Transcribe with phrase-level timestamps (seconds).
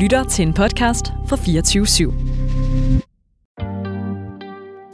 [0.00, 2.12] lytter til en podcast fra 24 /7.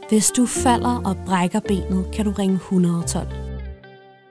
[0.09, 3.27] Hvis du falder og brækker benet, kan du ringe 112.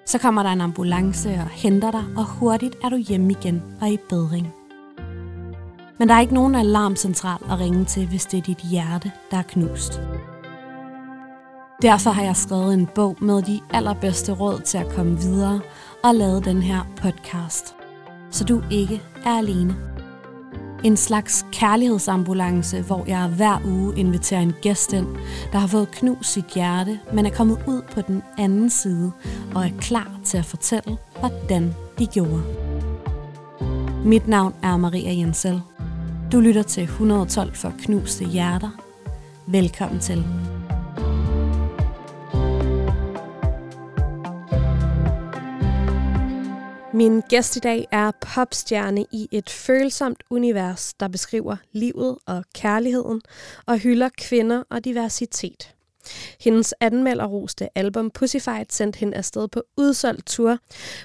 [0.06, 3.88] Så kommer der en ambulance og henter dig, og hurtigt er du hjemme igen og
[3.90, 4.48] i bedring.
[5.98, 9.36] Men der er ikke nogen alarmcentral at ringe til, hvis det er dit hjerte, der
[9.36, 10.00] er knust.
[11.82, 15.60] Derfor har jeg skrevet en bog med de allerbedste råd til at komme videre
[16.04, 17.74] og lavet den her podcast.
[18.30, 19.76] Så du ikke er alene.
[20.86, 25.06] En slags kærlighedsambulance, hvor jeg hver uge inviterer en gæst ind,
[25.52, 29.12] der har fået knust sit hjerte, men er kommet ud på den anden side
[29.54, 32.42] og er klar til at fortælle, hvordan de gjorde.
[34.04, 35.60] Mit navn er Maria Jensel.
[36.32, 38.70] Du lytter til 112 for knuste hjerter.
[39.46, 40.24] Velkommen til.
[46.96, 53.20] Min gæst i dag er popstjerne i et følsomt univers, der beskriver livet og kærligheden
[53.66, 55.74] og hylder kvinder og diversitet.
[56.40, 60.58] Hendes anmelderroste album Pussyfight sendte hende afsted på udsolgt tur.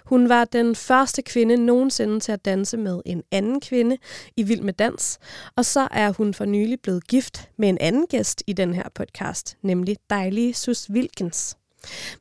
[0.06, 3.98] Hun var den første kvinde nogensinde til at danse med en anden kvinde
[4.38, 5.20] i Vild med Dans,
[5.56, 8.90] og så er hun for nylig blevet gift med en anden gæst i den her
[8.96, 11.58] podcast, nemlig dejlige Sus Wilkins.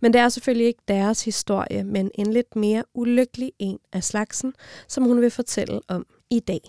[0.00, 4.55] Men det er selvfølgelig ikke deres historie, men en lidt mere ulykkelig en af slagsen,
[4.89, 6.61] som hun vil fortælle om i dag.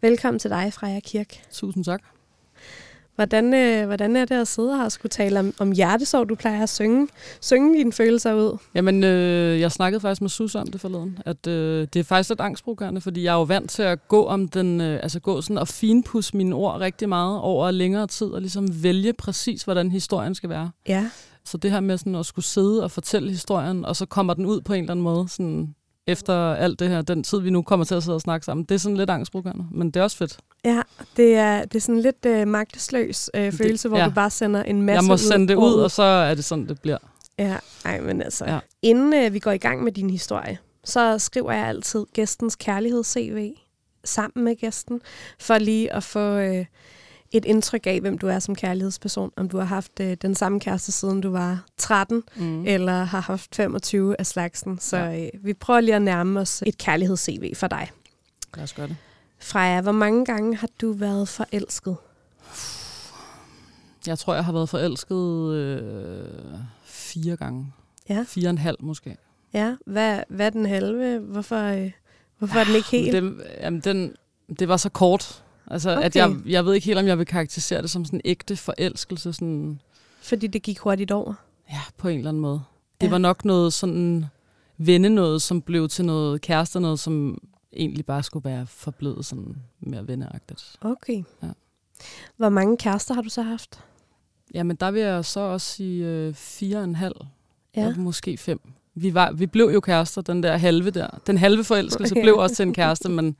[0.00, 1.42] Velkommen til dig, Freja Kirk.
[1.52, 2.02] Tusind tak.
[3.16, 6.28] Hvordan, øh, hvordan er det at sidde her og skulle tale om, om hjertesorg?
[6.28, 7.08] Du plejer at synge,
[7.40, 8.58] synge dine følelser ud.
[8.74, 12.28] Jamen, øh, jeg snakkede faktisk med Sus om det forleden, at øh, det er faktisk
[12.28, 15.40] lidt angstprovokerende, fordi jeg er jo vant til at gå om den, øh, altså gå
[15.40, 19.90] sådan og finpudse mine ord rigtig meget over længere tid, og ligesom vælge præcis, hvordan
[19.90, 20.70] historien skal være.
[20.88, 21.10] Ja.
[21.46, 24.46] Så det her med sådan at skulle sidde og fortælle historien, og så kommer den
[24.46, 25.74] ud på en eller anden måde, sådan
[26.06, 28.64] efter alt det her, den tid, vi nu kommer til at sidde og snakke sammen.
[28.64, 30.38] Det er sådan lidt angstprovokerende, men det er også fedt.
[30.64, 30.82] Ja,
[31.16, 34.04] det er, det er sådan lidt øh, magtesløs øh, følelse, det, hvor ja.
[34.04, 36.68] du bare sender en masse Jeg må sende det ud, og så er det sådan,
[36.68, 36.98] det bliver.
[37.38, 38.44] Ja, ej, men altså.
[38.44, 38.58] Ja.
[38.82, 43.54] Inden øh, vi går i gang med din historie, så skriver jeg altid gæstens kærligheds-CV
[44.04, 45.00] sammen med gæsten,
[45.38, 46.64] for lige at få øh,
[47.32, 49.32] et indtryk af, hvem du er som kærlighedsperson.
[49.36, 52.66] Om du har haft øh, den samme kæreste, siden du var 13, mm.
[52.66, 54.78] eller har haft 25 af slagsen.
[54.78, 55.24] Så ja.
[55.24, 57.90] øh, vi prøver lige at nærme os et kærligheds-CV for dig.
[58.54, 58.96] Lad os gøre det.
[59.38, 61.96] Freja, hvor mange gange har du været forelsket?
[64.06, 66.22] Jeg tror, jeg har været forelsket øh,
[66.84, 67.72] fire gange.
[68.08, 68.24] Ja.
[68.28, 69.16] Fire og en halv måske.
[69.52, 71.18] Ja, hvad, hvad den halve?
[71.18, 71.90] Hvorfor, øh,
[72.38, 73.12] hvorfor er den ikke helt?
[73.12, 74.14] Den, jamen, den,
[74.58, 75.44] det var så kort.
[75.70, 76.02] Altså, okay.
[76.04, 78.56] at jeg, jeg ved ikke helt, om jeg vil karakterisere det som sådan en ægte
[78.56, 79.32] forelskelse.
[79.32, 79.80] Sådan,
[80.22, 81.34] Fordi det gik hurtigt over?
[81.70, 82.62] Ja, på en eller anden måde.
[83.00, 83.10] Det ja.
[83.10, 84.26] var nok noget sådan
[84.78, 87.38] vende noget, som blev til noget kæreste, noget, som
[87.72, 90.76] egentlig bare skulle være forblevet sådan mere venneagtigt.
[90.80, 91.22] Okay.
[91.42, 91.48] Ja.
[92.36, 93.80] Hvor mange kærester har du så haft?
[94.54, 97.16] Jamen, der vil jeg så også sige øh, fire og en halv.
[97.76, 97.86] Ja.
[97.86, 98.60] Og måske fem.
[98.94, 101.08] Vi, var, vi blev jo kærester, den der halve der.
[101.26, 102.22] Den halve forelskelse okay.
[102.22, 103.36] blev også til en kæreste, men,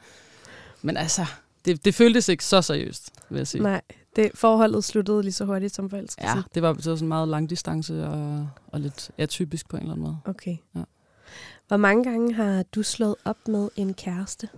[0.82, 1.26] men altså,
[1.66, 3.62] det, det føltes ikke så seriøst, vil jeg sige.
[3.62, 3.82] Nej,
[4.16, 6.37] det, forholdet sluttede lige så hurtigt som forelskelsen.
[6.37, 9.82] Ja, det var, det var sådan meget lang distance og, og lidt atypisk på en
[9.82, 10.19] eller anden måde.
[10.25, 10.56] Okay.
[10.75, 10.82] Ja.
[11.69, 14.49] Hvor mange gange har du slået op med en kæreste?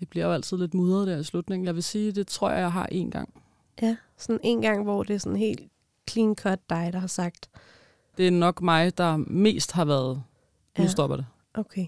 [0.00, 1.66] Det bliver jo altid lidt mudret der i slutningen.
[1.66, 3.42] Jeg vil sige, det tror jeg, jeg har en gang.
[3.82, 5.60] Ja, sådan en gang, hvor det er sådan helt
[6.10, 7.50] clean cut dig, der har sagt.
[8.16, 10.22] Det er nok mig, der mest har været,
[10.78, 10.90] nu ja.
[10.90, 11.26] stopper det.
[11.54, 11.86] Okay.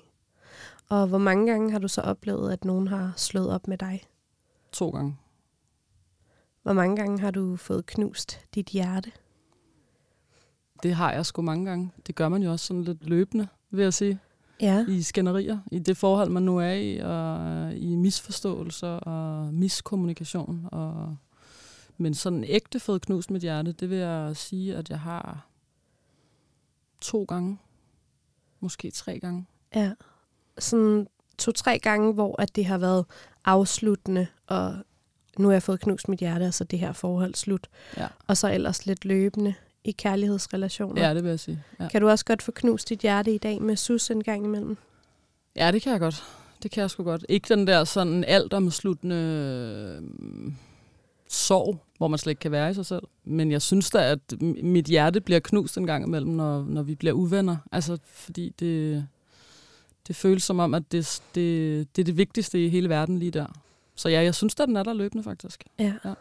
[0.93, 4.03] Og hvor mange gange har du så oplevet, at nogen har slået op med dig?
[4.73, 5.17] To gange.
[6.63, 9.13] Hvor mange gange har du fået knust dit hjerte?
[10.83, 11.91] Det har jeg sgu mange gange.
[12.07, 14.19] Det gør man jo også sådan lidt løbende, vil jeg sige.
[14.61, 14.87] Ja.
[14.89, 20.69] I skænderier, i det forhold, man nu er i, og i misforståelser og miskommunikation.
[20.73, 21.17] Og...
[21.97, 25.47] Men sådan ægte fået knust mit hjerte, det vil jeg sige, at jeg har
[27.01, 27.59] to gange.
[28.61, 29.47] Måske tre gange.
[29.75, 29.93] Ja
[30.63, 31.07] sådan
[31.39, 33.05] to-tre gange, hvor at det har været
[33.45, 34.77] afsluttende, og
[35.39, 37.69] nu har jeg fået knust mit hjerte, altså det her forhold slut.
[37.97, 38.07] Ja.
[38.27, 39.55] Og så ellers lidt løbende
[39.85, 41.09] i kærlighedsrelationer.
[41.09, 41.63] Ja, det vil jeg sige.
[41.81, 41.89] Ja.
[41.89, 44.77] Kan du også godt få knust dit hjerte i dag med sus en gang imellem?
[45.57, 46.25] Ja, det kan jeg godt.
[46.63, 47.27] Det kan jeg sgu godt.
[47.29, 50.53] Ikke den der sådan alt omsluttende øh,
[51.29, 53.03] sorg, hvor man slet ikke kan være i sig selv.
[53.25, 56.95] Men jeg synes da, at mit hjerte bliver knust en gang imellem, når, når vi
[56.95, 57.57] bliver uvenner.
[57.73, 59.07] Altså, fordi det,
[60.09, 63.31] det føles som om, at det, det, det er det vigtigste i hele verden lige
[63.31, 63.47] der.
[63.95, 65.65] Så ja, jeg synes, at den er der løbende faktisk.
[65.79, 65.95] Ja.
[66.05, 66.15] ja.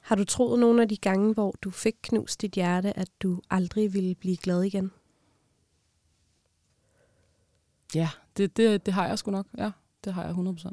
[0.00, 3.40] Har du troet nogle af de gange, hvor du fik knust dit hjerte, at du
[3.50, 4.90] aldrig ville blive glad igen?
[7.94, 9.46] Ja, det, det, det har jeg sgu nok.
[9.58, 9.70] Ja,
[10.04, 10.70] det har jeg 100%.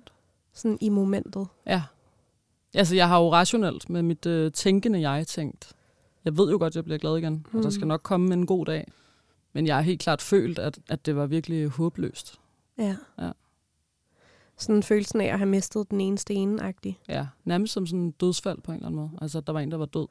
[0.54, 1.48] sådan i momentet.
[1.66, 1.84] Ja.
[2.74, 5.74] Altså, jeg har jo rationelt med mit øh, tænkende jeg tænkt,
[6.26, 7.58] jeg ved jo godt, at jeg bliver glad igen, mm.
[7.58, 7.88] og der skal Mm.
[7.88, 8.92] nok komme en god dag.
[9.54, 12.40] Men jeg har helt klart følt, at, at det var virkelig håbløst.
[12.78, 12.96] Ja.
[13.20, 13.32] Ja.
[14.58, 17.00] Sådan følelsen af at have mistet den eneste ene-agtig.
[17.08, 19.12] Ja, nærmest som sådan en dødsfald på en eller anden måde.
[19.22, 20.08] Altså, at der var en, der var død.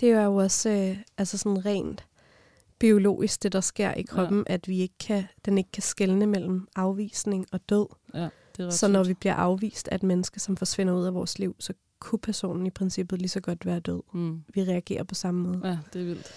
[0.00, 2.06] Det er jo også øh, altså sådan rent
[2.78, 4.54] biologisk, det der sker i kroppen, ja.
[4.54, 7.86] at vi ikke kan, den ikke kan skelne mellem afvisning og død.
[8.14, 11.14] Ja, det er Så når vi bliver afvist af et menneske, som forsvinder ud af
[11.14, 14.02] vores liv, så kunne personen i princippet lige så godt være død.
[14.12, 14.42] Mm.
[14.54, 15.68] Vi reagerer på samme måde.
[15.68, 16.32] Ja, det er vildt.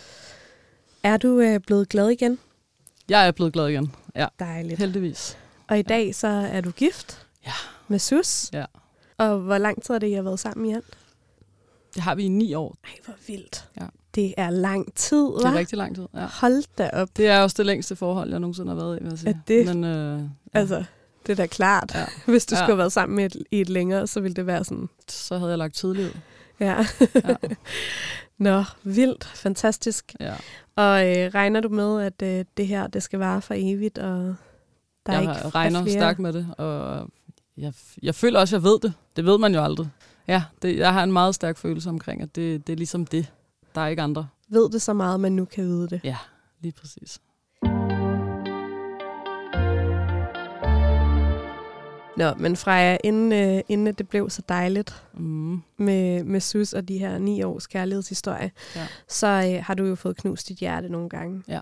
[1.03, 2.39] Er du øh, blevet glad igen?
[3.09, 3.91] Jeg er blevet glad igen.
[4.15, 4.79] Ja, Dejligt.
[4.79, 5.37] heldigvis.
[5.67, 7.51] Og i dag så er du gift Ja.
[7.87, 8.49] med Sus.
[8.53, 8.65] Ja.
[9.17, 10.97] Og hvor lang tid er det, I har været sammen i alt?
[11.95, 12.75] Det har vi i ni år.
[12.83, 13.65] Ej, hvor vildt.
[13.81, 13.85] Ja.
[14.15, 15.57] Det er lang tid, Det er hva'?
[15.57, 16.05] rigtig lang tid.
[16.15, 16.25] Ja.
[16.41, 17.07] Hold da op.
[17.17, 19.29] Det er også det længste forhold, jeg nogensinde har været i, vil jeg sige.
[19.29, 20.19] Er det- Men, øh,
[20.53, 20.83] ja, Altså,
[21.25, 21.91] det er da klart.
[21.95, 22.05] Ja.
[22.31, 22.59] Hvis du Ja.
[22.59, 25.37] skulle have været sammen med et, i et længere, så ville det være sådan, så
[25.37, 26.19] havde jeg lagt tidligt ud.
[26.59, 26.85] ja.
[27.15, 27.35] Ja.
[28.39, 29.23] Nå, vildt.
[29.23, 30.15] Fantastisk.
[30.19, 30.33] Ja.
[30.75, 34.35] Og øh, regner du med, at øh, det her, det skal vare for evigt, og
[35.05, 35.99] der jeg ikke er regner flere?
[35.99, 37.07] stærkt med det, og
[37.57, 38.93] jeg, jeg føler også, at jeg ved det.
[39.15, 39.89] Det ved man jo aldrig.
[40.27, 43.31] Ja, det, jeg har en meget stærk følelse omkring, at det, det er ligesom det.
[43.75, 44.27] Der er ikke andre.
[44.49, 46.01] Ved det så meget, man nu kan vide det.
[46.03, 46.17] Ja,
[46.61, 47.19] lige præcis.
[52.19, 55.61] Nå, men Freja, inden, øh, inden det blev så dejligt Mm.
[55.77, 58.87] med, med Sus og de her ni års kærlighedshistorie, Ja.
[59.07, 61.43] så øh, har du jo fået knust dit hjerte nogle gange.
[61.47, 61.59] Ja.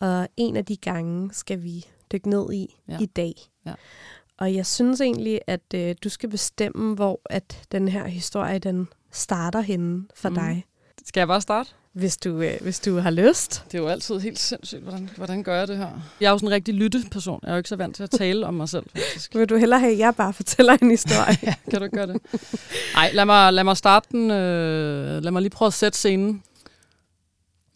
[0.00, 2.98] Og en af de gange skal vi dykke ned i Ja.
[3.00, 3.34] i dag.
[3.66, 3.72] Ja.
[4.38, 8.88] Og jeg synes egentlig, at øh, du skal bestemme, hvor at den her historie den
[9.12, 10.38] starter henne for Mhm.
[10.38, 10.64] dig.
[11.06, 11.70] Skal jeg bare starte?
[11.92, 13.64] Hvis du, øh, hvis du har lyst.
[13.72, 15.88] Det er jo altid helt sindssygt, hvordan, hvordan gør jeg det her?
[16.20, 17.40] Jeg er jo sådan en rigtig lytteperson.
[17.42, 19.34] Jeg er jo ikke så vant til at tale om mig selv, faktisk.
[19.34, 21.36] Vil du hellere have, at jeg bare fortæller en historie?
[21.42, 22.22] ja, kan du gøre det?
[22.94, 24.30] Nej, lad mig, lad mig starte den.
[24.30, 26.42] Øh, lad mig lige prøve at sætte scenen.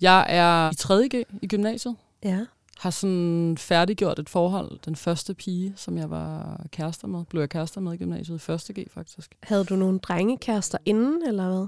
[0.01, 1.97] Jeg er i 3.G i gymnasiet.
[2.25, 2.39] ja.
[2.79, 4.79] Har sådan færdiggjort et forhold.
[4.85, 8.53] Den første pige, som jeg var kærester med, blev jeg kærester med i gymnasiet i
[8.53, 9.31] 1.G faktisk.
[9.43, 11.67] Havde du nogle drengekærester inden, eller hvad?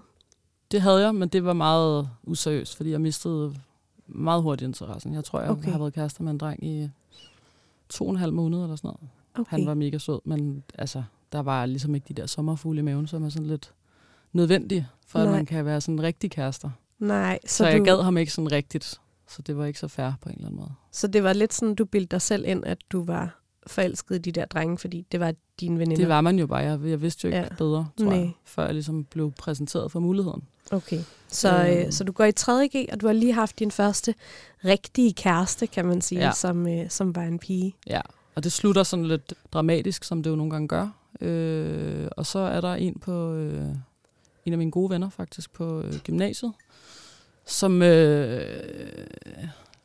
[0.71, 3.55] Det havde jeg, men det var meget useriøst, fordi jeg mistede
[4.07, 5.15] meget hurtigt interessen.
[5.15, 5.71] Jeg tror, jeg Okay.
[5.71, 6.89] har været kærester med en dreng i
[7.89, 9.11] to og en halv måned eller sådan noget.
[9.35, 9.51] Okay.
[9.57, 11.03] Han var mega sød, men altså,
[11.33, 13.73] der var ligesom ikke de der sommerfugle i maven, som er sådan lidt
[14.33, 15.27] nødvendige, for Nej.
[15.29, 16.71] at man kan være sådan en rigtig kærester.
[16.99, 19.89] Nej, Så, så, jeg du, gad ham ikke sådan rigtigt, så det var ikke så
[19.89, 20.73] fair på en eller anden måde.
[20.91, 24.19] så det var lidt sådan, du bildte dig selv ind, at du var forelsket i
[24.19, 25.97] de der drenge, fordi det var dine veninder.
[26.03, 26.59] Det var man jo bare.
[26.59, 27.55] Jeg, jeg vidste jo ikke ja.
[27.59, 28.19] bedre, tror Nej.
[28.19, 30.43] jeg, før jeg ligesom blev præsenteret for muligheden.
[30.71, 31.01] Okay.
[31.29, 31.93] Så, øh, Øh.
[31.93, 34.15] så du går i 3.G, og du har lige haft din første
[34.65, 36.21] rigtige kæreste, kan man sige.
[36.21, 36.33] Ja.
[36.33, 37.75] som, øh, som var en pige.
[37.87, 38.01] Ja,
[38.35, 40.89] og det slutter sådan lidt dramatisk, som det jo nogle gange gør.
[41.21, 43.67] Øh, og så er der en på øh,
[44.45, 46.53] en af mine gode venner faktisk på øh, gymnasiet,
[47.47, 48.43] som øh,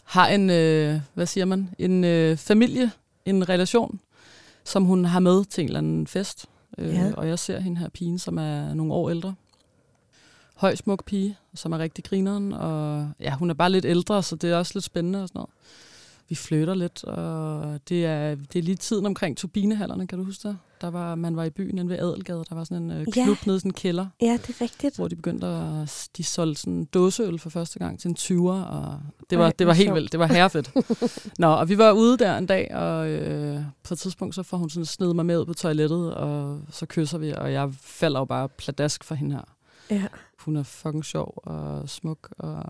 [0.04, 2.92] har en, øh, hvad siger man, en øh, familie,
[3.26, 4.00] en relation,
[4.64, 6.46] som hun har med til en eller anden fest.
[6.78, 7.12] Øh, Ja.
[7.18, 9.34] Og jeg ser hende her pigen, som er nogle år ældre.
[10.60, 14.36] Høj, smuk pige, som er rigtig grineren, og ja, hun er bare lidt ældre, så
[14.36, 15.50] det er også lidt spændende og sådan noget.
[16.30, 20.48] Vi flytter lidt, og det er, det er lige tiden omkring turbinehallerne, kan du huske
[20.48, 20.58] det?
[20.82, 23.24] Der var, man var i byen inde ved Adelgade, der var sådan en øh, Ja.
[23.24, 24.96] klub nede i sådan en kælder, Ja, det er rigtigt.
[24.96, 29.00] hvor de begyndte at, de solgte sådan dåseøl for første gang til en 20'er, og
[29.30, 30.72] det Ej, var, det var helt vildt, det var herrefedt.
[31.40, 34.58] Nå, og vi var ude der en dag, og øh, på et tidspunkt så får
[34.58, 38.20] hun sådan sned mig med ud på toilettet, og så kysser vi, og jeg falder
[38.20, 39.44] jo bare pladask for hende her.
[39.92, 40.06] Ja.
[40.40, 42.64] Hun er fucking sjov og smuk og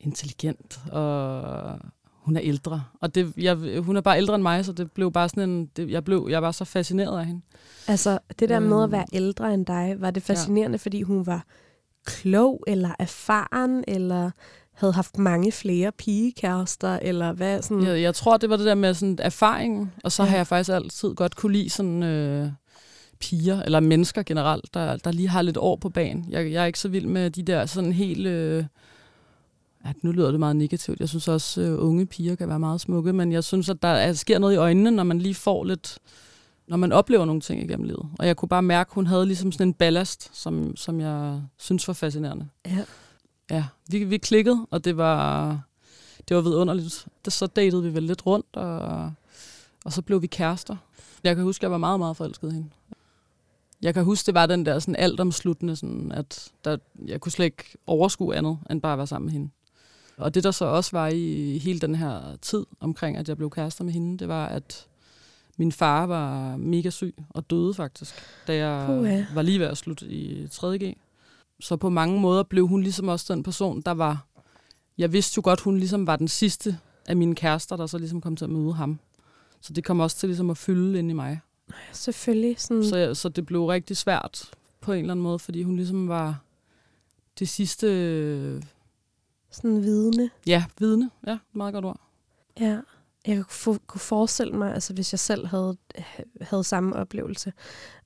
[0.00, 1.78] intelligent, og
[2.12, 2.84] hun er ældre.
[3.00, 5.66] Og det, jeg, hun er bare ældre end mig, så det blev bare sådan en...
[5.66, 7.40] Det, jeg, blev, jeg var så fascineret af hende.
[7.88, 8.92] Altså, det der med at Øhm.
[8.92, 10.82] være ældre end dig, var det fascinerende, ja.
[10.82, 11.44] fordi hun var
[12.04, 14.30] klog, eller erfaren, eller
[14.72, 17.84] havde haft mange flere pigekærester, eller hvad sådan...
[17.84, 20.26] Jeg, jeg tror, det var det der med sådan erfaringen, og så Ja.
[20.26, 20.30] ja.
[20.30, 22.48] har jeg faktisk altid godt kunne lide sådan øh,
[23.20, 26.26] piger, eller mennesker generelt, der, der lige har lidt år på banen.
[26.28, 28.26] Jeg, jeg er ikke så vild med de der sådan helt...
[28.26, 28.64] Øh,
[29.84, 31.00] ja, nu lyder det meget negativt.
[31.00, 33.88] Jeg synes også, øh, unge piger kan være meget smukke, men jeg synes, at der
[33.88, 35.98] er, sker noget i øjnene, når man lige får lidt...
[36.68, 38.06] Når man oplever nogle ting igennem livet.
[38.18, 41.40] Og jeg kunne bare mærke, at hun havde ligesom sådan en ballast, som, som jeg
[41.58, 42.48] synes var fascinerende.
[42.66, 42.84] Ja.
[43.50, 45.60] Ja, vi, vi klikkede, og det var,
[46.28, 47.06] det var vidunderligt.
[47.24, 49.12] Det, så datede vi vel lidt rundt, og,
[49.84, 50.76] og så blev vi kærester.
[51.24, 52.68] Jeg kan huske, at jeg var meget, meget forelsket i hende.
[53.84, 56.76] Jeg kan huske, det var den der sådan altomsluttende, sådan at der,
[57.06, 59.50] jeg kunne slet ikke overskue andet, end bare at være sammen med hende.
[60.16, 63.50] Og det, der så også var i hele den her tid omkring, at jeg blev
[63.50, 64.86] kærester med hende, det var, at
[65.56, 68.14] min far var mega syg og døde faktisk,
[68.46, 69.24] da jeg Puha.
[69.34, 70.96] var lige ved at slutte i 3.G.
[71.60, 74.26] Så på mange måder blev hun ligesom også den person, der var...
[74.98, 78.20] Jeg vidste jo godt, hun ligesom var den sidste af mine kærester, der så ligesom
[78.20, 78.98] kom til at møde ham.
[79.60, 81.40] Så det kom også til ligesom at fylde ind i mig.
[81.92, 82.60] Selvfølgelig.
[82.60, 86.08] Sådan, Så, så det blev rigtig svært på en eller anden måde, fordi hun ligesom
[86.08, 86.44] var
[87.38, 88.62] det sidste, øh,
[89.50, 90.30] sådan vidne.
[90.46, 91.10] ja, vidne.
[91.26, 92.00] Ja, meget godt ord.
[92.60, 92.80] Ja.
[93.26, 93.44] Jeg
[93.86, 95.76] kunne, forestille mig, altså hvis jeg selv havde,
[96.40, 97.52] havde samme oplevelse,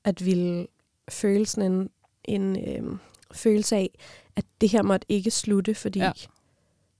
[0.04, 0.66] at ville
[1.08, 1.90] føle sådan en,
[2.24, 2.98] en øhm,
[3.32, 3.90] følelse af,
[4.36, 6.12] at det her måtte ikke slutte, fordi Ja.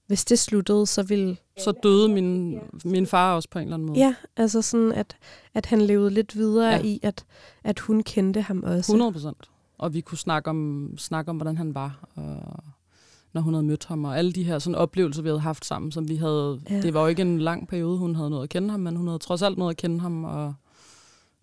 [0.08, 1.36] Hvis det sluttede, så ville...
[1.58, 3.98] Så døde min, min far også på en eller anden måde.
[3.98, 5.16] Ja, altså sådan, at,
[5.54, 6.82] at han levede lidt videre Ja.
[6.82, 7.24] i, at,
[7.64, 8.92] at hun kendte ham også.
[8.92, 9.50] 100 procent.
[9.78, 12.62] Og vi kunne snakke om, snakke om, hvordan han var, og
[13.32, 15.92] når hun havde mødt ham, og alle de her sådan, oplevelser, vi havde haft sammen,
[15.92, 16.60] som vi havde...
[16.70, 16.82] Ja.
[16.82, 19.06] Det var jo ikke en lang periode, hun havde noget at kende ham, men hun
[19.06, 20.54] havde trods alt noget at kende ham, og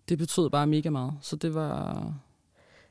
[0.08, 1.12] det betød bare mega meget.
[1.20, 2.12] Så det var...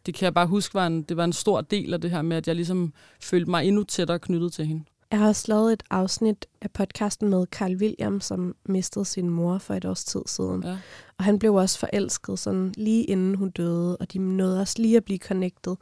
[0.06, 2.22] Det kan jeg bare huske, var en, det var en stor del af det her
[2.22, 4.84] med, at jeg ligesom følte mig endnu tættere knyttet til hende.
[5.12, 9.58] Jeg har også lavet et afsnit af podcasten med Carl William, som mistede sin mor
[9.58, 10.64] for et års tid siden.
[10.64, 10.78] Ja.
[11.18, 14.98] Og han blev også forelsket sådan lige inden hun døde, og de nåede også lige
[14.98, 15.76] at blive connected.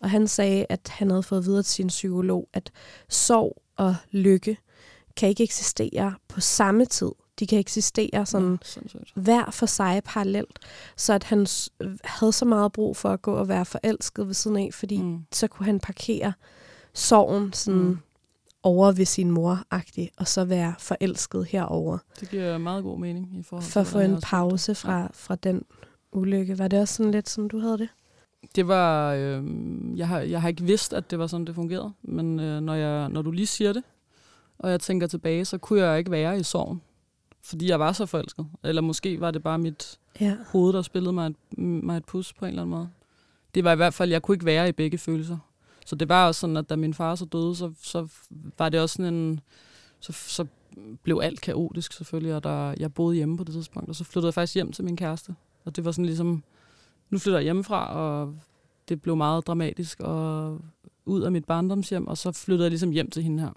[0.00, 2.70] Og han sagde, at han havde fået videre til sin psykolog, at
[3.08, 4.56] sorg og lykke
[5.16, 7.10] kan ikke eksistere på samme tid.
[7.38, 10.58] De kan eksistere sådan Ja, hver for sig parallelt.
[10.96, 11.46] Så at han
[12.04, 15.18] havde så meget brug for at gå og være forelsket ved siden af, fordi Mm.
[15.32, 16.32] så kunne han parkere
[16.94, 17.98] sorgen sådan Mm.
[18.66, 19.62] Over ved sin mor
[20.16, 23.98] og så være forelsket herover Det giver meget god mening i forhold for at få
[23.98, 25.62] en pause fra, fra den
[26.12, 26.58] ulykke.
[26.58, 27.88] Var det også sådan lidt, som du havde det?
[28.56, 29.42] Det var, øh,
[29.98, 31.92] jeg, har, jeg har ikke vidst, at det var sådan, det fungerede.
[32.02, 33.82] Men øh, når, jeg, når du lige siger det,
[34.58, 36.82] og jeg tænker tilbage, så kunne jeg ikke være i sorgen.
[37.42, 38.46] Fordi jeg var så forelsket.
[38.64, 40.36] Eller måske var det bare mit Ja.
[40.52, 42.88] hoved, der spillede mig et, mig et pus på en eller anden måde.
[43.54, 45.38] Det var i hvert fald, jeg kunne ikke være i begge følelser.
[45.86, 48.08] Så det var også sådan, at da min far så døde, så, så
[48.58, 49.40] var det også sådan en...
[50.00, 50.46] Så, så
[51.02, 54.26] blev alt kaotisk selvfølgelig, og der, jeg boede hjemme på det tidspunkt, og så flyttede
[54.26, 55.34] jeg faktisk hjem til min kæreste.
[55.64, 56.42] Og det var sådan ligesom,
[57.10, 58.34] nu flytter jeg hjemmefra, og
[58.88, 60.60] det blev meget dramatisk, og
[61.04, 63.50] ud af mit barndomshjem, og så flyttede jeg ligesom hjem til hende her.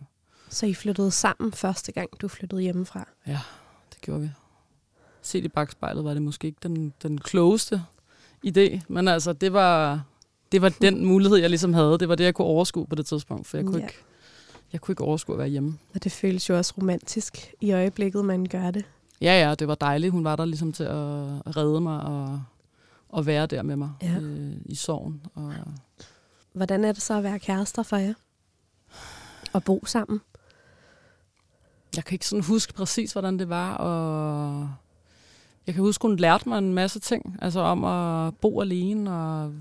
[0.50, 3.08] Så I flyttede sammen første gang, du flyttede hjemmefra?
[3.94, 4.30] Det gjorde vi.
[5.22, 7.84] Set i bagspejlet var det måske ikke den, den klogeste
[8.48, 10.04] idé, men altså, det var,
[10.52, 11.98] det var den mulighed, jeg ligesom havde.
[12.00, 13.84] Det var det, jeg kunne overskue på det tidspunkt, for jeg kunne, Ja.
[13.84, 13.98] ikke,
[14.74, 15.78] jeg kunne ikke overskue at være hjemme.
[15.96, 18.86] Og det føles jo også romantisk i øjeblikket, man gør det.
[19.22, 20.12] Ja, ja, det var dejligt.
[20.12, 22.42] Hun var der ligesom til at redde mig og,
[23.10, 24.18] og være der med mig Ja.
[24.22, 25.22] øh, i sorgen.
[25.36, 25.54] Og,
[26.54, 28.14] Hvordan er det så at være kærester for jer?
[29.54, 30.22] Og bo sammen?
[31.96, 34.70] jeg kan ikke sådan huske præcis, hvordan det var, og
[35.68, 39.54] jeg kan huske, hun lærte mig en masse ting, altså om at bo alene og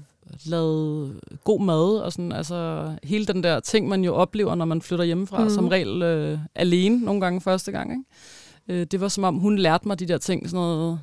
[0.45, 4.83] lave god mad, og sådan, altså hele den der ting, man jo oplever, når man
[4.83, 5.51] flytter hjemmefra, mm.
[5.51, 8.81] Som regel øh, alene, nogle gange første gang, ikke?
[8.81, 11.01] Øh, det var som om, hun lærte mig de der ting, sådan noget,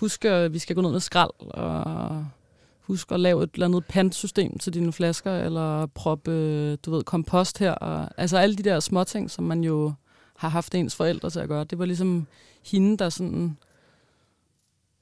[0.00, 2.26] husk, at vi skal gå ned med skrald, og
[2.80, 7.02] husk at lave et eller andet pantsystem til dine flasker, eller proppe, øh, du ved,
[7.02, 9.92] kompost her, og, altså alle de der små ting, som man jo
[10.36, 11.64] har haft ens forældre til at gøre.
[11.64, 12.26] Det var ligesom
[12.64, 13.56] hende, der sådan,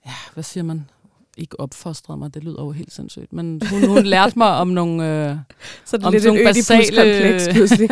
[0.06, 0.90] ja, hvad siger man,
[1.36, 5.28] ikke opfostrede mig, det lyder jo helt sindssygt, men hun, hun lærte mig om nogle,
[5.30, 5.36] øh,
[5.84, 7.88] Så det Om er lidt sådan et nogle basale- pludselig.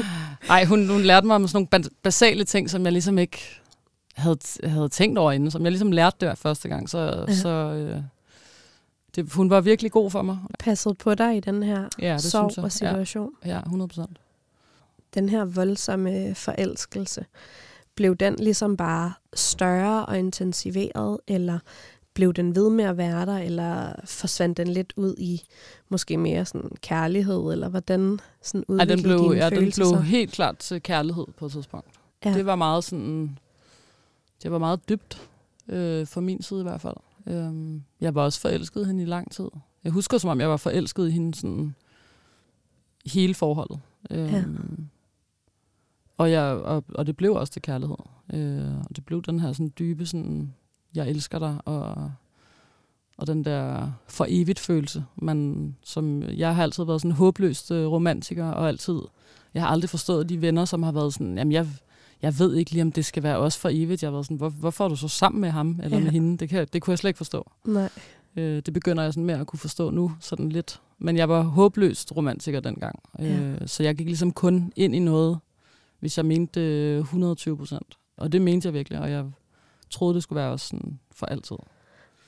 [0.50, 3.38] ej, hun, hun lærte mig om sådan nogle ba- basale ting, som jeg ligesom ikke
[4.14, 7.34] havde, havde tænkt over inden, som jeg ligesom lærte der første gang, så, ja.
[7.34, 8.00] Så øh,
[9.16, 10.38] det, hun var virkelig god for mig.
[10.58, 13.30] Passet på dig i den her Ja, det sorg og situation.
[13.44, 14.18] Ja, ja 100 procent.
[15.14, 17.24] Den her voldsomme forelskelse,
[17.94, 21.58] blev den ligesom bare større og intensiveret, eller
[22.16, 25.42] blev den ved med at være der, eller forsvandt den lidt ud i
[25.88, 30.32] måske mere sådan kærlighed, eller hvordan sådan udviklede den blev, dine ja, den blev helt
[30.32, 31.88] klart til kærlighed på et tidspunkt.
[32.24, 32.34] Ja.
[32.34, 33.38] Det var meget sådan,
[34.42, 35.28] det var meget dybt,
[35.68, 36.94] øh, fra min side i hvert fald.
[37.26, 39.48] Øhm, jeg var også forelsket i hende i lang tid.
[39.84, 41.74] Jeg husker, som om jeg var forelsket i hende sådan
[43.06, 43.80] hele forholdet.
[44.10, 44.44] Øhm, Ja.
[46.16, 47.96] og, jeg, og, og det blev også til kærlighed.
[48.34, 50.54] Øh, og det blev den her sådan dybe, sådan,
[50.96, 52.10] jeg elsker dig, og,
[53.16, 55.04] og den der for evigt følelse.
[55.16, 58.98] Man, som, jeg har altid været sådan håbløst øh, romantiker, og altid,
[59.54, 61.68] jeg har aldrig forstået de venner, som har været sådan, jamen jeg,
[62.22, 64.02] jeg ved ikke lige, om det skal være os for evigt.
[64.02, 65.96] Jeg har været sådan, hvor, hvorfor er du så sammen med ham eller Ja.
[65.96, 66.04] ja.
[66.04, 66.38] med hende?
[66.38, 67.50] Det, kan, det kunne jeg slet ikke forstå.
[67.64, 67.88] Nej.
[68.36, 70.80] Øh, det begynder jeg sådan mere at kunne forstå nu, sådan lidt.
[70.98, 72.98] Men jeg var håbløst romantiker dengang.
[73.18, 73.38] Ja.
[73.38, 75.38] Øh, så jeg gik ligesom kun ind i noget,
[76.00, 77.96] hvis jeg mente øh, 120 procent.
[78.16, 79.24] Og det mente jeg virkelig, og jeg
[79.90, 81.56] troede, det skulle være også sådan for altid.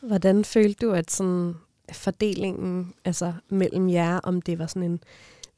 [0.01, 1.55] Hvordan følte du, at sådan
[1.93, 5.01] fordelingen altså mellem jer, om det var sådan en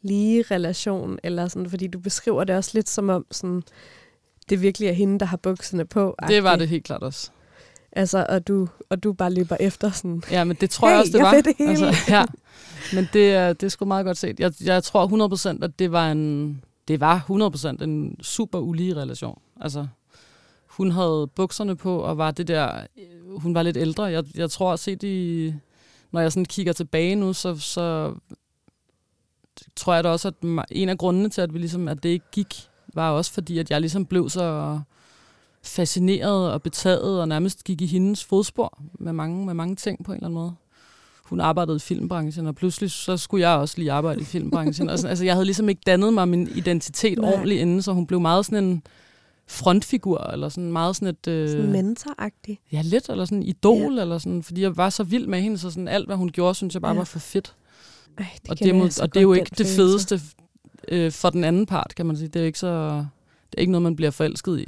[0.03, 3.63] lige relation, eller sådan, fordi du beskriver det også lidt som om, sådan,
[4.51, 6.17] det virkelig er hende, der har bukserne på.
[6.29, 7.31] Det var det helt klart også.
[7.93, 10.23] Altså, og du, og du bare løber efter sådan...
[10.31, 11.35] Ja, men det tror hey, jeg også, det jeg var.
[11.35, 11.87] Ved det hele.
[11.87, 12.25] Altså, ja.
[12.93, 14.41] Men det, er, det er sgu meget godt set.
[14.41, 16.63] Jeg, jeg tror 100% at det var en...
[16.89, 17.25] Det var
[17.79, 19.39] 100% en super ulige relation.
[19.61, 19.87] Altså,
[20.71, 22.87] hun havde bukserne på, og var det der...
[23.37, 24.05] Hun var lidt ældre.
[24.05, 25.61] Jeg, jeg tror, at se de...
[26.13, 28.15] Når jeg sådan kigger tilbage nu, så, så
[29.77, 30.35] tror jeg da også, at
[30.71, 32.55] en af grundene til, at, vi ligesom, at det ikke gik,
[32.95, 34.81] var også fordi, at jeg ligesom blev så
[35.63, 40.13] fascineret og betaget, og nærmest gik i hendes fodspor med mange, med mange ting på
[40.13, 40.55] en eller anden måde.
[41.25, 44.89] Hun arbejdede i filmbranchen, og pludselig så skulle jeg også lige arbejde i filmbranchen.
[44.89, 47.33] og sådan, altså, jeg havde ligesom ikke dannet mig min identitet Nej.
[47.33, 48.83] ordentligt inden, så hun blev meget sådan en
[49.51, 51.29] frontfigur, eller sådan meget sådan et...
[51.29, 52.61] Øh, sådan mentoragtig.
[52.73, 54.01] Ja, lidt, eller sådan idol, ja.
[54.01, 56.55] eller sådan, fordi jeg var så vild med hende, så sådan alt, hvad hun gjorde,
[56.55, 56.99] synes jeg bare ja.
[56.99, 57.55] var for fedt.
[58.19, 60.21] Ej, det og det, må, og det er jo ikke det fedeste
[60.89, 62.29] øh, for den anden part, kan man sige.
[62.29, 63.05] Det er ikke så
[63.51, 64.67] det er ikke noget, man bliver forelsket i.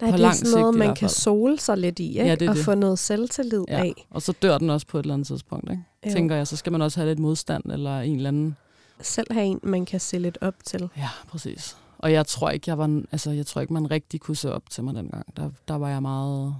[0.00, 2.24] Nej, på det lang er sådan noget, sigt, man kan sole sig lidt i, ikke?
[2.24, 2.64] Ja, det og det.
[2.64, 3.78] få noget selvtillid ja.
[3.78, 4.06] af.
[4.10, 5.82] Og så dør den også på et eller andet tidspunkt, ikke?
[6.06, 6.12] Jo.
[6.12, 6.46] tænker jeg.
[6.46, 8.56] Så skal man også have lidt modstand, eller en eller anden...
[9.00, 10.88] Selv have en, man kan se lidt op til.
[10.96, 11.76] Ja, præcis.
[11.98, 14.70] Og jeg tror ikke, jeg var, altså, jeg tror ikke, man rigtig kunne se op
[14.70, 15.36] til mig dengang.
[15.36, 16.56] Der, der var jeg meget...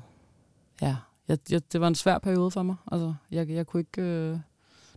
[0.82, 0.96] Ja,
[1.28, 2.76] jeg, jeg, det var en svær periode for mig.
[2.92, 4.02] Altså, jeg, jeg kunne ikke...
[4.02, 4.38] Øh,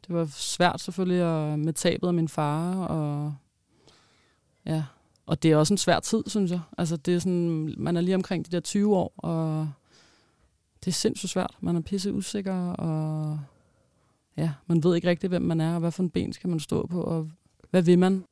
[0.07, 3.35] det var svært selvfølgelig at, med tabet af min far, og
[4.65, 4.83] ja,
[5.25, 6.59] og det er også en svær tid, synes jeg.
[6.77, 9.69] Altså, det er sådan, man er lige omkring de der 20 år, og
[10.85, 11.57] det er sindssygt svært.
[11.59, 13.39] Man er pisse usikker, og
[14.37, 16.59] ja, man ved ikke rigtig, hvem man er, og hvad for en ben skal man
[16.59, 17.29] stå på, og
[17.69, 18.23] hvad vil man?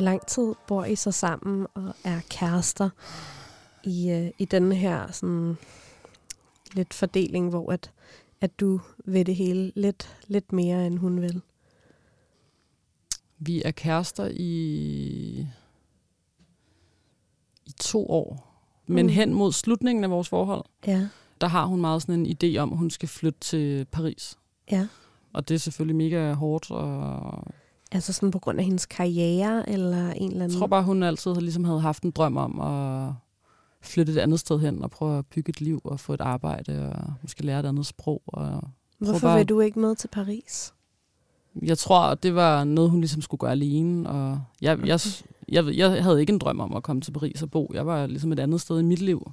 [0.00, 2.90] Hvor lang tid bor I så sammen og er kærester
[3.84, 5.56] i, øh, i den her sådan,
[6.72, 7.90] lidt fordeling, hvor at,
[8.40, 11.42] at du vil det hele lidt, lidt mere, end hun vil?
[13.38, 15.46] Vi er kærester i,
[17.66, 18.56] i to år.
[18.86, 19.12] Men Mm.
[19.12, 21.08] hen mod slutningen af vores forhold, Ja.
[21.40, 24.38] der har hun meget sådan en idé om, at hun skal flytte til Paris.
[24.70, 24.88] Ja.
[25.32, 26.70] Og det er selvfølgelig mega hårdt.
[26.70, 27.44] Og
[27.92, 30.50] Altså sådan på grund af hendes karriere, eller en eller anden...
[30.50, 33.12] jeg tror bare, hun altid ligesom havde haft en drøm om at
[33.82, 36.92] flytte et andet sted hen og prøve at bygge et liv og få et arbejde
[36.92, 38.22] og måske lære et andet sprog.
[38.26, 38.62] Og
[38.98, 40.74] Hvorfor bare- vil du ikke med til Paris?
[41.62, 44.08] jeg tror, det var noget, hun ligesom skulle gøre alene.
[44.10, 45.00] Og jeg, jeg,
[45.48, 47.70] jeg, jeg havde ikke en drøm om at komme til Paris og bo.
[47.74, 49.32] Jeg var ligesom et andet sted i mit liv.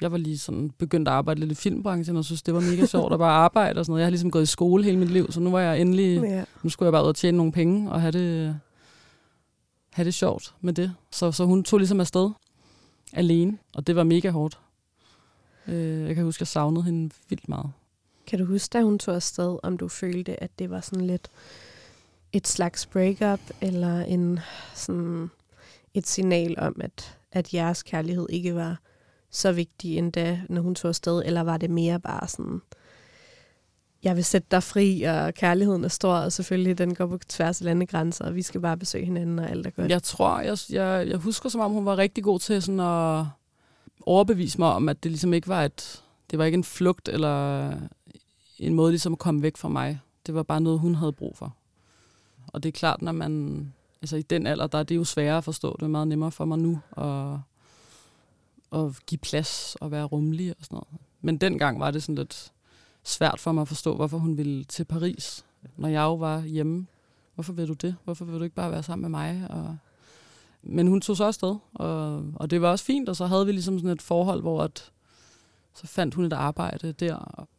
[0.00, 2.86] Jeg var lige sådan begyndt at arbejde lidt i filmbranchen, og synes, det var mega
[2.86, 4.00] sjovt at bare arbejde og sådan noget.
[4.00, 6.22] Jeg har ligesom gået i skole hele mit liv, så nu var jeg endelig...
[6.22, 6.44] Ja.
[6.62, 8.60] Nu skulle jeg bare ud og tjene nogle penge og have det,
[9.92, 10.94] have det sjovt med det.
[11.10, 12.30] Så, så hun tog ligesom afsted
[13.12, 14.58] alene, og det var mega hårdt.
[15.68, 17.70] Øh, jeg kan huske, at jeg savnede hende vildt meget.
[18.26, 21.30] Kan du huske, da hun tog afsted, om du følte, at det var sådan lidt
[22.32, 24.40] et slags breakup, eller en
[24.74, 25.30] sådan
[25.94, 28.80] et signal om, at, at jeres kærlighed ikke var
[29.30, 32.60] så vigtig endda, når hun tog afsted, eller var det mere bare sådan,
[34.02, 37.60] jeg vil sætte dig fri, og kærligheden er stor, og selvfølgelig den går på tværs
[37.60, 39.90] af landegrænser, og vi skal bare besøge hinanden, og alt er godt.
[39.90, 43.24] Jeg tror, jeg, jeg, jeg husker som om, hun var rigtig god til sådan at
[44.06, 47.70] overbevise mig om, at det ligesom ikke var et, det var ikke en flugt eller
[48.58, 50.00] en måde ligesom at komme væk fra mig.
[50.26, 51.56] Det var bare noget, hun havde brug for.
[52.46, 55.36] Og det er klart, når man, altså i den alder, der er det jo sværere
[55.36, 55.76] at forstå.
[55.76, 57.38] Det er meget nemmere for mig nu at,
[58.86, 60.88] at give plads og være rummelig og sådan noget.
[61.20, 62.52] Men dengang var det sådan lidt
[63.04, 65.44] svært for mig at forstå, hvorfor hun ville til Paris,
[65.76, 66.86] når jeg jo var hjemme.
[67.34, 67.96] Hvorfor vil du det?
[68.04, 69.46] Hvorfor vil du ikke bare være sammen med mig?
[69.50, 69.76] Og
[70.68, 73.52] men hun tog så afsted, og, og det var også fint, og så havde vi
[73.52, 74.90] ligesom sådan et forhold, hvor at,
[75.74, 77.14] så fandt hun et arbejde der,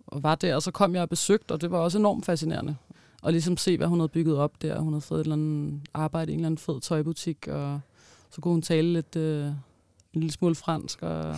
[0.08, 2.76] og, var der, og så kom jeg og besøgte, og det var også enormt fascinerende.
[3.22, 4.80] Og ligesom se, hvad hun havde bygget op der.
[4.80, 7.80] Hun havde fået et eller andet arbejde i en eller anden fed tøjbutik, og
[8.30, 9.52] så kunne hun tale lidt, øh,
[10.18, 11.36] en lille smule fransk, og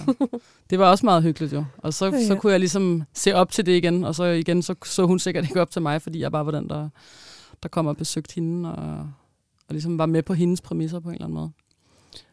[0.70, 1.66] det var også meget hyggeligt jo.
[1.78, 2.28] Og så, Ja.
[2.28, 5.20] så kunne jeg ligesom se op til det igen, og så igen, så så hun
[5.20, 6.90] sikkert ikke op til mig, fordi jeg bare var den, der,
[7.64, 8.98] der kom og besøgte hende, og,
[9.68, 11.52] og ligesom var med på hendes præmisser på en eller anden måde.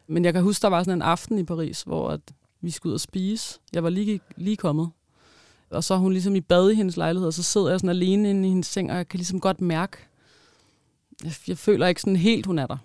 [0.07, 2.21] Men jeg kan huske, der var sådan en aften i Paris, hvor at
[2.61, 3.59] vi skulle ud og spise.
[3.73, 4.89] Jeg var lige, lige kommet.
[5.69, 7.89] Og så er hun ligesom i bad i hendes lejlighed, og så sidder jeg sådan
[7.89, 9.97] alene inde i hendes seng, og jeg kan ligesom godt mærke,
[11.23, 12.77] jeg, jeg føler ikke sådan helt, hun er der.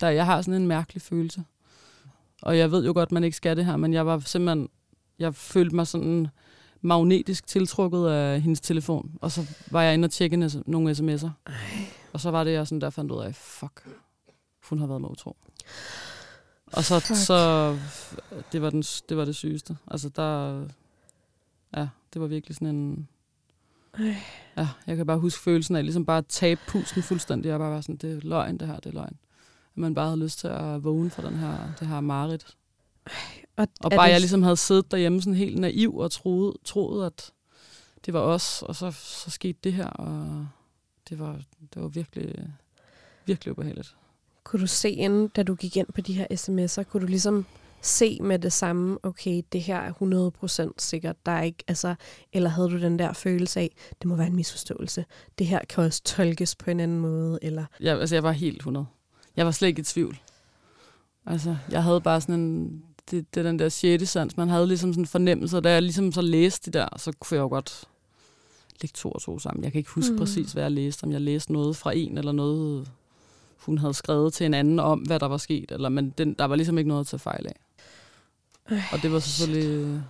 [0.00, 0.08] der.
[0.08, 1.44] Jeg har sådan en mærkelig følelse.
[2.42, 4.68] Og jeg ved jo godt, man ikke skal det her, men jeg var simpelthen,
[5.18, 6.28] jeg følte mig sådan
[6.80, 9.10] magnetisk tiltrukket af hendes telefon.
[9.20, 11.30] Og så var jeg inde og tjekke nogle sms'er.
[12.12, 13.88] Og så var det, jeg sådan der fandt ud af, fuck,
[14.68, 15.36] hun har været med utro.
[16.66, 17.16] Og så, Fuck.
[17.18, 17.78] så
[18.52, 19.76] det, var den, det var det sygeste.
[19.86, 20.60] Altså der,
[21.76, 23.08] ja, det var virkelig sådan en,
[23.98, 24.16] Ej.
[24.56, 27.48] ja, jeg kan bare huske følelsen af ligesom bare at tabe pusten fuldstændig.
[27.48, 29.16] Jeg bare var sådan, det er løgn det her, det er løgn.
[29.72, 32.46] At man bare havde lyst til at vågne fra den her, det her mareridt.
[33.56, 37.06] Og, Og bare det- jeg ligesom havde siddet derhjemme sådan helt naiv og troet, troet
[37.06, 37.32] at
[38.06, 40.46] det var os, og så, så skete det her, og
[41.08, 41.40] det var,
[41.74, 42.48] det var virkelig,
[43.26, 43.96] virkelig ubehageligt.
[44.44, 47.46] Kunne du se inden, da du gik ind på de her sms'er, kunne du ligesom
[47.80, 51.94] se med det samme, okay, det her er 100% sikkert, der er ikke, altså,
[52.32, 55.04] eller havde du den der følelse af, det må være en misforståelse,
[55.38, 58.56] det her kan også tolkes på en anden måde, eller, Jeg, altså, jeg var helt
[58.56, 58.86] 100.
[59.36, 60.18] Jeg var slet ikke i tvivl.
[61.26, 62.82] Altså, jeg havde bare sådan en...
[63.10, 64.36] Det, det er den der sjette sans.
[64.36, 67.12] Man havde ligesom sådan en fornemmelse, og da jeg ligesom så læste det der, så
[67.20, 67.84] kunne jeg jo godt
[68.82, 69.64] lægge to og to sammen.
[69.64, 70.18] Jeg kan ikke huske Mm.
[70.18, 71.04] præcis, hvad jeg læste.
[71.04, 72.90] Om jeg læste noget fra en, eller noget,
[73.58, 75.70] hun havde skrevet til en anden om, hvad der var sket.
[75.72, 77.56] Eller, men den, der var ligesom ikke noget at tage fejl af.
[78.70, 80.02] øh, Og det var selvfølgelig...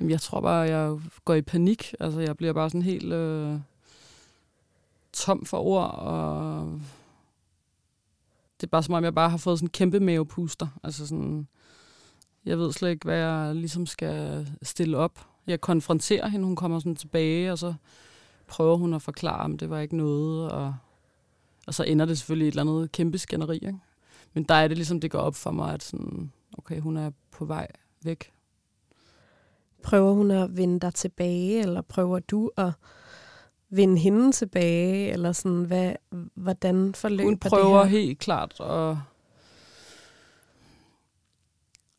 [0.00, 1.94] Jamen, jeg tror bare, jeg går i panik.
[2.00, 3.54] Altså, jeg bliver bare sådan helt øh,
[5.12, 6.80] tom for ord, og
[8.64, 10.66] det er bare som om, jeg bare har fået sådan en kæmpe mavepuster.
[10.82, 11.48] Altså sådan,
[12.44, 15.26] jeg ved slet ikke, hvad jeg ligesom skal stille op.
[15.46, 17.74] Jeg konfronterer hende, hun kommer sådan tilbage, og så
[18.46, 20.74] prøver hun at forklare, om det var ikke noget, og,
[21.66, 23.54] og så ender det selvfølgelig i et eller andet kæmpe skænderi.
[23.54, 23.78] Ikke?
[24.34, 27.10] Men der er det ligesom, det går op for mig, at sådan, okay, hun er
[27.30, 27.66] på vej
[28.04, 28.32] væk.
[29.82, 32.72] prøver hun at vinde dig tilbage, eller prøver du at
[33.70, 35.94] vinde hende tilbage, eller sådan, hvad,
[36.34, 37.98] hvordan forløber Hun prøver det her?
[37.98, 38.96] helt klart at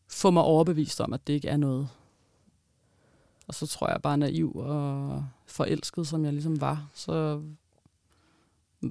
[0.08, 1.89] få mig overbevist om, at det ikke er noget.
[3.47, 7.41] Og så tror jeg bare naiv og forelsket, som jeg ligesom var, så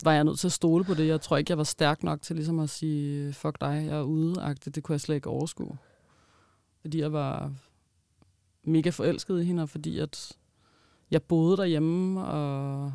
[0.05, 1.07] var jeg nødt til at stole på det.
[1.07, 4.03] Jeg tror ikke, jeg var stærk nok til ligesom at sige, fuck dig, jeg er
[4.03, 4.71] ude -agtigt.
[4.71, 5.77] Det kunne jeg slet ikke overskue.
[6.81, 7.53] Fordi jeg var
[8.63, 10.33] mega forelsket i hende, og fordi at
[11.11, 12.93] jeg boede derhjemme, og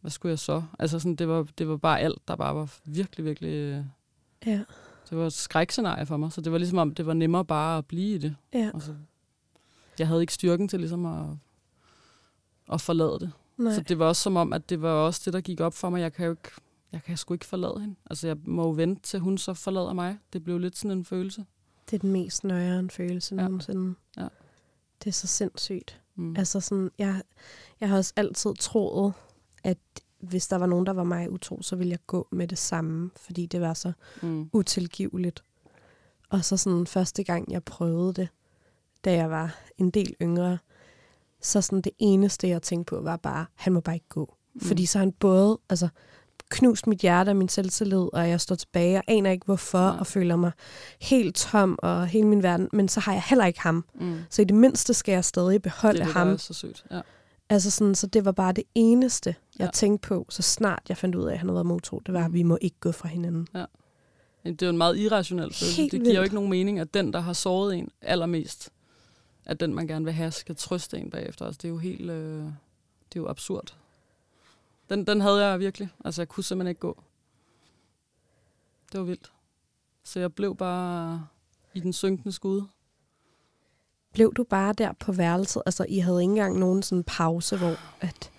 [0.00, 0.62] hvad skulle jeg så?
[0.78, 3.86] Altså sådan, det var, det var bare alt, der bare var virkelig, virkelig...
[4.46, 4.64] Ja,
[5.10, 7.78] Det var et skrækscenarie for mig, så det var ligesom om, det var nemmere bare
[7.78, 8.36] at blive i det.
[8.54, 8.94] ja, Altså,
[9.98, 11.26] jeg havde ikke styrken til ligesom at,
[12.72, 13.32] at forlade det.
[13.56, 13.74] nej.
[13.74, 15.90] Så det var også som om, at det var også det, der gik op for
[15.90, 16.00] mig.
[16.00, 16.50] Jeg kan jo ikke,
[16.92, 17.94] jeg kan sgu ikke forlade hende.
[18.10, 20.18] Altså, jeg må jo vente til, hun så forlader mig.
[20.32, 21.44] Det blev lidt sådan en følelse.
[21.90, 23.42] Det er den mest nøjeren følelse Ja.
[23.42, 23.94] nogensinde.
[24.16, 24.28] Ja.
[25.04, 25.99] Det er så sindssygt.
[26.16, 26.36] Mm.
[26.36, 27.22] Altså sådan, jeg,
[27.80, 29.12] jeg har også altid troet,
[29.64, 29.78] at
[30.20, 33.10] hvis der var nogen, der var mig utro, så ville jeg gå med det samme,
[33.16, 33.92] fordi det var så
[34.22, 34.50] Mm.
[34.52, 35.44] utilgiveligt.
[36.28, 38.28] Og så sådan første gang, jeg prøvede det,
[39.04, 40.58] da jeg var en del yngre,
[41.40, 44.34] så sådan det eneste, jeg tænkte på, var bare, han må bare ikke gå.
[44.54, 44.60] Mm.
[44.60, 45.88] Fordi så han både altså,
[46.50, 49.96] knust mit hjerte og min selvtillid, og jeg står tilbage og aner ikke hvorfor, Nej.
[50.00, 50.52] og føler mig
[51.00, 53.84] helt tom og hele min verden, men så har jeg heller ikke ham.
[53.94, 54.18] Mm.
[54.30, 56.28] Så i det mindste skal jeg stadig beholde det det, ham.
[56.28, 56.84] er så sødt.
[56.90, 57.00] Ja.
[57.48, 59.70] Altså sådan, så det var bare det eneste, jeg Ja.
[59.70, 62.02] tænkte på, så snart jeg fandt ud af, at han havde været modtro.
[62.06, 62.34] Det var, at Mm.
[62.34, 63.48] vi må ikke gå fra hinanden.
[64.44, 65.76] Men Det er jo en meget irrationel følelse.
[65.80, 66.24] Helt det giver jo vildt.
[66.26, 68.70] ikke nogen mening, at den, der har såret en allermest,
[69.46, 71.46] at den, man gerne vil have, skal trøste en bagefter.
[71.46, 72.10] Altså, det er jo helt...
[72.10, 72.42] Øh,
[73.12, 73.74] det er jo absurd.
[74.90, 75.88] Den, den havde jeg virkelig.
[76.04, 77.02] Altså, jeg kunne simpelthen ikke gå.
[78.92, 79.32] Det var vildt.
[80.04, 81.26] Så jeg blev bare
[81.74, 82.62] i den synkende skud.
[84.12, 85.62] Blev du bare der på værelset?
[85.66, 88.30] Altså, I havde ikke engang nogen sådan pause, hvor at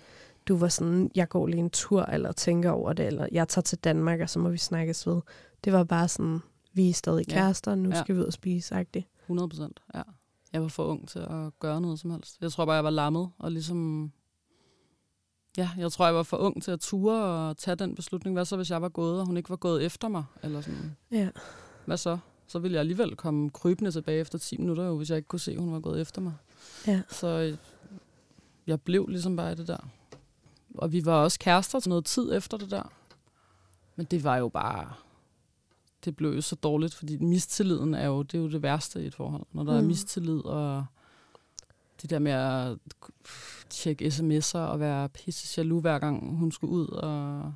[0.48, 3.62] du var sådan, jeg går lige en tur, eller tænker over det, eller jeg tager
[3.62, 5.20] til Danmark, og så må vi snakkes ved.
[5.64, 6.40] Det var bare sådan,
[6.72, 7.32] vi er stadig Ja.
[7.34, 8.00] kærester, nu Ja.
[8.02, 9.08] skal vi ud og spise, agtigt.
[9.22, 10.02] 100 procent, ja.
[10.52, 12.38] Jeg var for ung til at gøre noget som helst.
[12.40, 14.12] Jeg tror bare, jeg var lammet, og ligesom...
[15.56, 18.36] Ja, jeg tror, jeg var for ung til at ture og tage den beslutning.
[18.36, 20.24] Hvad så, hvis jeg var gået, og hun ikke var gået efter mig?
[20.42, 21.28] Eller sådan, Ja.
[21.84, 22.18] hvad så?
[22.46, 25.40] Så ville jeg alligevel komme krybende tilbage efter 10 minutter, jo, hvis jeg ikke kunne
[25.40, 26.32] se, at hun var gået efter mig.
[26.86, 27.02] Ja.
[27.10, 27.56] Så øh,
[28.66, 29.88] jeg blev ligesom bare i det der.
[30.74, 32.92] Og vi var også kærester til noget tid efter det der.
[33.96, 34.92] Men det var jo bare...
[36.04, 39.06] Det blev jo så dårligt, fordi mistilliden er jo det, er jo det værste i
[39.06, 39.46] et forhold.
[39.52, 39.78] Når der mm.
[39.78, 40.86] er mistillid, og
[42.02, 42.78] det der med at
[43.70, 47.52] tjekke sms'er og være pisse jaloux hver gang hun skulle ud, og,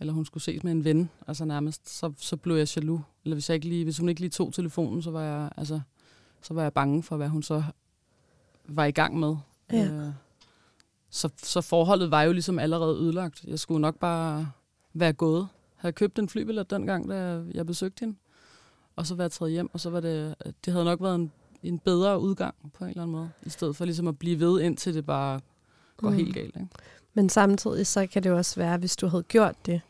[0.00, 3.00] eller hun skulle ses med en ven, altså nærmest, så, så blev jeg jaloux.
[3.24, 5.80] Eller hvis, jeg ikke lige, hvis hun ikke lige tog telefonen, så var jeg, altså,
[6.42, 7.62] så var jeg bange for, hvad hun så
[8.68, 9.36] var i gang med.
[9.72, 9.84] Ja.
[9.84, 10.12] Øh,
[11.10, 13.44] så, så forholdet var jo ligesom allerede ødelagt.
[13.44, 14.50] Jeg skulle nok bare
[14.92, 15.48] være gået.
[15.76, 18.16] Havde købt en flybillet dengang, da jeg besøgte hende,
[18.96, 20.34] og så var jeg taget hjem, og så var det,
[20.64, 23.76] det havde nok været en, en bedre udgang på en eller anden måde, i stedet
[23.76, 25.40] for ligesom at blive ved, indtil det bare
[25.96, 26.16] går Mm.
[26.16, 26.56] helt galt.
[26.56, 26.68] Ikke?
[27.14, 29.80] Men samtidig så kan det jo også være, hvis du havde gjort det,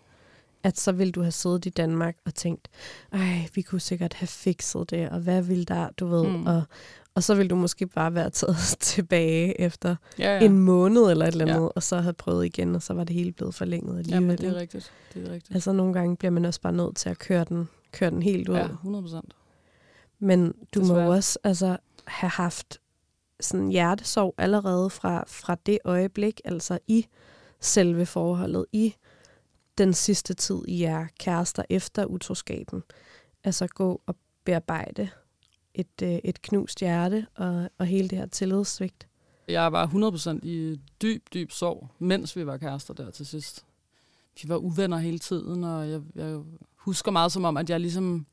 [0.62, 2.68] at så ville du have siddet i Danmark og tænkt,
[3.12, 6.46] ej, vi kunne sikkert have fikset det, og hvad ville der, du ved, Mm.
[6.46, 6.62] og,
[7.14, 10.44] og så ville du måske bare være taget tilbage efter Ja, ja.
[10.44, 11.54] en måned eller et eller Ja.
[11.54, 14.22] andet, og så have prøvet igen, og så var det hele blevet forlænget alligevel.
[14.22, 14.92] Jamen, det er rigtigt.
[15.14, 15.54] Det er rigtigt.
[15.54, 18.48] Altså nogle gange bliver man også bare nødt til at køre den, køre den helt
[18.48, 18.54] ud.
[18.56, 19.36] Ja, 100 procent.
[20.20, 21.04] Men du må Desværre.
[21.04, 22.80] jo også altså, have haft
[23.40, 27.06] sådan hjertesorg allerede fra, fra det øjeblik, altså i
[27.60, 28.94] selve forholdet, i
[29.78, 32.82] den sidste tid, I er kærester efter utroskaben.
[33.44, 35.08] Altså gå og bearbejde
[35.74, 39.06] et, øh, et knust hjerte og, og hele det her tillidssvigt.
[39.48, 43.64] Jeg var 100% i dyb, dyb sorg, mens vi var kærester der til sidst.
[44.42, 46.40] Vi var uvenner hele tiden, og jeg, jeg
[46.76, 48.26] husker meget som om, at jeg ligesom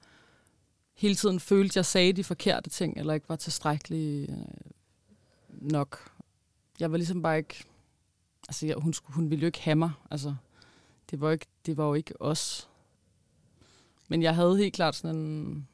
[0.97, 4.35] hele tiden følte, at jeg sagde de forkerte ting, eller ikke var tilstrækkelig øh,
[5.51, 6.11] nok.
[6.79, 7.63] Jeg var ligesom bare ikke...
[8.47, 9.91] Altså, jeg, hun, skulle, hun ville jo ikke have mig.
[10.11, 10.35] Altså,
[11.11, 12.69] det var, ikke, det var jo ikke os.
[14.07, 15.67] Men jeg havde helt klart sådan en...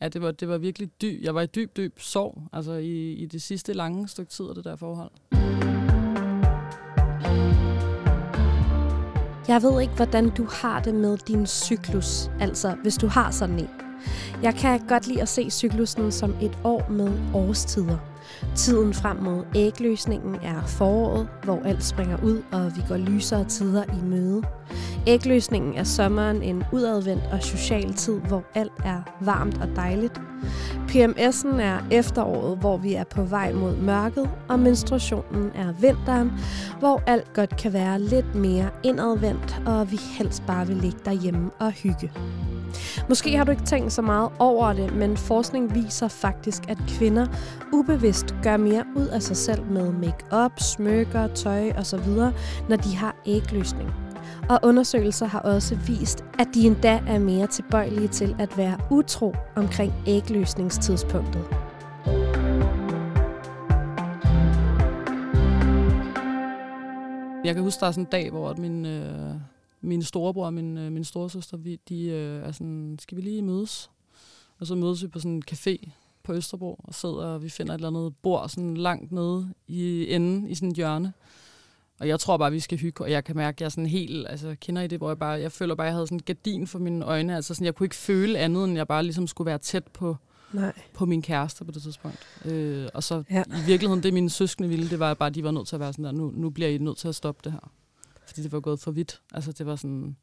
[0.00, 1.22] Ja, det var, det var virkelig dyb.
[1.22, 4.54] Jeg var i dyb, dyb sorg, altså i, i det sidste lange stykke tid af
[4.54, 5.10] det der forhold.
[9.48, 13.58] Jeg ved ikke, hvordan du har det med din cyklus, altså hvis du har sådan
[13.58, 13.89] en.
[14.42, 17.98] Jeg kan godt lide at se cyklusen som et år med årstider.
[18.56, 23.84] Tiden frem mod ægløsningen er foråret, hvor alt springer ud, og vi går lysere tider
[23.84, 24.42] i møde.
[25.06, 30.20] Ægløsningen er sommeren en udadvendt og social tid, hvor alt er varmt og dejligt.
[30.88, 36.32] PMS'en er efteråret, hvor vi er på vej mod mørket, og menstruationen er vinteren,
[36.78, 41.50] hvor alt godt kan være lidt mere indadvendt, og vi helst bare vil ligge derhjemme
[41.58, 42.12] og hygge.
[43.08, 47.26] Måske har du ikke tænkt så meget over det, men forskning viser faktisk, at kvinder
[47.72, 52.08] ubevidst gør mere ud af sig selv med makeup, smykker, tøj osv.,
[52.68, 53.90] når de har ægløsning.
[54.48, 59.34] Og undersøgelser har også vist, at de endda er mere tilbøjelige til at være utro
[59.56, 61.44] omkring ægløsningstidspunktet.
[67.44, 69.34] Jeg kan huske, der er sådan en dag, hvor min, øh,
[69.80, 73.42] min storebror og min, øh, min storesøster, vi, de øh, er sådan, skal vi lige
[73.42, 73.90] mødes?
[74.58, 75.90] Og så mødes vi på sådan en café
[76.22, 80.12] på Østerbro, og sidder, og vi finder et eller andet bord sådan langt nede i
[80.14, 81.12] enden, i sådan et hjørne.
[82.00, 83.86] Og jeg tror bare, vi skal hygge, og jeg kan mærke, at jeg er sådan
[83.86, 86.16] helt, altså kender I det, hvor jeg bare, jeg føler bare, at jeg havde sådan
[86.18, 89.02] en gardin for mine øjne, altså sådan, jeg kunne ikke føle andet, end jeg bare
[89.02, 90.16] ligesom skulle være tæt på,
[90.52, 90.72] Nej.
[90.94, 92.18] på min kæreste på det tidspunkt.
[92.44, 93.42] Øh, og så Ja.
[93.48, 95.80] i virkeligheden, det mine søskende ville, det var bare, at de var nødt til at
[95.80, 97.72] være sådan der, nu, nu bliver I nødt til at stoppe det her.
[98.30, 99.20] Fordi det var gået for vidt.
[99.34, 100.16] Altså det var sådan,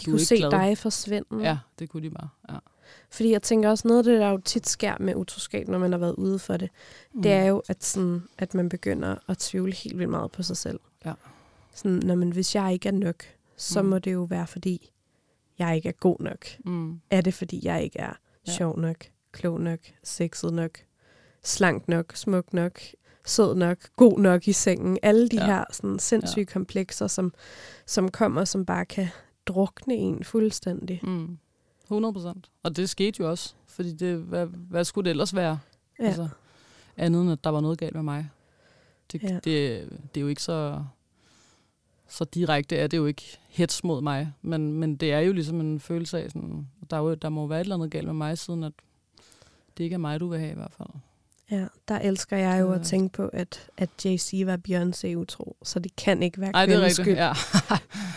[0.00, 0.50] De kunne se glad.
[0.50, 1.26] dig forsvinde.
[1.30, 1.40] mm.
[1.40, 2.28] ja, det kunne de bare.
[2.50, 2.58] Ja.
[3.10, 5.92] Fordi jeg tænker også, noget af det, der jo tit sker med utroskab, når man
[5.92, 6.70] har været ude for det,
[7.14, 7.22] mm.
[7.22, 10.56] det er jo, at, sådan, at man begynder at tvivle helt vildt meget på sig
[10.56, 10.80] selv.
[11.04, 11.12] Ja.
[11.74, 13.24] Sådan, når man, hvis jeg ikke er nok,
[13.56, 13.88] så Mm.
[13.88, 14.90] må det jo være, fordi
[15.58, 16.46] jeg ikke er god nok.
[16.64, 17.00] Mm.
[17.10, 18.12] Er det, fordi jeg ikke er
[18.46, 18.52] Ja.
[18.52, 18.96] sjov nok,
[19.32, 20.70] klog nok, sexet nok,
[21.44, 22.80] slank nok, smuk nok,
[23.24, 24.98] sød nok, god nok i sengen.
[25.02, 25.46] Alle de ja.
[25.46, 26.52] Her sådan, sindssyge ja.
[26.52, 27.32] komplekser, som,
[27.86, 29.08] som kommer, som bare kan
[29.46, 31.00] drukne en fuldstændig.
[31.02, 31.38] Mm.
[31.84, 32.50] 100 procent.
[32.62, 33.54] Og det skete jo også.
[33.66, 35.58] Fordi det, hvad, hvad skulle det ellers være?
[35.98, 36.04] Ja.
[36.04, 36.28] Altså,
[36.96, 38.28] andet end, at der var noget galt med mig.
[39.12, 39.28] Det, Ja.
[39.28, 39.34] ja.
[39.34, 40.84] det, det er jo ikke så,
[42.08, 44.32] så direkte, er det jo ikke hets mod mig.
[44.42, 47.46] Men, men det er jo ligesom en følelse af, sådan, der, er jo, der må
[47.46, 48.72] være et eller andet galt med mig, siden at
[49.78, 50.88] det ikke er mig, du vil have i hvert fald.
[51.52, 55.78] Ja, der elsker jeg jo at tænke på, at, at JC var Beyoncé utro, så
[55.78, 57.18] det kan ikke være Nej, det er kvindens rigtigt.
[57.18, 57.32] Ja.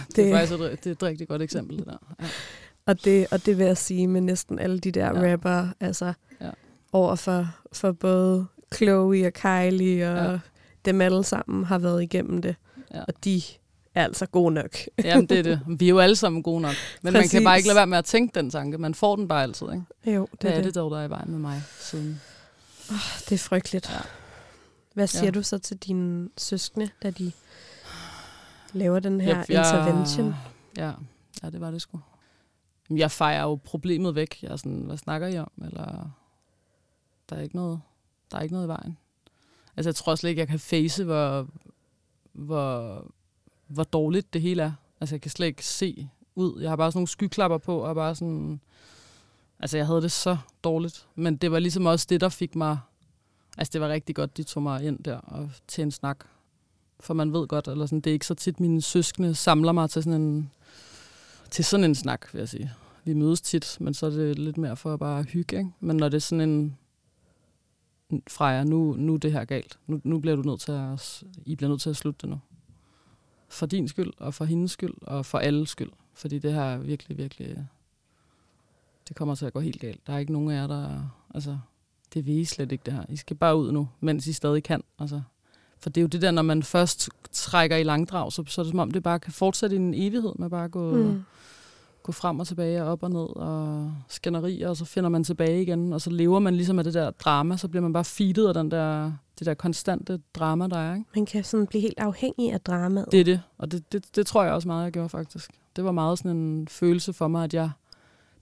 [0.08, 1.98] det, Det- er faktisk et, det er et rigtig godt eksempel, det der.
[2.22, 2.26] Ja.
[2.86, 5.32] Og, det, og det vil jeg sige med næsten alle de der ja.
[5.32, 6.50] Rapper, altså Ja.
[6.94, 8.46] over for, for både
[8.76, 10.40] Chloe og Kylie og ja.
[10.86, 12.56] Dem alle sammen har været igennem det.
[12.94, 13.02] Ja.
[13.08, 13.42] Og de
[13.96, 14.78] er altså gode nok.
[15.04, 15.60] Jamen, det er det.
[15.80, 16.74] Vi er jo alle sammen gode nok.
[17.02, 17.32] Men man Præcis.
[17.32, 18.78] kan bare ikke lade være med at tænke den tanke.
[18.78, 20.16] Man får den bare altid, ikke?
[20.18, 20.66] Jo, det Hvad er er det.
[20.66, 22.22] det dog, der er i vejen med mig siden?
[23.30, 23.90] Det er frygteligt.
[23.90, 24.00] Ja.
[24.94, 25.32] Hvad siger Ja.
[25.32, 27.32] du så til dine søskende, da de
[28.74, 30.36] laver den her Jeg- intervention?
[30.78, 30.92] Ja,
[31.44, 32.00] ja, det var det sgu.
[32.90, 34.40] Jeg fejrer jo problemet væk.
[34.44, 35.52] Jeg er sådan, hvad snakker I om?
[35.66, 36.10] Eller,
[37.30, 37.82] der er ikke noget,
[38.32, 38.98] der er ikke noget i vejen.
[39.78, 41.48] Altså, jeg tror slet ikke, jeg kan face, hvor,
[42.34, 43.06] hvor,
[43.68, 44.72] hvor dårligt det hele er.
[45.00, 46.62] Altså, jeg kan slet ikke se ud.
[46.62, 48.62] Jeg har bare sådan nogle skyklapper på, og bare sådan...
[49.60, 51.08] Altså, jeg havde det så dårligt.
[51.16, 52.80] Men det var ligesom også det, der fik mig...
[53.58, 56.26] Altså, det var rigtig godt, de tog mig ind der og til en snak.
[57.00, 59.90] For man ved godt, eller sådan, det er ikke så tit, mine søskende samler mig
[59.90, 60.52] til sådan en,
[61.50, 62.72] til sådan en snak, vil jeg sige.
[63.04, 65.72] Vi mødes tit, men så er det lidt mere for at bare hygge, ikke?
[65.80, 66.78] Men når det er sådan en,
[68.28, 69.80] Freja, nu, nu er det her galt.
[69.88, 72.40] Nu, nu bliver du nødt til at, I bliver nødt til at slutte det nu.
[73.48, 75.92] For din skyld, og for hendes skyld, og for alles skyld.
[76.14, 77.68] Fordi det her er virkelig, virkelig...
[79.08, 80.08] Det kommer til at gå helt galt.
[80.08, 81.10] Der er ikke nogen af jer, der...
[81.34, 81.58] Altså,
[82.14, 83.04] det vil I slet ikke det her.
[83.10, 84.84] I skal bare ud nu, mens I stadig kan.
[85.00, 85.22] Altså,
[85.78, 88.64] for det er jo det der, når man først trækker i langdrag, så, så er
[88.64, 91.24] det som om, det bare kan fortsætte i en evighed med bare at gå, mm.
[92.04, 95.62] gå frem og tilbage og op og ned og skænderier, og så finder man tilbage
[95.62, 98.48] igen, og så lever man ligesom af det der drama, så bliver man bare feedet
[98.48, 100.96] af den der, det der konstante drama, der er.
[100.96, 101.08] Ikke?
[101.16, 103.08] Man kan sådan blive helt afhængig af dramaet.
[103.12, 105.52] Det er det, og det, det, det tror jeg også meget, jeg gjorde faktisk.
[105.76, 107.70] Det var meget sådan en følelse for mig, at jeg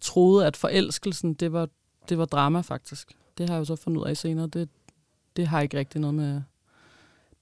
[0.03, 1.69] troede, at forelskelsen, det var,
[2.09, 3.17] det var drama faktisk.
[3.37, 4.47] Det har jeg jo så fundet ud af senere.
[4.47, 4.69] Det,
[5.35, 6.41] det har ikke rigtig noget med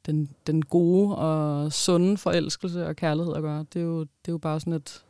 [0.05, 3.65] den, den gode og sunde forelskelse og kærlighed at gøre.
[3.73, 5.03] Det er jo, det er jo bare sådan et,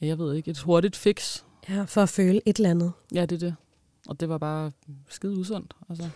[0.00, 1.42] jeg ved ikke, et hurtigt fix.
[1.68, 2.92] Ja, for at føle et eller andet.
[3.14, 3.54] Ja, det er det.
[4.08, 4.72] Og det var bare
[5.08, 5.76] skide usundt.
[5.88, 6.08] Altså.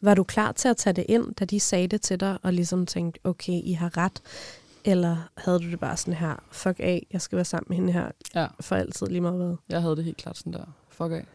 [0.00, 2.52] Var du klar til at tage det ind, da de sagde det til dig, og
[2.52, 4.22] ligesom tænkte, okay, I har ret?
[4.86, 7.92] Eller havde du det bare sådan her, fuck af, jeg skal være sammen med hende
[7.92, 8.46] her ja.
[8.60, 9.56] for altid lige meget hvad?
[9.68, 11.26] Jeg havde det helt klart sådan der, fuck af.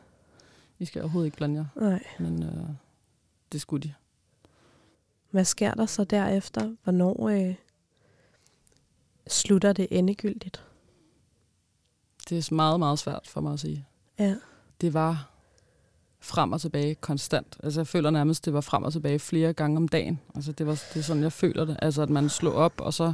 [0.80, 1.90] I skal overhovedet ikke blande jer.
[1.90, 2.04] Nej.
[2.20, 2.70] Men øh,
[3.52, 3.94] det skulle de.
[5.32, 6.76] Hvad sker der så derefter?
[6.84, 7.56] Hvornår øh,
[9.28, 10.64] slutter det endegyldigt?
[12.30, 13.86] Det er meget, meget svært for mig at sige.
[14.20, 14.36] Ja.
[14.82, 15.31] Det var
[16.22, 17.58] frem og tilbage konstant.
[17.64, 20.20] Altså jeg føler nærmest, det var frem og tilbage flere gange om dagen.
[20.36, 21.78] Altså det, var, det er sådan, jeg føler det.
[21.82, 23.14] Altså at man slog op, og så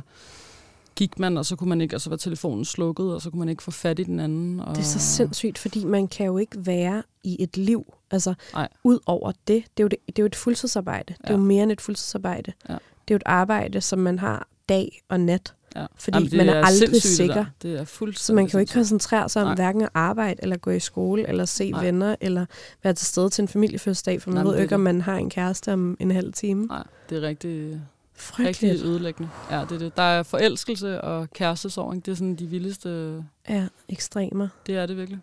[0.95, 3.39] gik man, og så kunne man ikke, og så var telefonen slukket, og så kunne
[3.39, 4.59] man ikke få fat i den anden.
[4.59, 4.75] Og...
[4.75, 8.67] Det er så sindssygt, fordi man kan jo ikke være i et liv, altså Nej.
[8.83, 9.63] ud over det.
[9.77, 11.15] Det er, jo det, det er jo et fuldtidsarbejde.
[11.19, 11.27] Ja.
[11.27, 12.53] Det er jo mere end et fuldtidsarbejde.
[12.69, 12.73] Ja.
[12.73, 15.53] Det er jo et arbejde, som man har dag og nat.
[15.77, 15.85] Ja.
[15.95, 17.35] Fordi Jamen, man er, er aldrig sikker.
[17.35, 19.55] Det, det er fuldstændig Så man kan jo ikke koncentrere sig om Nej.
[19.55, 21.83] hverken at arbejde, eller gå i skole, eller se Nej.
[21.83, 22.45] venner, eller
[22.83, 25.15] være til stede til en familiefødselsdag, for man Nej, ved jo ikke, om man har
[25.15, 26.65] en kæreste om en halv time.
[26.65, 27.81] Nej, det er rigtig,
[28.15, 28.63] Frygteligt.
[28.63, 29.29] rigtig ødelæggende.
[29.51, 29.97] Ja, det er det.
[29.97, 33.23] Der er forelskelse og kærestesorg, det er sådan de vildeste...
[33.49, 34.47] Ja, ekstremer.
[34.67, 35.19] Det er det virkelig.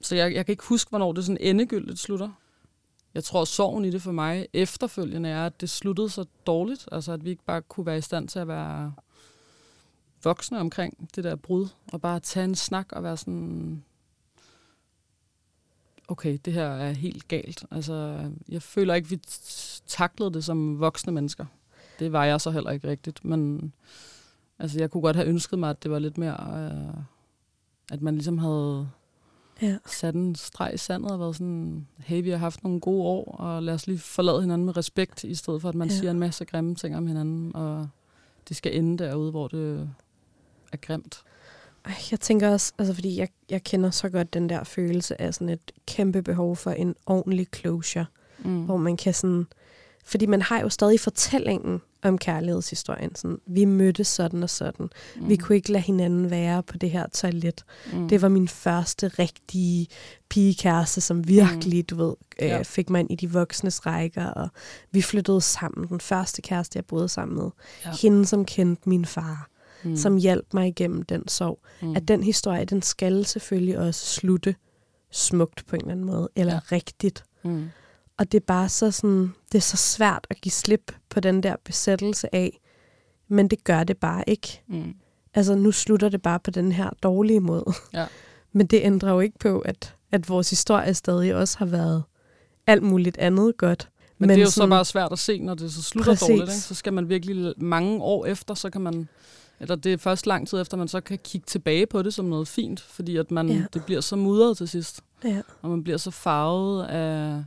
[0.00, 2.28] Så jeg, jeg kan ikke huske, hvornår det sådan endegyldigt slutter.
[3.14, 6.88] Jeg tror, sorgen i det for mig efterfølgende er, at det sluttede så dårligt.
[6.92, 8.92] Altså, at vi ikke bare kunne være i stand til at være
[10.24, 13.84] voksne omkring det der brud, og bare tage en snak og være sådan,
[16.08, 17.64] okay, det her er helt galt.
[17.70, 19.20] Altså, jeg føler ikke, vi
[19.86, 21.46] taklede det som voksne mennesker.
[21.98, 23.72] Det var jeg så heller ikke rigtigt, men
[24.58, 26.94] altså, jeg kunne godt have ønsket mig, at det var lidt mere, øh,
[27.92, 28.88] at man ligesom havde
[29.62, 29.78] ja.
[29.86, 33.36] sat en streg i sandet og været sådan, hey, vi har haft nogle gode år,
[33.36, 35.94] og lad os lige forlade hinanden med respekt, i stedet for at man ja.
[35.94, 37.88] siger en masse grimme ting om hinanden, og
[38.48, 39.90] det skal ende derude, hvor det
[40.74, 41.22] er grimt.
[42.10, 45.48] Jeg tænker også, altså fordi jeg, jeg kender så godt den der følelse af sådan
[45.48, 48.06] et kæmpe behov for en ordentlig closure,
[48.38, 48.64] mm.
[48.64, 49.46] hvor man kan sådan,
[50.04, 53.14] fordi man har jo stadig fortællingen om kærlighedshistorien.
[53.14, 54.88] Sådan, vi mødtes sådan og sådan.
[55.16, 55.28] Mm.
[55.28, 57.64] Vi kunne ikke lade hinanden være på det her toilet.
[57.92, 58.08] Mm.
[58.08, 59.86] Det var min første rigtige
[60.28, 61.84] pigekæreste, som virkelig, mm.
[61.86, 62.62] du ved, øh, ja.
[62.62, 64.26] fik mig ind i de voksnes rækker.
[64.26, 64.48] Og
[64.90, 65.88] vi flyttede sammen.
[65.88, 67.50] Den første kæreste, jeg boede sammen med.
[67.84, 67.90] Ja.
[68.02, 69.48] Hende, som kendte min far
[69.84, 69.96] mm.
[69.96, 71.60] som hjalp mig igennem den sorg.
[71.82, 71.96] Mm.
[71.96, 74.54] At den historie, den skal selvfølgelig også slutte
[75.10, 76.60] smukt på en eller anden måde, eller ja.
[76.72, 77.24] rigtigt.
[77.44, 77.70] Mm.
[78.18, 81.42] Og det er bare så sådan, det er så svært at give slip på den
[81.42, 82.60] der besættelse af,
[83.28, 84.62] men det gør det bare ikke.
[84.66, 84.94] Mm.
[85.34, 87.72] Altså nu slutter det bare på den her dårlige måde.
[87.92, 88.06] Ja.
[88.56, 92.02] Men det ændrer jo ikke på, at, at vores historie stadig også har været
[92.66, 93.88] alt muligt andet godt.
[94.18, 96.12] Men, men det er jo sådan, så bare svært at se, når det så slutter
[96.12, 96.28] præcis.
[96.28, 96.42] dårligt.
[96.42, 96.60] Ikke?
[96.60, 99.08] Så skal man virkelig mange år efter, så kan man
[99.60, 102.24] eller det er først lang tid efter, man så kan kigge tilbage på det som
[102.24, 103.64] noget fint, fordi at man, ja.
[103.72, 105.00] det bliver så mudret til sidst.
[105.24, 105.42] Ja.
[105.62, 107.44] Og man bliver så farvet af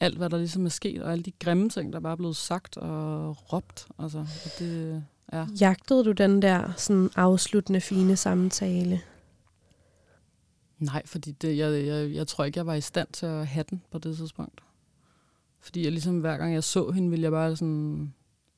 [0.00, 2.36] alt, hvad der ligesom er sket, og alle de grimme ting, der bare er blevet
[2.36, 3.86] sagt og råbt.
[3.98, 4.26] Altså,
[4.58, 5.46] det, ja.
[5.60, 9.00] Jagtede du den der sådan afsluttende, fine samtale?
[10.78, 13.64] Nej, fordi det, jeg, jeg, jeg tror ikke, jeg var i stand til at have
[13.70, 14.60] den på det tidspunkt.
[15.60, 18.14] Fordi jeg ligesom hver gang jeg så hende, ville jeg bare sådan...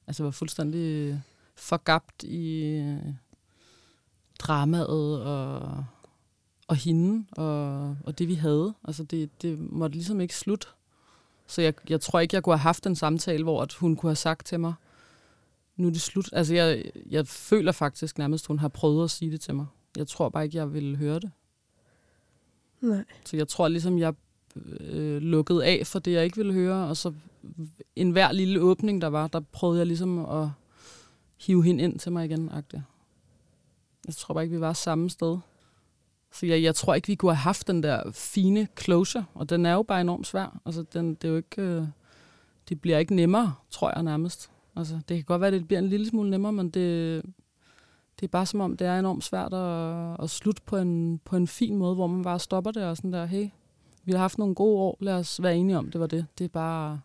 [0.06, 1.22] Altså, var fuldstændig
[1.56, 3.14] forgabt i øh,
[4.38, 5.84] dramaet og,
[6.68, 8.74] og hende og, og det, vi havde.
[8.84, 10.66] Altså, det, det måtte ligesom ikke slutte.
[11.46, 14.10] Så jeg, jeg tror ikke, jeg kunne have haft en samtale, hvor at hun kunne
[14.10, 14.74] have sagt til mig,
[15.76, 16.28] nu er det slut.
[16.32, 19.66] Altså, jeg, jeg føler faktisk nærmest, at hun har prøvet at sige det til mig.
[19.96, 21.30] Jeg tror bare ikke, jeg ville høre det.
[22.80, 23.04] Nej.
[23.24, 24.14] Så jeg tror ligesom, jeg
[24.80, 27.12] øh, lukkede af for det, jeg ikke ville høre, og så
[27.96, 30.48] en hver lille åbning, der var, der prøvede jeg ligesom at
[31.38, 32.50] hive hende ind til mig igen.
[32.50, 32.80] -agtigt.
[34.06, 35.38] Jeg tror bare ikke, vi var samme sted.
[36.32, 39.66] Så jeg, jeg tror ikke, vi kunne have haft den der fine closure, og den
[39.66, 40.60] er jo bare enormt svær.
[40.66, 41.82] Altså, den, det, er jo ikke, øh,
[42.68, 44.50] det bliver ikke nemmere, tror jeg nærmest.
[44.76, 47.22] Altså, det kan godt være, at det bliver en lille smule nemmere, men det,
[48.20, 51.36] det er bare som om, det er enormt svært at, at slutte på en, på
[51.36, 53.48] en fin måde, hvor man bare stopper det og sådan der, hey,
[54.04, 56.26] vi har haft nogle gode år, lad os være enige om, det var det.
[56.38, 57.00] Det er bare...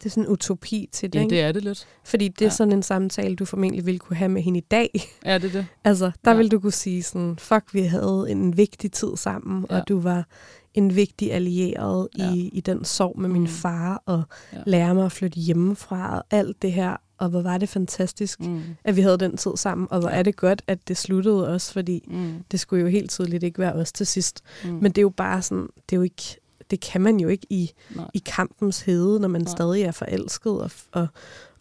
[0.00, 1.34] Det er sådan en utopi til det, Ja, ikke?
[1.34, 1.86] det er det lidt.
[2.04, 2.50] Fordi det er Ja.
[2.50, 4.90] sådan en samtale, du formentlig ville kunne have med hende i dag.
[5.24, 5.66] Ja, det er det.
[5.84, 6.36] altså, der Ja.
[6.36, 9.76] ville du kunne sige sådan, fuck, vi havde en vigtig tid sammen, ja.
[9.80, 10.26] Og du var
[10.74, 12.32] en vigtig allieret ja.
[12.34, 13.48] I, i den sorg med min Mm.
[13.48, 14.22] far, og
[14.52, 14.58] ja.
[14.66, 16.96] Lære mig at flytte hjemmefra, og alt det her.
[17.18, 18.62] Og hvor var det fantastisk, mm.
[18.84, 21.72] At vi havde den tid sammen, og hvor er det godt, at det sluttede også,
[21.72, 22.32] fordi Mm.
[22.50, 24.40] det skulle jo helt tydeligt ikke være os til sidst.
[24.64, 24.70] Mm.
[24.70, 26.39] Men det er jo bare sådan, det er jo ikke,
[26.70, 28.10] det kan man jo ikke i, Nej.
[28.14, 29.50] i kampens hede, når man Nej.
[29.50, 31.08] stadig er forelsket, og, og,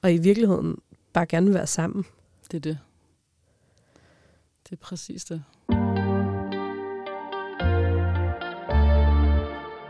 [0.01, 0.77] og i virkeligheden
[1.13, 2.05] bare gerne vil være sammen.
[2.51, 2.77] Det er det.
[4.63, 5.43] Det er præcis det.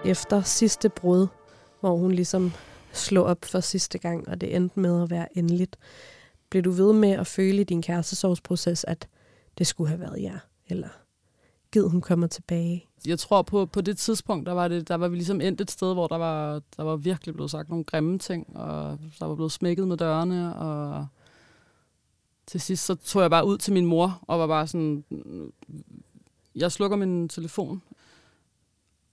[0.05, 1.27] Efter sidste brud,
[1.79, 2.51] hvor hun ligesom
[2.93, 5.77] slog op for sidste gang, og det endte med at være endeligt,
[6.49, 9.07] blev du ved med at føle i din kærestesorgsproces, at
[9.57, 10.89] det skulle have været jer, eller
[11.71, 12.85] gid hun kommer tilbage.
[13.07, 15.71] Jeg tror på, på det tidspunkt, der var, det, der var vi ligesom endt et
[15.71, 19.35] sted, hvor der var, der var virkelig blevet sagt nogle grimme ting, og der var
[19.35, 21.07] blevet smækket med dørene, og
[22.47, 25.03] til sidst så tog jeg bare ud til min mor, og var bare sådan,
[26.55, 27.81] jeg slukker min telefon,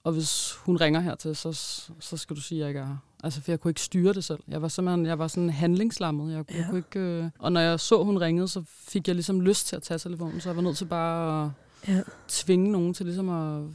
[0.03, 1.51] og hvis hun ringer hertil, så,
[1.99, 2.97] så skal du sige, at jeg ikke er her.
[3.23, 4.39] Altså, for jeg kunne ikke styre det selv.
[4.47, 6.33] Jeg var simpelthen, jeg var sådan handlingslammet.
[6.33, 6.65] Jeg, jeg Ja.
[6.69, 7.29] kunne ikke, øh...
[7.39, 10.41] Og når jeg så, hun ringede, så fik jeg ligesom lyst til at tage telefonen,
[10.41, 11.51] så jeg var nødt til bare at
[11.87, 12.01] Ja.
[12.27, 13.69] tvinge nogen til ligesom at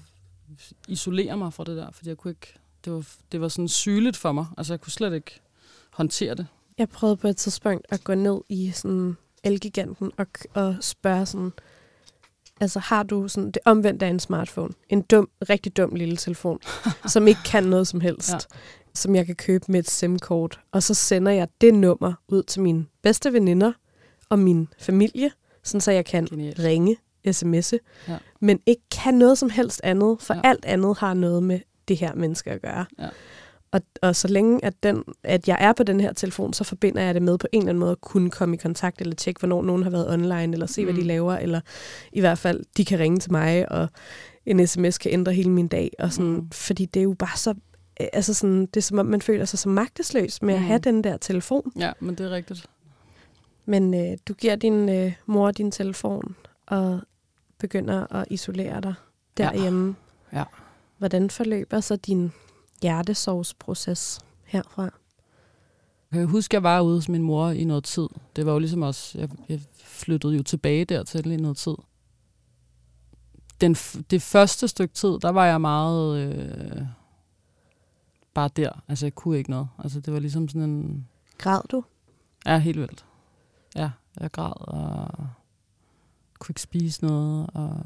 [0.89, 4.17] isolere mig fra det der, fordi jeg kunne ikke, det var, det var sådan sygeligt
[4.17, 4.47] for mig.
[4.59, 5.41] Altså, jeg kunne slet ikke
[5.93, 6.47] håndtere det.
[6.79, 11.53] Jeg prøvede på et tidspunkt at gå ned i sådan Elgiganten og, og spørge sådan,
[12.61, 16.61] altså har du sådan det omvendte af en smartphone, en dum, rigtig dum lille telefon,
[17.13, 18.39] som ikke kan noget som helst, ja.
[18.95, 22.63] Som jeg kan købe med et SIM-kort, og så sender jeg det nummer ud til
[22.63, 23.73] mine bedste veninder
[24.29, 25.31] og min familie,
[25.63, 26.59] sådan så jeg kan Genialt.
[26.59, 26.97] ringe,
[27.29, 28.17] sms'e, Ja.
[28.41, 30.41] men ikke kan noget som helst andet, for ja.
[30.45, 32.85] Alt andet har noget med det her menneske at gøre.
[32.99, 33.09] Ja.
[33.73, 37.03] Og, og så længe, at, den, at jeg er på den her telefon, så forbinder
[37.03, 39.39] jeg det med på en eller anden måde at kunne komme i kontakt, eller tjekke,
[39.39, 40.87] hvornår nogen har været online, eller se, mm.
[40.87, 41.07] hvad de Mm.
[41.07, 41.61] laver, eller
[42.13, 43.89] i hvert fald, de kan ringe til mig, og
[44.47, 45.91] en sms kan ændre hele min dag.
[45.99, 46.37] Og sådan, mm.
[46.37, 46.51] Mm.
[46.51, 47.55] Fordi det er jo bare så...
[48.13, 50.57] Altså sådan, det er som om, man føler sig så magtesløs med mm.
[50.57, 50.67] at Mm.
[50.67, 51.73] have den der telefon.
[51.79, 52.67] Ja, men det er rigtigt.
[53.67, 57.01] Men øh, du giver din øh, mor din telefon, og
[57.63, 58.95] begynder at isolere dig
[59.39, 59.45] Ja.
[59.45, 59.97] derhjemme.
[60.33, 60.45] Ja.
[60.99, 62.33] Hvordan forløber så din
[62.83, 64.83] hjertesovsproces herfra?
[66.13, 68.09] Jeg kan huske, jeg var ude hos min mor i noget tid.
[68.37, 71.75] Det var jo ligesom også, jeg, jeg flyttede jo tilbage dertil i noget tid.
[73.61, 73.75] Den,
[74.11, 76.83] det første stykke tid, der var jeg meget øh,
[78.35, 78.83] bare der.
[78.89, 79.69] Altså, jeg kunne ikke noget.
[79.79, 81.09] Altså, det var ligesom sådan en...
[81.39, 81.85] Græd du?
[82.47, 83.05] Ja, helt vildt.
[83.77, 83.91] Ja,
[84.21, 85.09] jeg græd og
[86.43, 87.81] kunne ikke spise noget, og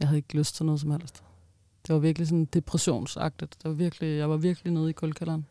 [0.00, 1.22] jeg havde ikke lyst til noget som helst.
[1.86, 3.56] Det var virkelig sådan depressionsagtigt.
[3.62, 5.46] Det var virkelig, jeg var virkelig nede i kuldkælderen.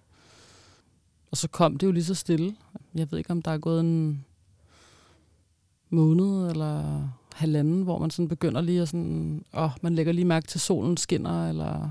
[1.32, 2.56] Og så kom det jo lige så stille.
[2.96, 4.26] Jeg ved ikke, om der er gået en
[5.90, 10.48] måned eller halvanden, hvor man sådan begynder lige at sådan, åh, man lægger lige mærke
[10.48, 11.90] til, at solen skinner, eller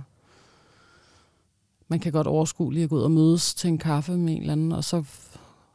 [1.89, 4.41] man kan godt overskue lige at gå ud og mødes til en kaffe med en
[4.41, 5.05] eller anden, og så,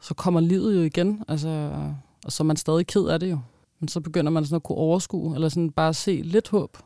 [0.02, 1.84] så kommer livet jo igen, altså,
[2.26, 3.40] og så er man stadig ked af det jo.
[3.82, 6.78] Men så begynder man sådan at kunne overskue, eller sådan bare se lidt håb.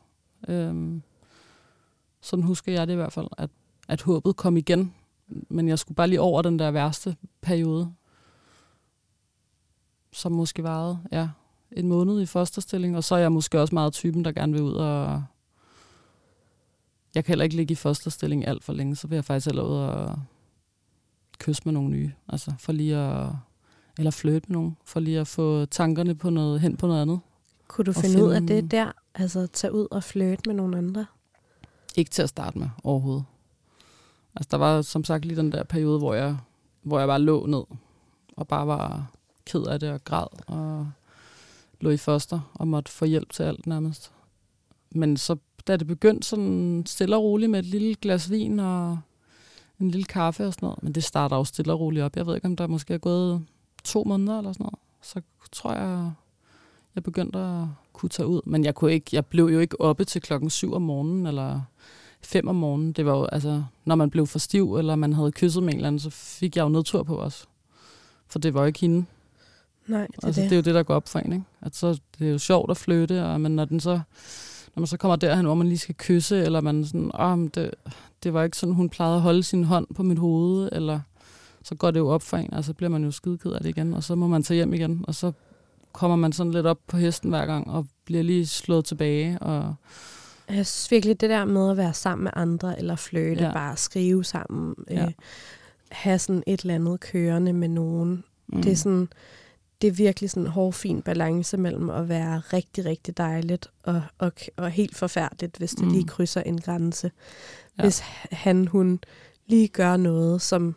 [0.48, 1.02] Øhm,
[2.22, 3.50] sådan husker jeg det i hvert fald, at,
[3.88, 4.93] at håbet kom igen.
[5.28, 7.93] Men jeg skulle bare lige over den der værste periode,
[10.14, 11.30] som måske varede, ja,
[11.72, 14.62] en måned i fosterstilling, og så er jeg måske også meget typen, der gerne vil
[14.62, 15.24] ud og...
[17.16, 19.64] Jeg kan heller ikke ligge i fosterstilling alt for længe, så vil jeg faktisk heller
[19.64, 20.20] ud og
[21.39, 22.12] kysse med nogle nye.
[22.28, 23.30] Altså for lige at...
[23.98, 27.20] Eller flirte med nogen, for lige at få tankerne på noget, hen på noget andet.
[27.68, 28.91] Kunne du Og finde ud af finde- det der?
[29.16, 31.06] Altså tage ud og flirte med nogle andre?
[31.96, 33.24] Ikke til at starte med overhovedet.
[34.36, 36.38] Altså der var som sagt lige den der periode, hvor jeg,
[36.84, 37.64] hvor jeg bare lå ned,
[38.38, 39.12] og bare var
[39.46, 40.88] ked af det og græd, og
[41.82, 44.12] lå i foster, og måtte få hjælp til alt nærmest.
[44.91, 45.36] Men så
[45.68, 49.00] da det begyndte sådan stille og roligt med et lille glas vin og
[49.80, 52.16] en lille kaffe og sådan noget, men det starter jo stille og roligt op.
[52.16, 53.41] Jeg ved ikke, om der måske er gået
[53.86, 54.79] to måneder eller sådan noget.
[55.01, 55.21] Så
[55.51, 56.11] tror jeg,
[56.95, 58.41] jeg begyndte at kunne tage ud.
[58.45, 61.61] Men jeg, kunne ikke, jeg blev jo ikke oppe til klokken syv om morgenen, eller
[62.21, 62.91] fem om morgenen.
[62.91, 65.77] Det var jo, altså, når man blev for stiv, eller man havde kysset med en
[65.77, 67.47] eller anden, så fik jeg jo nedtur på os.
[68.27, 69.05] For det var jo ikke hende.
[69.88, 70.49] Nej, det er Altså, det.
[70.49, 71.45] det er jo det, der går op for en, ikke?
[71.61, 73.99] At så, det er jo sjovt at flytte, og, men når, den så,
[74.75, 77.71] når man så kommer derhen, hvor man lige skal kysse, eller man sådan, men det,
[78.23, 80.99] det var ikke sådan, hun plejede at holde sin hånd på mit hoved, eller
[81.66, 83.70] så går det jo op for en, og så bliver man jo skideked af det
[83.70, 85.32] igen, og så må man tage hjem igen, og så
[85.93, 89.39] kommer man sådan lidt op på hesten hver gang, og bliver lige slået tilbage.
[89.39, 89.76] Og,
[90.49, 93.53] Jeg synes virkelig, det der med at være sammen med andre, eller flirte, Ja.
[93.53, 95.05] bare skrive sammen, Ja.
[95.05, 95.11] øh,
[95.91, 98.09] have sådan et eller andet kørende med nogen.
[98.47, 98.61] mm, Mm.
[98.63, 99.07] Det er sådan,
[99.82, 104.01] det er virkelig sådan en hård, fin balance mellem at være rigtig, rigtig dejligt og,
[104.18, 105.88] og, og helt forfærdeligt, hvis det Mm.
[105.88, 105.93] mm.
[105.93, 107.11] lige krydser en grænse.
[107.78, 107.84] Ja.
[107.84, 107.99] Hvis
[108.32, 108.99] han, hun
[109.47, 110.76] lige gør noget, som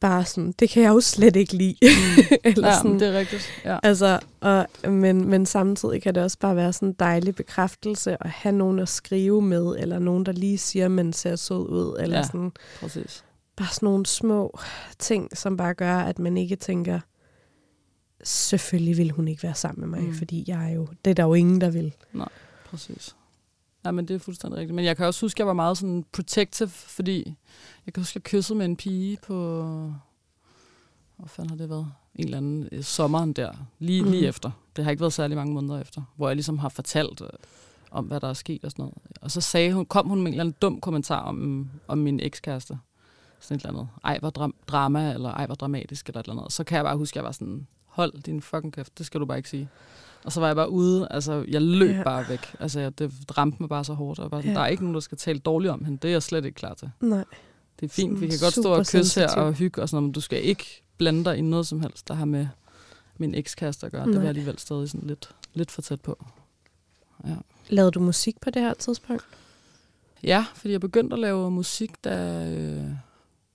[0.00, 1.76] bare sådan, det kan jeg jo slet ikke lide.
[2.44, 3.42] eller ja, sådan, det er rigtigt.
[3.64, 3.78] Ja.
[3.82, 8.30] Altså, og, men, men samtidig kan det også bare være sådan en dejlig bekræftelse at
[8.30, 12.16] have nogen at skrive med, eller nogen, der lige siger, man ser sød ud, eller
[12.16, 12.22] Ja.
[12.22, 13.24] sådan, Præcis.
[13.56, 14.58] bare sådan nogle små
[14.98, 17.00] ting, som bare gør, at man ikke tænker,
[18.24, 20.12] selvfølgelig vil hun ikke være sammen med mig, Mm.
[20.12, 20.18] mm.
[20.18, 21.94] fordi jeg er jo, det er der jo ingen, der vil.
[22.70, 23.16] Præcis.
[23.88, 24.74] Ja, men det er fuldstændig rigtigt.
[24.74, 27.36] Men jeg kan også huske, at jeg var meget sådan protective, fordi
[27.86, 29.34] jeg kan huske, at jeg kyssede med en pige på...
[31.16, 31.92] Hvor fanden har det været?
[32.14, 33.52] En eller anden øh, sommeren der.
[33.78, 34.10] Lige, mm.
[34.10, 34.50] lige efter.
[34.76, 36.02] Det har ikke været særlig mange måneder efter.
[36.16, 37.28] Hvor jeg ligesom har fortalt øh,
[37.90, 38.94] om, hvad der er sket og sådan noget.
[39.20, 42.20] Og så sagde hun, kom hun med en eller anden dum kommentar om, om min
[42.20, 42.78] ekskæreste.
[43.40, 43.88] Sådan et eller andet.
[44.04, 46.52] Ej, hvor dram- drama, eller ej, hvor dramatisk, eller et eller andet.
[46.52, 49.20] Så kan jeg bare huske, at jeg var sådan, hold din fucking kæft, det skal
[49.20, 49.68] du bare ikke sige.
[50.28, 52.02] Og så var jeg bare ude, altså jeg løb ja.
[52.02, 52.54] Bare væk.
[52.60, 54.18] Altså jeg, det ramte mig bare så hårdt.
[54.18, 54.54] Og sådan, Ja.
[54.54, 55.98] Der er ikke nogen, der skal tale dårligt om hende.
[56.02, 56.90] Det er jeg slet ikke klar til.
[57.00, 57.24] Nej.
[57.80, 60.08] Det er fint, vi kan godt stå og kysse her og hygge og sådan noget,
[60.08, 62.46] men du skal ikke blande dig i noget som helst, der har med
[63.18, 64.06] min ekskæreste at gøre.
[64.06, 64.28] Det var Nej.
[64.28, 66.24] alligevel stadig sådan lidt, lidt for tæt på.
[67.26, 67.34] Ja.
[67.68, 69.24] Lavede du musik på det her tidspunkt?
[70.22, 72.84] ja, fordi jeg begyndte at lave musik, da, øh,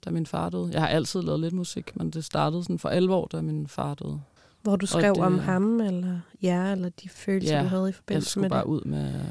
[0.05, 0.69] da min far døde.
[0.74, 3.93] Jeg har altid lavet lidt musik, men det startede sådan for alvor, da min far
[3.93, 4.21] døde.
[4.64, 7.86] Hvor du skrev det- om ham, eller jer, eller de følelser, Ja, du havde i
[7.86, 8.68] Jeg forbindelse skulle med bare det?
[8.70, 9.22] ud med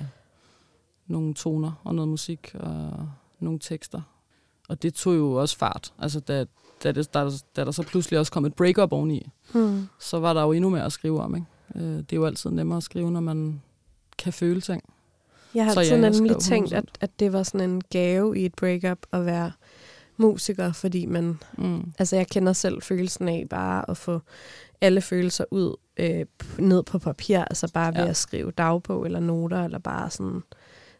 [1.06, 3.08] nogle toner og noget musik og
[3.40, 4.00] nogle tekster.
[4.68, 5.92] Og det tog jo også fart.
[5.98, 6.44] Altså, da,
[6.82, 9.88] da, det, da, da der så pludselig også kom et breakup oveni, Hmm.
[10.00, 11.34] så var der jo endnu mere at skrive om.
[11.34, 11.46] Ikke?
[11.74, 13.62] Øh, Det er jo altid nemmere at skrive, når man
[14.18, 14.82] kan føle ting.
[15.54, 16.96] Jeg har Så altid ja, jeg nemlig tænkt, at, 100%.
[17.00, 19.52] at det var sådan en gave i et breakup at være
[20.22, 21.92] musiker, fordi man, Mm.
[21.98, 24.20] altså jeg kender selv følelsen af bare at få
[24.80, 26.26] alle følelser ud øh,
[26.58, 28.08] ned på papir, altså bare ved Ja.
[28.10, 30.42] at skrive dagbog eller noter, eller bare sådan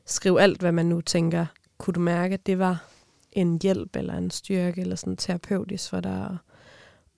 [0.07, 1.47] skrive alt, hvad man nu tænker.
[1.79, 2.85] Kunne du mærke, at det var
[3.33, 6.37] en hjælp eller en styrke eller sådan terapeutisk for dig at,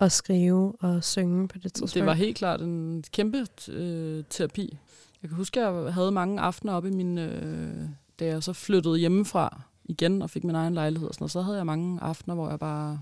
[0.05, 1.95] at skrive og synge på det tidspunkt?
[1.95, 4.79] Det var helt klart en kæmpe øh, terapi.
[5.23, 7.19] Jeg kan huske, at jeg havde mange aftener oppe i min...
[7.19, 7.75] Øh,
[8.21, 11.43] da jeg så flyttede hjemmefra igen og fik min egen lejlighed og sådan noget, så
[11.43, 13.01] havde jeg mange aftener, hvor jeg bare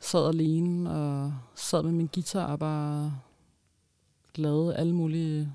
[0.00, 3.12] sad alene og sad med min guitar og bare
[4.34, 5.52] lavede alle mulige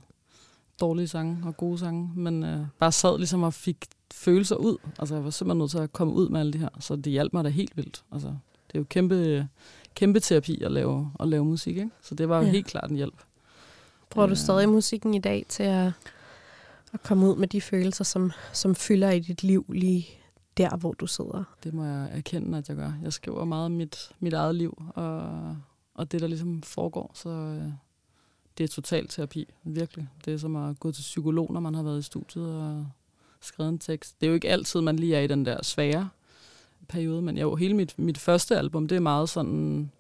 [0.82, 4.78] dårlige sange og gode sange, men øh, bare sad ligesom og fik følelser ud.
[5.00, 7.12] Altså jeg var simpelthen nødt til at komme ud med alle de her, så det
[7.12, 8.04] hjalp mig da helt vildt.
[8.12, 8.28] Altså,
[8.68, 9.48] det er jo kæmpe,
[9.96, 11.90] kæmpe terapi at lave, at lave musik, ikke?
[12.02, 12.52] Så det var jo Ja.
[12.52, 13.24] helt klart en hjælp.
[14.10, 14.38] Bruger du Øh.
[14.38, 15.92] stadig musikken i dag til at,
[16.94, 20.08] at komme ud med de følelser, som, som fylder i dit liv lige
[20.58, 21.44] der, hvor du sidder?
[21.64, 22.94] Det må jeg erkende, at jeg gør.
[23.04, 25.58] Jeg skriver meget om mit, mit eget liv, og,
[25.94, 27.72] og det, der ligesom foregår, så øh,
[28.58, 30.08] det er total terapi, virkelig.
[30.26, 32.88] Det er som at gå til psykolog, når man har været i studiet og
[33.42, 34.22] skrevet en tekst.
[34.22, 36.10] Det er jo ikke altid, man lige er i den der svære
[36.88, 39.92] periode, men jo, hele mit, mit første album, det er meget sådan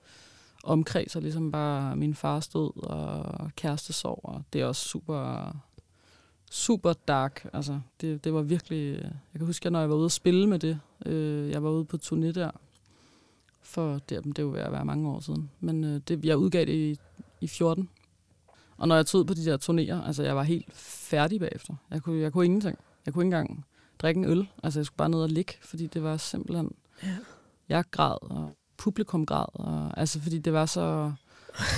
[0.63, 5.51] omkredser ligesom bare min fars død og kærestesorg, og det er også super
[6.51, 7.47] super dark.
[7.53, 8.93] Altså, det, det var virkelig...
[9.01, 11.69] Jeg kan huske, at når jeg var ude at spille med det, øh, jeg var
[11.69, 12.51] ude på turné der,
[13.61, 15.49] for det, det er jo ved at være mange år siden.
[15.59, 16.99] Men øh, det, jeg udgav det i,
[17.41, 17.89] i 14.
[18.77, 21.73] Og når jeg tog på de der turnéer, altså jeg var helt færdig bagefter.
[21.91, 22.77] Jeg kunne, jeg kunne ingenting.
[23.05, 23.65] Jeg kunne ikke engang
[23.99, 24.47] drikke en øl.
[24.63, 26.71] Altså jeg skulle bare ned og ligge, fordi det var simpelthen...
[27.03, 27.17] Ja.
[27.69, 29.45] Jeg græd, og publikum græd.
[29.53, 31.13] Og, altså fordi det var så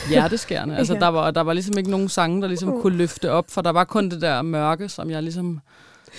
[0.10, 0.78] hjerteskærende.
[0.78, 1.00] Altså Ja.
[1.00, 2.82] der, var, der var ligesom ikke nogen sange, der ligesom Uh.
[2.82, 5.60] kunne løfte op, for der var kun det der mørke, som jeg ligesom...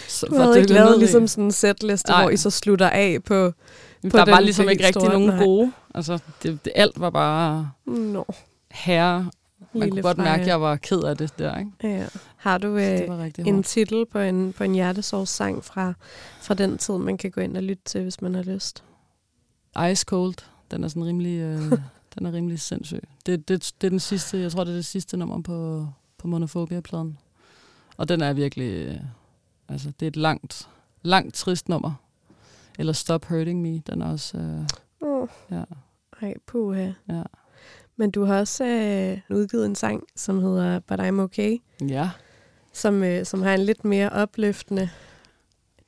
[0.09, 3.53] Så, Du havde ikke lavet ligesom sådan en setliste, hvor I så slutter af på...
[4.11, 5.45] På der var ligesom ikke rigtig nogen nej.
[5.45, 5.73] gode.
[5.95, 8.27] Altså, det, det, alt var bare Nå,
[8.71, 9.19] herre.
[9.19, 11.71] Man Lille kunne godt mærke, at jeg var ked af det der, ikke?
[11.83, 12.05] ja.
[12.37, 13.01] Har du øh,
[13.39, 13.67] en hårdt.
[13.67, 15.93] titel på en, på en hjertesorgssang fra,
[16.41, 18.85] fra den tid, man kan gå ind og lytte til, hvis man har lyst?
[19.93, 20.35] Ice Cold,
[20.71, 21.73] den er sådan rimelig, øh,
[22.19, 23.03] den er rimelig sindssyg.
[23.27, 25.89] Det, det, det er den sidste, jeg tror, det er det sidste nummer på,
[26.19, 27.19] på Monophobia-pladen.
[27.97, 28.97] Og den er virkelig, øh,
[29.69, 30.69] altså det er et langt,
[31.03, 31.93] langt trist nummer.
[32.79, 34.69] Eller Stop Hurting Me, den er også, øh,
[35.01, 35.65] Oh, ja,
[36.23, 36.91] ej, puha.
[37.09, 37.23] ja.
[37.97, 41.59] Men du har også øh, udgivet en sang, som hedder But I'm Okay,
[41.89, 42.11] Ja,
[42.73, 44.91] som, øh, som har en lidt mere opløftende...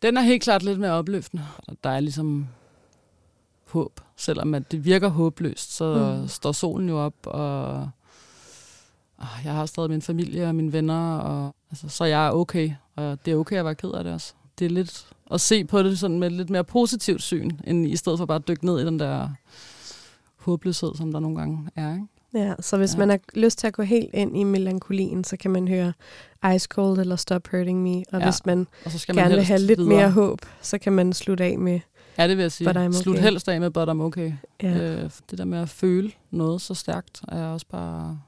[0.02, 1.44] Den er helt klart lidt mere opløftende.
[1.84, 2.46] Der er ligesom
[3.70, 4.00] håb.
[4.16, 6.28] Selvom at det virker håbløst, så Mm.
[6.28, 7.88] står solen jo op, og,
[9.44, 13.18] jeg har stadig min familie og mine venner, og, altså, så jeg er okay, og
[13.24, 14.32] det er okay at være ked af det også.
[14.58, 17.86] Det er lidt at se på det sådan med et lidt mere positivt syn, end
[17.86, 19.28] i stedet for bare at dykke ned i den der
[20.36, 21.92] håbløshed, som der nogle gange er.
[21.94, 22.06] Ikke?
[22.34, 22.98] Ja, så hvis Ja.
[22.98, 25.92] man har lyst til at gå helt ind i melankolien, så kan man høre
[26.54, 27.96] Ice Cold eller Stop Hurting Me.
[28.12, 29.96] Og Ja, hvis man Og så skal gerne man vil helst have lidt videre.
[29.96, 31.80] mere håb, så kan man slutte af med
[32.18, 32.70] Ja, det vil jeg sige.
[32.70, 33.22] I'm Slut okay.
[33.22, 34.32] helst af med, but I'm okay.
[34.62, 34.68] ja.
[34.78, 38.20] Øh, det der med at føle noget så stærkt, er også bare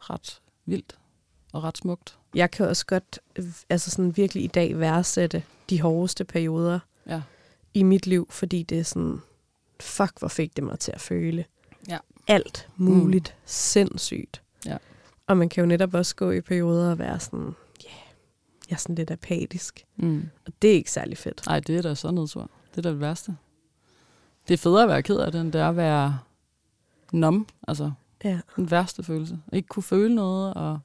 [0.00, 0.98] ret vildt
[1.52, 2.18] og ret smukt.
[2.34, 6.78] Jeg kan også godt øh, altså sådan virkelig i dag værdsætte de hårdeste perioder
[7.08, 7.22] Ja.
[7.74, 9.20] i mit liv, fordi det er sådan,
[9.80, 11.44] fuck, hvor fik det mig til at føle
[11.88, 11.98] Ja.
[12.28, 13.42] alt muligt mm.
[13.44, 14.42] sindssygt.
[14.66, 14.76] Ja.
[15.26, 17.98] Og man kan jo netop også gå i perioder og være sådan, ja, yeah,
[18.70, 19.84] jeg er sådan lidt apatisk.
[19.96, 20.28] Mm.
[20.46, 21.42] Og det er ikke særlig fedt.
[21.46, 22.50] Ej, det er da så nedtur.
[22.74, 23.36] Det er da det værste.
[24.48, 26.18] Det er federe at være ked af det, end det er at være
[27.12, 27.48] numb.
[27.68, 27.92] Altså,
[28.24, 28.40] Ja.
[28.56, 29.38] den værste følelse.
[29.52, 30.78] Ikke kunne føle noget, og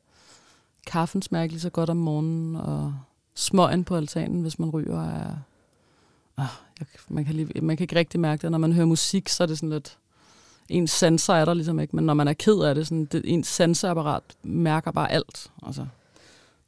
[0.87, 2.95] kaffen smager ikke lige så godt om morgenen, og
[3.35, 5.35] smøgen på altanen, hvis man ryger, er...
[6.37, 6.47] Ah,
[6.79, 8.51] jeg, man, kan lige, man kan ikke rigtig mærke det.
[8.51, 9.97] Når man hører musik, så er det sådan lidt...
[10.69, 13.21] Ens sanser er der ligesom ikke, men når man er ked af det, sådan, det
[13.25, 15.51] ens sanseapparat mærker bare alt.
[15.63, 15.85] Altså,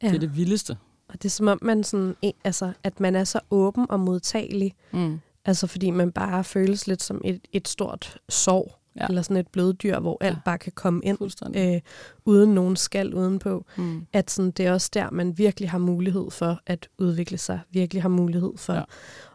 [0.02, 0.06] ja.
[0.08, 0.78] Det er det vildeste.
[1.12, 4.00] Og det er som om, man sådan, en- altså, at man er så åben og
[4.00, 5.20] modtagelig, Mm.
[5.44, 9.06] altså fordi man bare føles lidt som et, et stort sorg, Ja.
[9.06, 10.40] eller sådan et bløddyr, hvor alt Ja.
[10.44, 11.18] bare kan komme ind,
[11.56, 11.80] øh,
[12.24, 13.64] uden nogen skal udenpå.
[13.76, 14.06] Mm.
[14.12, 18.02] At sådan, det er også der, man virkelig har mulighed for at udvikle sig, virkelig
[18.02, 18.82] har mulighed for Ja.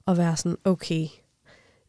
[0.08, 1.06] at være sådan, okay,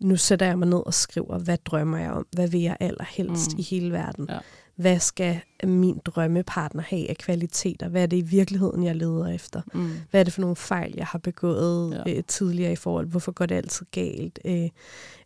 [0.00, 2.26] nu sætter jeg mig ned og skriver, hvad drømmer jeg om?
[2.32, 3.58] Hvad vil jeg allerhelst mm.
[3.58, 4.26] i hele verden?
[4.30, 4.38] Ja.
[4.78, 7.88] Hvad skal min drømmepartner have af kvaliteter?
[7.88, 9.62] Hvad er det i virkeligheden, jeg leder efter?
[9.74, 9.90] Mm.
[10.10, 12.12] Hvad er det for nogle fejl, jeg har begået Ja.
[12.16, 13.06] øh, tidligere i forhold?
[13.06, 14.38] Hvorfor går det altid galt?
[14.44, 14.68] Øh,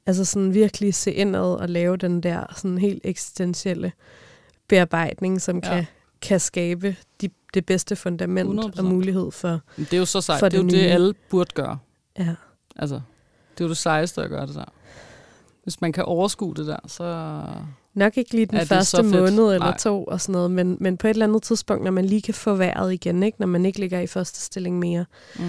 [0.06, 3.92] altså sådan virkelig se indad og lave den der sådan helt eksistentielle
[4.68, 5.70] bearbejdning, som Ja.
[5.70, 5.84] kan,
[6.22, 8.78] kan skabe de, det bedste fundament 100%.
[8.78, 9.60] og mulighed for...
[9.76, 10.40] Men Det er jo så sejt.
[10.40, 11.78] For Det er jo det det, alle burde gøre.
[12.18, 12.34] Ja.
[12.76, 13.00] Altså,
[13.54, 14.72] det er jo det sejeste at gøre det der.
[15.62, 17.04] Hvis man kan overskue det der, så...
[17.94, 19.78] Nok ikke lige den er første måned eller Nej.
[19.78, 22.34] to og sådan noget, men, men på et eller andet tidspunkt, når man lige kan
[22.34, 23.40] få vejret igen, ikke?
[23.40, 25.04] når man ikke ligger i første stilling mere,
[25.38, 25.44] Mm.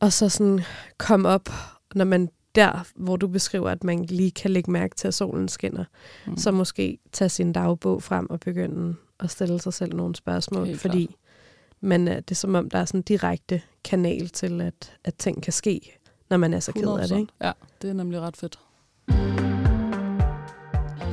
[0.00, 0.60] og så sådan
[0.98, 1.48] komme op,
[1.94, 5.48] når man der, hvor du beskriver, at man lige kan lægge mærke til, at solen
[5.48, 5.84] skinner,
[6.26, 6.36] Mm.
[6.36, 10.80] så måske tage sin dagbog frem og begynde at stille sig selv nogle spørgsmål, Helt
[10.80, 11.16] fordi
[11.80, 15.14] man, er- det er som om, der er sådan en direkte kanal til, at, at
[15.14, 15.98] ting kan ske,
[16.30, 17.18] når man er så ked af det.
[17.18, 17.32] Ikke?
[17.42, 17.52] Ja,
[17.82, 18.58] det er nemlig ret fedt.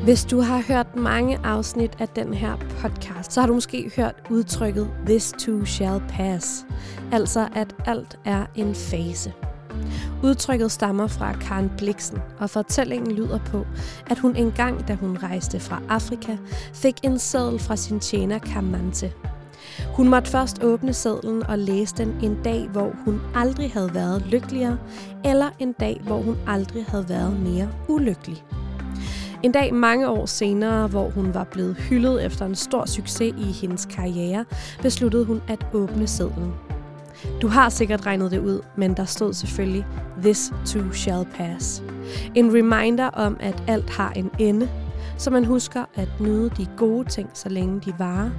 [0.03, 4.15] Hvis du har hørt mange afsnit af den her podcast, så har du måske hørt
[4.29, 6.65] udtrykket This too shall pass.
[7.11, 9.33] Altså, at alt er en fase.
[10.23, 13.65] Udtrykket stammer fra Karen Bliksen, og fortællingen lyder på,
[14.07, 16.37] at hun engang, da hun rejste fra Afrika,
[16.73, 19.13] fik en seddel fra sin tjener Kamante.
[19.95, 24.21] Hun måtte først åbne sedlen og læse den en dag, hvor hun aldrig havde været
[24.21, 24.77] lykkeligere,
[25.25, 28.43] eller en dag, hvor hun aldrig havde været mere ulykkelig.
[29.43, 33.51] En dag mange år senere, hvor hun var blevet hyldet efter en stor succes i
[33.61, 34.45] hendes karriere,
[34.81, 36.53] besluttede hun at åbne sedlen.
[37.41, 39.85] Du har sikkert regnet det ud, men der stod selvfølgelig
[40.21, 41.83] This too shall pass.
[42.35, 44.69] En reminder om, at alt har en ende,
[45.17, 48.29] så man husker at nyde de gode ting, så længe de varer,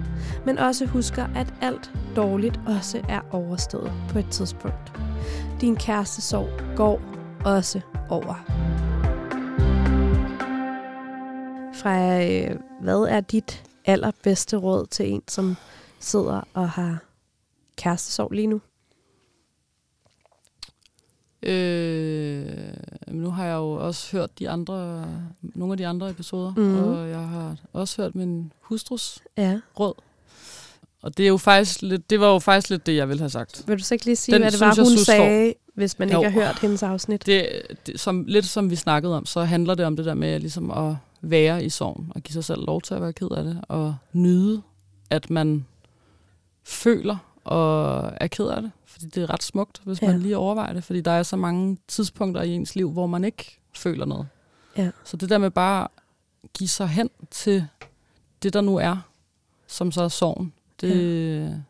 [0.46, 4.92] men også husker, at alt dårligt også er overstået på et tidspunkt.
[5.61, 7.00] Din kæreste sorg går
[7.44, 8.44] også over.
[11.82, 15.56] Freja, øh, hvad er dit allerbedste råd til en, som
[16.00, 16.98] sidder og har
[17.76, 18.60] kærestesorg lige nu?
[21.42, 22.46] Øh,
[23.08, 25.06] nu har jeg jo også hørt de andre,
[25.42, 26.78] nogle af de andre episoder, Mhm.
[26.78, 29.60] og jeg har også hørt min hustrus Ja.
[29.80, 29.94] råd.
[31.02, 33.30] Og det er jo faktisk lidt, det var jo faktisk lidt det, jeg ville have
[33.30, 33.64] sagt.
[33.66, 36.16] Vil du så ikke lige sige, Den hvad det var, hun sagde, hvis man ikke
[36.16, 36.22] Jo.
[36.22, 37.26] har hørt hendes afsnit?
[37.26, 40.40] Det, det, som, lidt som vi snakkede om, så handler det om det der med
[40.40, 43.44] ligesom at være i sorgen, og give sig selv lov til at være ked af
[43.44, 44.62] det, og nyde,
[45.10, 45.66] at man
[46.64, 48.70] føler og er ked af det.
[48.84, 50.06] Fordi det er ret smukt, hvis Ja.
[50.06, 53.24] man lige overvejer det, fordi der er så mange tidspunkter i ens liv, hvor man
[53.24, 54.28] ikke føler noget.
[54.76, 54.90] Ja.
[55.04, 55.88] Så det der med bare
[56.44, 57.66] at give sig hen til
[58.42, 58.96] det, der nu er,
[59.66, 61.62] som så er sorgen, det,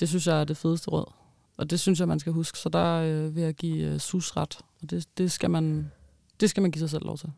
[0.00, 1.12] det synes jeg er det fedeste råd.
[1.56, 2.58] Og det synes jeg, man skal huske.
[2.58, 4.58] Så der øh, vil jeg give øh, sus ret.
[4.82, 5.92] Og det, det, skal man,
[6.40, 7.30] det skal man give sig selv lov til.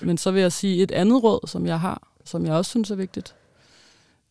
[0.00, 2.90] Men så vil jeg sige et andet råd, som jeg har, som jeg også synes
[2.90, 3.34] er vigtigt,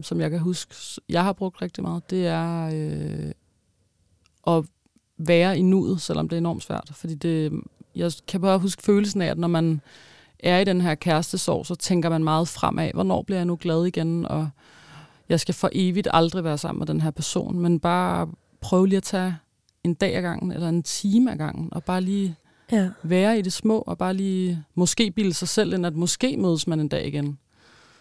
[0.02, 0.76] som jeg kan huske,
[1.10, 3.32] jeg har brugt rigtig meget, det er øh,
[4.48, 4.66] at
[5.18, 6.92] være i nuet, selvom det er enormt svært.
[6.94, 7.52] Fordi det,
[7.96, 9.82] jeg kan bare huske følelsen af, at når man
[10.40, 12.92] er i den her kærestesorg, så tænker man meget fremad.
[12.94, 14.26] Hvornår bliver jeg nu glad igen?
[14.26, 14.50] Og
[15.30, 18.28] jeg skal for evigt aldrig være sammen med den her person, men bare
[18.62, 19.36] prøve lige at tage
[19.84, 22.36] en dag ad gangen, eller en time ad gangen, og bare lige
[22.72, 22.90] Ja.
[23.04, 26.68] være i det små, og bare lige måske bilde sig selv ind, at måske mødes
[26.68, 27.38] man en dag igen.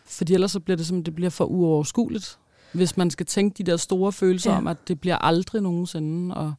[0.07, 2.39] Fordi ellers så bliver det som det bliver for uoverskueligt.
[2.73, 4.57] Hvis man skal tænke de der store følelser Ja.
[4.57, 6.55] om, at det bliver aldrig nogensinde, og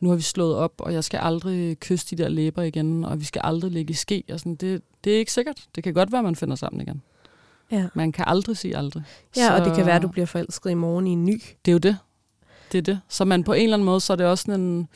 [0.00, 3.20] nu har vi slået op, og jeg skal aldrig kysse de der læber igen, og
[3.20, 4.24] vi skal aldrig ligge i ske.
[4.32, 4.54] Og sådan.
[4.54, 5.64] Det, det er ikke sikkert.
[5.74, 7.02] Det kan godt være, at man finder sammen igen.
[7.70, 7.86] Ja.
[7.94, 9.02] Man kan aldrig sige aldrig.
[9.36, 11.42] ja, og det kan være, at Så- du bliver forelsket i morgen i en ny.
[11.64, 11.96] det er jo det.
[12.72, 13.00] Det er det.
[13.08, 14.88] Så man på en eller anden måde, så er det også sådan en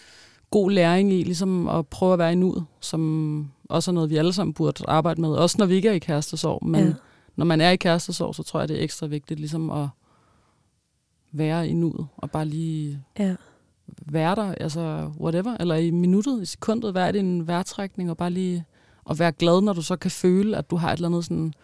[0.53, 4.17] god læring i, ligesom at prøve at være i nuet, som også er noget, vi
[4.17, 5.31] alle sammen burde arbejde med.
[5.31, 6.67] Også når vi ikke er i kærestesorg.
[6.67, 6.93] Men Ja.
[7.37, 9.89] når man er i kærestesorg, så tror jeg, det er ekstra vigtigt ligesom at
[11.33, 13.35] være i nuet, og bare lige Ja.
[14.07, 18.31] være der, altså whatever, eller i minuttet, i sekundet, være i din vejrtrækning, og bare
[18.31, 18.65] lige
[19.11, 21.55] at være glad, når du så kan føle, at du har et eller andet sådan,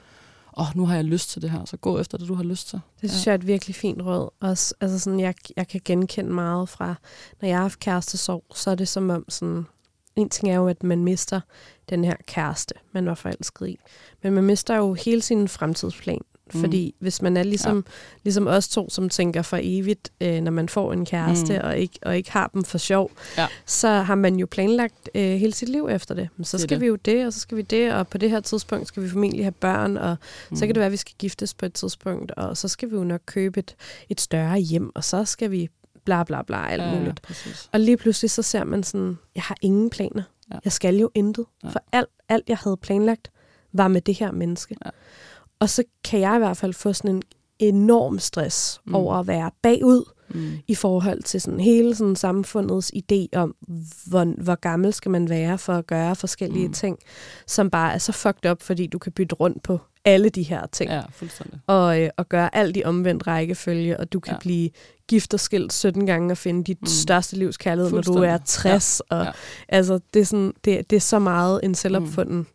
[0.58, 2.44] åh, oh, nu har jeg lyst til det her, så gå efter det, du har
[2.44, 2.80] lyst til.
[3.00, 3.30] Det synes ja.
[3.30, 4.30] jeg er et virkelig fint råd.
[4.40, 6.94] Også, altså sådan, jeg, jeg kan genkende meget fra,
[7.40, 9.66] når jeg har haft kærestesorg, så er det som om sådan,
[10.16, 11.40] en ting er jo, at man mister
[11.88, 13.78] den her kæreste, man var forelsket i.
[14.22, 16.20] Men man mister jo hele sin fremtidsplan.
[16.54, 16.60] Mm.
[16.60, 17.92] Fordi hvis man er ligesom, ja.
[18.24, 21.58] ligesom os to, som tænker for evigt, øh, når man får en kæreste, mm.
[21.62, 21.68] Mm.
[21.68, 23.46] og, ikke, og ikke har dem for sjov, Ja.
[23.66, 26.28] så har man jo planlagt øh, hele sit liv efter det.
[26.36, 26.80] Men så Det skal det.
[26.80, 29.08] vi jo det, og så skal vi det, og på det her tidspunkt skal vi
[29.08, 30.16] formentlig have børn, og
[30.50, 30.56] mm.
[30.56, 32.94] så kan det være, at vi skal giftes på et tidspunkt, og så skal vi
[32.96, 33.76] jo nok købe et,
[34.08, 35.68] et større hjem, og så skal vi
[36.04, 37.20] bla bla bla, alt ja, muligt.
[37.22, 37.68] Ja, præcis.
[37.72, 40.22] Og lige pludselig så ser man sådan, jeg har ingen planer.
[40.52, 40.58] Ja.
[40.64, 41.44] Jeg skal jo intet.
[41.64, 41.68] Ja.
[41.68, 43.30] For alt, alt, jeg havde planlagt,
[43.72, 44.76] var med det her menneske.
[44.84, 44.90] Ja.
[45.60, 47.22] Og så kan jeg i hvert fald få sådan en
[47.58, 48.94] enorm stress mm.
[48.94, 50.04] Over at være bagud
[50.34, 50.52] Mm.
[50.66, 53.54] i forhold til sådan hele sådan samfundets idé om,
[54.06, 56.72] hvor, hvor gammel skal man være for at gøre forskellige mm.
[56.72, 56.98] Ting,
[57.46, 60.66] som bare er så fucked up, fordi du kan bytte rundt på alle de her
[60.72, 60.90] ting.
[60.90, 61.60] Ja, fuldstændig.
[61.66, 64.38] Og, øh, og gøre alt i omvendt rækkefølge, og du kan ja.
[64.38, 64.70] Blive
[65.08, 66.86] gift og skilt 17 gange og finde dit mm.
[66.86, 69.02] Største livskærlighed, når du er 60.
[69.10, 69.16] Ja.
[69.16, 69.30] Og, Ja.
[69.68, 72.46] Altså, det er, sådan, det, det er så meget en selvopfunden mm.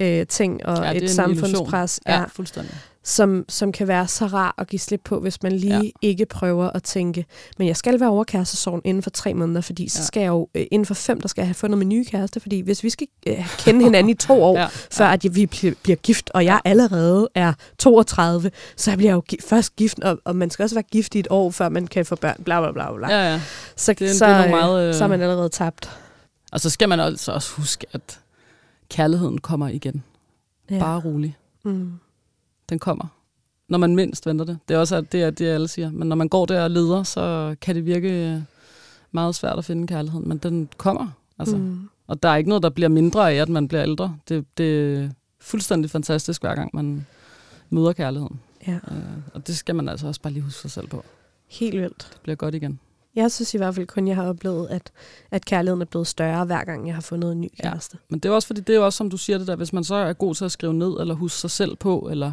[0.00, 2.74] Øh, ting, og Ja, et samfundspres, Ja, ja, fuldstændig.
[3.04, 5.90] som, som kan være så rar at give slip på, hvis man lige ja.
[6.02, 7.24] Ikke prøver at tænke,
[7.58, 10.04] men jeg skal være over kærestesorgen inden for tre måneder, fordi så Ja.
[10.04, 12.40] skal jeg jo øh, inden for fem, der skal jeg have fundet min nye kæreste,
[12.40, 14.62] fordi hvis vi skal øh, kende hinanden i to år, ja.
[14.62, 19.22] Ja, før at vi bliver, gift, og jeg allerede er 32, så bliver jeg jo
[19.28, 21.86] gi- først gift, og, og man skal også være gift i et år, før man
[21.86, 23.08] kan få børn, bla bla bla bla.
[23.10, 23.40] ja, ja.
[23.76, 25.90] så, Det så, det er øh, meget, øh, så er man allerede tabt.
[26.52, 28.18] Og så skal man altså også huske, at
[28.88, 30.02] kærligheden kommer igen.
[30.70, 30.78] Ja.
[30.78, 31.36] Bare rolig.
[31.64, 31.92] Mm.
[32.68, 33.06] Den kommer.
[33.68, 34.58] Når man mindst venter det.
[34.68, 35.90] Det er også det, er det, alle siger.
[35.90, 38.42] Men når man går der og leder, så kan det virke
[39.12, 40.28] meget svært at finde kærligheden.
[40.28, 41.08] Men den kommer.
[41.38, 41.56] Altså.
[41.56, 41.88] Mm.
[42.06, 44.16] Og der er ikke noget, der bliver mindre af, at man bliver ældre.
[44.28, 45.08] Det, det er
[45.40, 47.06] fuldstændig fantastisk, hver gang man
[47.70, 48.40] møder kærligheden.
[48.66, 48.98] Ja, Øh,
[49.34, 51.04] og det skal man altså også bare lige huske sig selv på.
[51.46, 52.08] helt vildt.
[52.12, 52.80] Det bliver godt igen.
[53.16, 54.92] Jeg synes i hvert fald kun, jeg har oplevet, at,
[55.30, 57.70] at kærligheden er blevet større, hver gang jeg har fundet en ny Ja.
[57.70, 57.98] kæreste.
[58.08, 59.84] Men det er også fordi, det er også, som du siger det der, hvis man
[59.84, 62.32] så er god til at skrive ned, eller huske sig selv på, eller...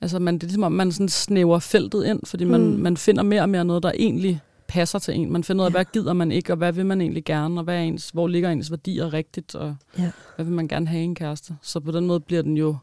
[0.00, 2.66] Altså, man, det er ligesom, om man sådan snæver feltet ind, fordi man, Mm.
[2.80, 5.32] man finder mere og mere noget, der egentlig passer til en.
[5.32, 5.76] Man finder ud af, Ja.
[5.76, 8.28] hvad gider man ikke, og hvad vil man egentlig gerne, og hvad er ens, hvor
[8.28, 10.10] ligger ens værdier rigtigt, og Ja.
[10.36, 11.56] hvad vil man gerne have i en kæreste.
[11.62, 12.76] Så på den måde bliver den jo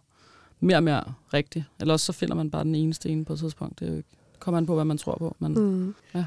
[0.59, 1.65] mere og mere rigtig.
[1.79, 3.79] Eller også så finder man bare den eneste ene på et tidspunkt.
[3.79, 5.35] Det er jo ikke, kommer an på, hvad man tror på.
[5.39, 5.53] Men.
[5.53, 5.95] Mm.
[6.15, 6.25] Ja.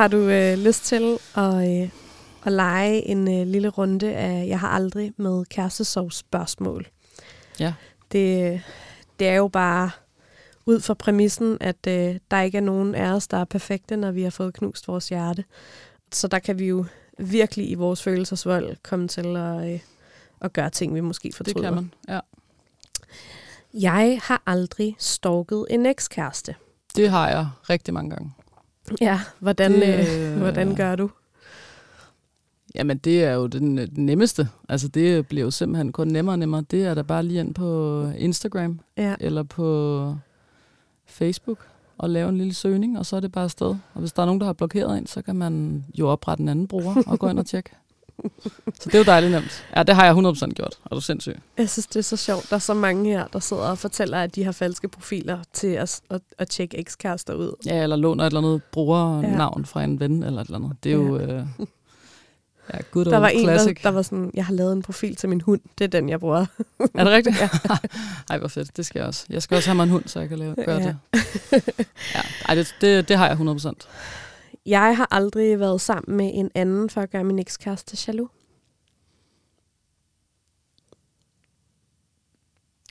[0.00, 1.88] Har du øh, lyst til at, øh,
[2.44, 6.86] at lege en øh, lille runde af Jeg har aldrig med kærestesorg spørgsmål?
[7.58, 7.74] Ja.
[8.12, 8.62] Det,
[9.18, 9.90] det er jo bare
[10.66, 14.10] ud fra præmissen, at øh, der ikke er nogen af os, der er perfekte, når
[14.10, 15.44] vi har fået knust vores hjerte.
[16.12, 16.84] Så der kan vi jo
[17.18, 19.80] virkelig i vores følelsesvold komme til at, øh,
[20.40, 21.62] at gøre ting, vi måske det fortryder.
[21.62, 21.92] kan man.
[22.08, 22.20] Ja.
[23.74, 26.54] Jeg har aldrig stalket en ekskæreste.
[26.96, 28.32] Det har jeg rigtig mange gange.
[29.00, 31.10] Ja, hvordan, Det, øh, hvordan gør du?
[32.74, 34.48] Jamen, det er jo den, øh, den nemmeste.
[34.68, 36.64] Altså, det bliver jo simpelthen kun nemmere og nemmere.
[36.70, 39.14] Det er da bare lige ind på Instagram Ja.
[39.20, 40.14] eller på
[41.06, 41.58] Facebook
[41.98, 43.66] og lave en lille søgning, og så er det bare afsted.
[43.66, 46.48] Og hvis der er nogen, der har blokeret en, så kan man jo oprette en
[46.48, 47.70] anden bruger og gå ind og tjekke.
[48.80, 49.64] Så det er jo dejligt nemt.
[49.76, 50.74] Ja, det har jeg 100% gjort.
[50.90, 51.36] Er du sindssyg?
[51.58, 52.50] Jeg synes, det er så sjovt.
[52.50, 55.66] Der er så mange her, der sidder og fortæller, at de har falske profiler til
[55.66, 57.52] at, at, at tjekke ekskærester ud.
[57.66, 59.64] Ja, eller låner et eller andet brugernavn ja.
[59.66, 60.76] fra en ven eller et eller andet.
[60.84, 61.18] Det er jo...
[61.18, 61.42] Øh,
[62.74, 63.82] ja, good Der var en, der, classic.
[63.82, 65.60] der var sådan, jeg har lavet en profil til min hund.
[65.78, 66.46] Det er den, jeg bruger.
[66.94, 67.36] Er det rigtigt?
[68.30, 68.76] Ej, hvor fedt.
[68.76, 69.26] Det skal jeg også.
[69.30, 70.86] Jeg skal også have mig en hund, så jeg kan lave, gøre Ja.
[70.86, 70.96] det.
[72.14, 72.20] Ja.
[72.48, 73.72] Ej, det, det, det har jeg 100%.
[74.66, 78.30] Jeg har aldrig været sammen med en anden for at gøre min ekskæreste jaloux.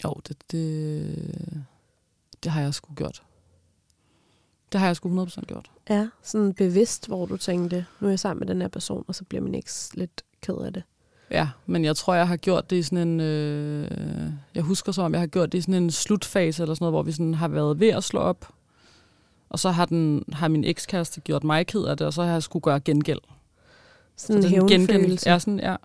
[0.03, 1.65] Jo, det, det,
[2.43, 3.23] det har jeg sgu gjort.
[4.71, 5.71] Det har jeg sgu 100% gjort.
[5.89, 9.15] Ja, sådan bevidst, hvor du tænkte, nu er jeg sammen med den her person, og
[9.15, 10.83] så bliver min eks lidt ked af det.
[11.31, 13.19] Ja, men jeg tror, jeg har gjort det i sådan en...
[13.19, 16.83] Øh, jeg husker som om, jeg har gjort det i sådan en slutfase, eller sådan
[16.83, 18.53] noget, hvor vi sådan har været ved at slå op.
[19.49, 22.31] Og så har, den, har min ekskæreste gjort mig ked af det, og så har
[22.31, 23.19] jeg skulle gøre gengæld.
[24.15, 25.29] Sådan en så det er hævnfølelse.
[25.29, 25.75] Ja, sådan, ja,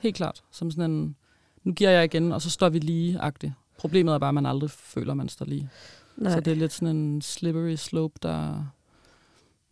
[0.00, 0.42] helt klart.
[0.50, 1.16] Som sådan en,
[1.64, 3.52] nu giver jeg igen, og så står vi lige-agtigt.
[3.78, 5.68] Problemet er bare, at man aldrig føler, man står lige.
[6.16, 6.32] Nej.
[6.32, 8.64] Så det er lidt sådan en slippery slope, der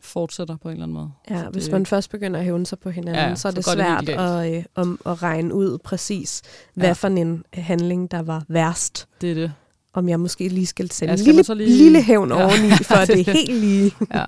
[0.00, 1.10] fortsætter på en eller anden måde.
[1.30, 3.52] Ja, Så hvis det- man først begynder at hævne sig på hinanden, Ja, så er
[3.52, 6.42] så det går det svært helt at, øh, om, at regne ud præcis,
[6.74, 6.92] hvad Ja.
[6.92, 9.08] for en handling, der var værst.
[9.20, 9.52] Det er det.
[9.94, 12.44] Om jeg måske lige skal sende Ja, en skal lille, lige- lille hævn Ja.
[12.44, 13.94] oveni, for det er helt lige.
[14.14, 14.24] Ja,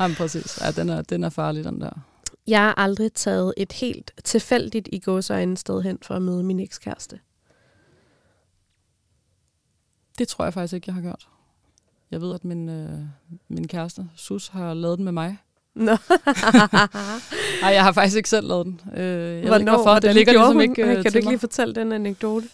[0.00, 0.58] Jamen, præcis.
[0.60, 1.90] Ja, den er, den er farlig, den der.
[2.46, 6.60] Jeg har aldrig taget et helt tilfældigt i gåsøjne sted hen for at møde min
[6.60, 7.18] ekskæreste.
[10.18, 11.28] Det tror jeg faktisk ikke, jeg har gjort.
[12.10, 12.98] Jeg ved, at min, øh,
[13.48, 15.38] min kæreste, Sus, har lavet den med mig.
[15.74, 15.84] Nå.
[17.62, 18.80] Nej, jeg har faktisk ikke selv lavet den.
[18.96, 19.72] Øh, jeg ved ikke, Hvornår?
[19.76, 19.98] hvorfor.
[19.98, 20.62] Det ligger ligesom hun?
[20.62, 22.48] ikke øh, Kan du ikke lige fortælle den anekdote?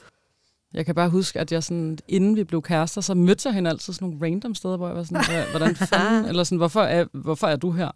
[0.75, 3.71] Jeg kan bare huske, at jeg sådan, inden vi blev kærester, så mødte jeg hende
[3.71, 6.81] altid sådan nogle random steder, hvor jeg var sådan, "Hva- hvordan fanden, eller sådan, hvorfor
[6.83, 7.91] er, hvorfor er du her?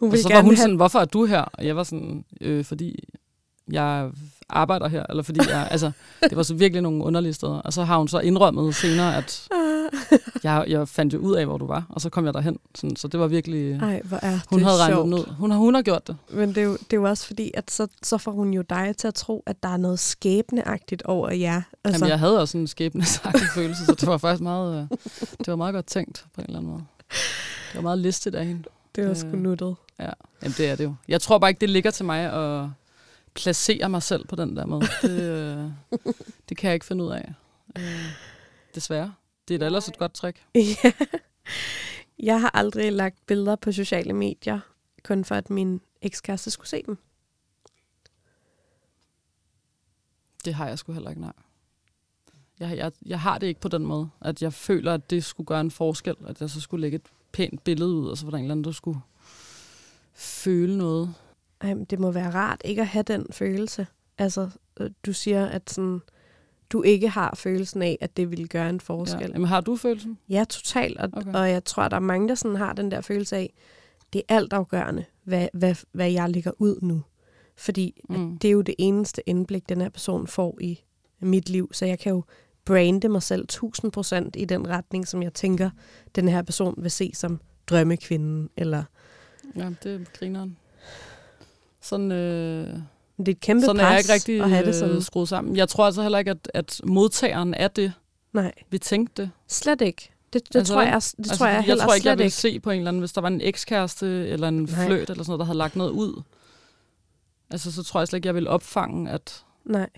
[0.00, 0.56] Hun Og så var hun have...
[0.56, 1.40] sådan, hvorfor er du her?
[1.52, 2.98] Og jeg var sådan, øh, fordi
[3.72, 4.10] jeg
[4.48, 5.90] arbejder her, eller fordi jeg, altså,
[6.22, 7.52] det var så virkelig nogle underlige steder.
[7.58, 9.48] Og så har hun så indrømmet senere, at
[10.44, 12.58] jeg, jeg fandt jo ud af, hvor du var, og så kom jeg derhen.
[12.74, 15.04] Sådan, så det var virkelig, Ej, hvor er hun det havde regnet sjovt.
[15.04, 15.24] den ud.
[15.38, 16.16] Hun har, hun har gjort det.
[16.30, 18.62] Men det er, jo, det er jo også fordi, at så, så får hun jo
[18.62, 21.54] dig til at tro, at der er noget skæbneagtigt over jer.
[21.56, 24.98] Altså, Altså, Jamen, jeg havde også en skæbnesagtig følelse, så det var faktisk meget, øh,
[25.38, 26.84] det var meget godt tænkt på en eller anden måde.
[27.68, 28.62] Det var meget listet af hende.
[28.94, 29.76] det var øh, sgu nuttet.
[29.98, 30.10] Ja,
[30.42, 30.94] jamen det er det jo.
[31.08, 32.68] Jeg tror bare ikke, det ligger til mig at
[33.34, 34.86] placere mig selv på den der måde.
[35.02, 35.64] Det, øh,
[36.48, 37.32] det kan jeg ikke finde ud af.
[37.78, 37.84] Øh,
[38.74, 39.12] desværre.
[39.48, 40.44] Det er da ellers et godt trick.
[40.54, 40.92] Ja.
[42.18, 44.60] Jeg har aldrig lagt billeder på sociale medier,
[45.04, 46.98] kun for at min ekskæreste skulle se dem.
[50.44, 51.32] Det har jeg sgu heller ikke, nej.
[52.60, 55.46] Jeg, jeg, jeg har det ikke på den måde, at jeg føler, at det skulle
[55.46, 58.30] gøre en forskel, at jeg så skulle lægge et pænt billede ud, og så var
[58.30, 59.00] der en eller anden, der skulle
[60.14, 61.14] føle noget.
[61.60, 63.86] Ej, det må være rart ikke at have den følelse.
[64.18, 66.02] Altså, øh, du siger, at sådan,
[66.72, 68.80] du ikke har følelsen af, at det ville gøre en Ja.
[68.82, 69.30] forskel.
[69.34, 70.18] Jamen, har du følelsen?
[70.28, 70.98] Ja, totalt.
[70.98, 71.32] Og, Okay.
[71.34, 73.52] og jeg tror, der er mange, der sådan har den der følelse af,
[74.12, 77.02] det er altafgørende, hvad, hvad, hvad jeg lægger ud nu.
[77.56, 78.00] Fordi.
[78.08, 78.38] Mm.
[78.38, 80.80] det er jo det eneste indblik, den her person får i
[81.20, 81.70] mit liv.
[81.72, 82.24] Så jeg kan jo
[82.64, 85.70] brande mig selv 1000% i den retning, som jeg tænker,
[86.14, 88.50] den her person vil se som drømmekvinden.
[88.56, 88.84] Eller
[89.56, 90.56] Ja, det er grineren.
[91.80, 92.78] Sådan, øh,
[93.18, 94.96] det er et kæmpe sådan er pres jeg ikke rigtig at have det sådan.
[94.96, 95.56] øh, skruet sammen.
[95.56, 97.92] Jeg tror altså heller ikke, at, at modtageren er det,
[98.32, 99.30] Nej, vi tænkte det.
[99.48, 100.10] slet ikke.
[100.32, 102.24] Det, det Altså, tror jeg, det altså, tror jeg, jeg heller tror ikke, jeg ville
[102.26, 102.36] ikke.
[102.36, 104.66] se på en eller anden, hvis der var en ekskæreste eller en Nej.
[104.86, 106.22] fløjt eller sådan noget, der havde lagt noget ud.
[107.50, 109.88] Altså, så tror jeg slet ikke, jeg ville opfange, at Nej.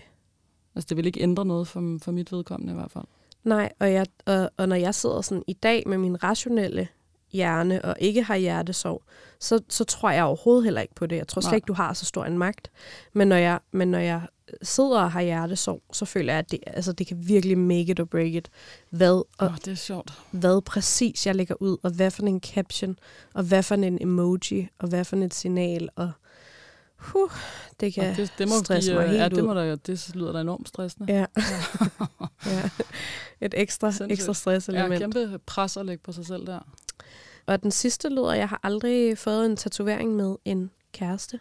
[0.75, 3.03] altså, det ville ikke ændre noget for, for mit vedkommende i hvert fald.
[3.43, 6.87] Nej, og, jeg, og, og når jeg sidder sådan i dag med min rationelle
[7.35, 9.03] hjerne og ikke har hjertesorg,
[9.39, 11.15] så, så tror jeg overhovedet heller ikke på det.
[11.15, 11.55] Jeg tror slet Nej.
[11.55, 12.71] ikke, du har så stor en magt.
[13.13, 14.21] Men når jeg, men når jeg
[14.61, 17.99] sidder og har hjertesorg, så føler jeg, at det, altså, det kan virkelig make it
[17.99, 18.49] or break it.
[18.89, 20.13] Hvad, og, oh, det er sjovt.
[20.31, 22.99] hvad præcis jeg lægger ud, og hvad for en caption,
[23.33, 25.89] og hvad for en emoji, og hvad for et signal.
[25.95, 26.11] Og,
[26.97, 27.29] huh,
[27.79, 30.15] det kan Og det, det må stresse give, mig helt ja, det, må da, det
[30.15, 31.13] lyder da enormt stressende.
[31.13, 31.25] Ja.
[32.51, 32.69] ja.
[33.41, 34.11] Et ekstra, Sindssygt.
[34.11, 34.99] ekstra Ja, stresselement.
[34.99, 36.59] kæmpe pres at lægge på sig selv der.
[37.45, 41.39] Og den sidste lyder, jeg har aldrig fået en tatovering med en kæreste.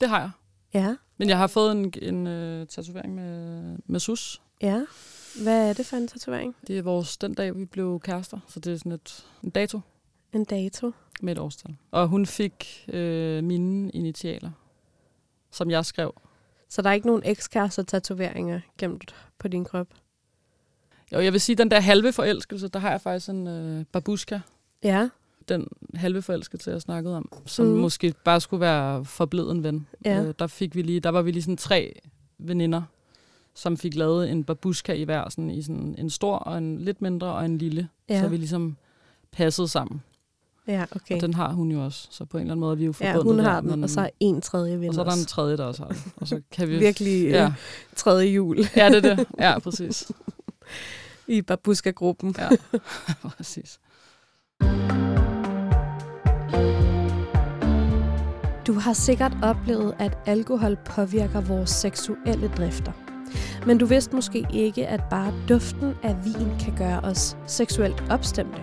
[0.00, 0.30] Det har jeg.
[0.74, 4.42] Ja, Men jeg har fået en, en uh, tatovering med, med sus.
[4.62, 4.84] ja.
[5.42, 6.56] Hvad er det for en tatovering?
[6.66, 8.38] Det er vores den dag, vi blev kærester.
[8.48, 9.80] Så det er sådan et, en dato
[10.32, 10.92] En dato.
[11.20, 11.76] med et årstal.
[11.90, 14.50] Og hun fik øh, mine initialer,
[15.50, 16.14] som jeg skrev.
[16.68, 19.86] Så der er ikke nogen ekskærester tatoveringer gemt på din krop?
[21.12, 24.38] Jo, jeg vil sige, den der halve forelskelse, der har jeg faktisk en øh, babushka.
[24.84, 25.08] Ja,
[25.48, 27.72] Den halve forelskelse, jeg snakkede om, som mm.
[27.72, 29.86] måske bare skulle være forblevet en ven.
[30.04, 30.22] Ja.
[30.22, 32.00] Øh, der, fik vi lige, der var vi lige sådan tre
[32.38, 32.82] veninder,
[33.54, 37.02] som fik lavet en babushka i hver, sådan, i sådan en stor og en lidt
[37.02, 37.88] mindre og en lille.
[38.08, 38.20] ja.
[38.20, 38.76] Så vi ligesom
[39.32, 40.02] passede sammen.
[40.66, 41.14] ja Okay.
[41.14, 42.94] Og den har hun jo også, så på en eller anden måde er vi jo
[43.00, 45.04] Ja, forbundet hun har den, men- og så er en tredje ven og så er
[45.04, 46.12] der en tredje, der også har den.
[46.16, 46.78] Og så kan vi...
[46.78, 47.42] Virkelig ja.
[47.42, 47.52] Ja,
[47.96, 49.26] tredje jul ja, det er det.
[49.38, 50.12] Ja, præcis.
[51.28, 52.34] i Babuska-gruppen.
[52.38, 52.48] Ja,
[53.36, 53.80] præcis.
[58.66, 62.92] Du har sikkert oplevet, at alkohol påvirker vores seksuelle drifter.
[63.66, 68.60] Men du vidste måske ikke, at bare duften af vin kan gøre os seksuelt opstemte.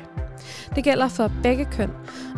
[0.75, 1.89] Det gælder for begge køn,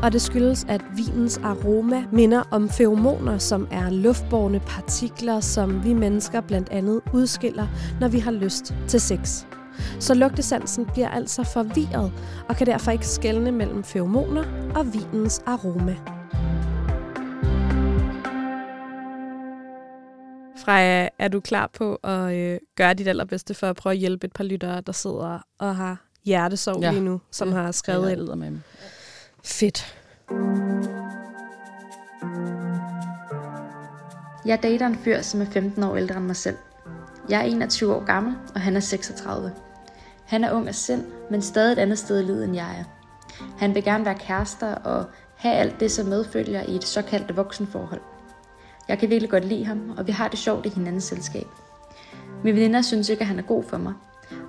[0.03, 5.93] og det skyldes, at vinens aroma minder om feromoner, som er luftborne partikler, som vi
[5.93, 7.67] mennesker blandt andet udskiller,
[7.99, 9.45] når vi har lyst til sex.
[9.99, 12.11] Så lugtesansen bliver altså forvirret
[12.49, 14.43] og kan derfor ikke skelne mellem feromoner
[14.75, 15.95] og vinens aroma.
[20.57, 24.27] Freja, er du klar på at øh, gøre dit allerbedste for at prøve at hjælpe
[24.27, 26.91] et par lyttere, der sidder og har hjertesorg Ja.
[26.91, 28.19] lige nu, som har skrevet ind?
[28.35, 28.61] med dem.
[29.43, 29.95] Fedt.
[34.45, 36.55] Jeg dater en fyr, som er 15 år ældre end mig selv.
[37.29, 39.51] Jeg er 21 år gammel, og han er 36.
[40.29, 42.83] Han er ung af sind, men stadig et andet sted i livet, end jeg er.
[43.57, 45.05] Han vil gerne være kærester og
[45.35, 48.01] have alt det, som medfølger i et såkaldt voksenforhold.
[48.87, 51.47] Jeg kan virkelig godt lide ham, og vi har det sjovt i hinandens selskab.
[52.43, 53.93] Mine veninder synes ikke, at han er god for mig.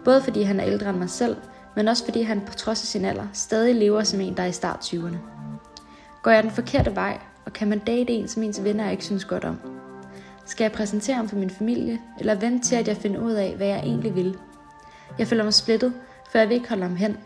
[0.04, 1.36] Både fordi han er ældre end mig selv,
[1.76, 4.46] men også fordi han på trods af sin alder stadig lever som en, der er
[4.46, 5.16] i start 20'erne.
[6.22, 9.24] Går jeg den forkerte vej, og kan man date en, som ens venner ikke synes
[9.24, 9.60] godt om?
[10.46, 13.56] Skal jeg præsentere ham for min familie, eller vente til, at jeg finder ud af,
[13.56, 14.36] hvad jeg egentlig vil?
[15.18, 15.92] Jeg føler mig splittet,
[16.30, 17.16] for jeg vil ikke holde ham hen.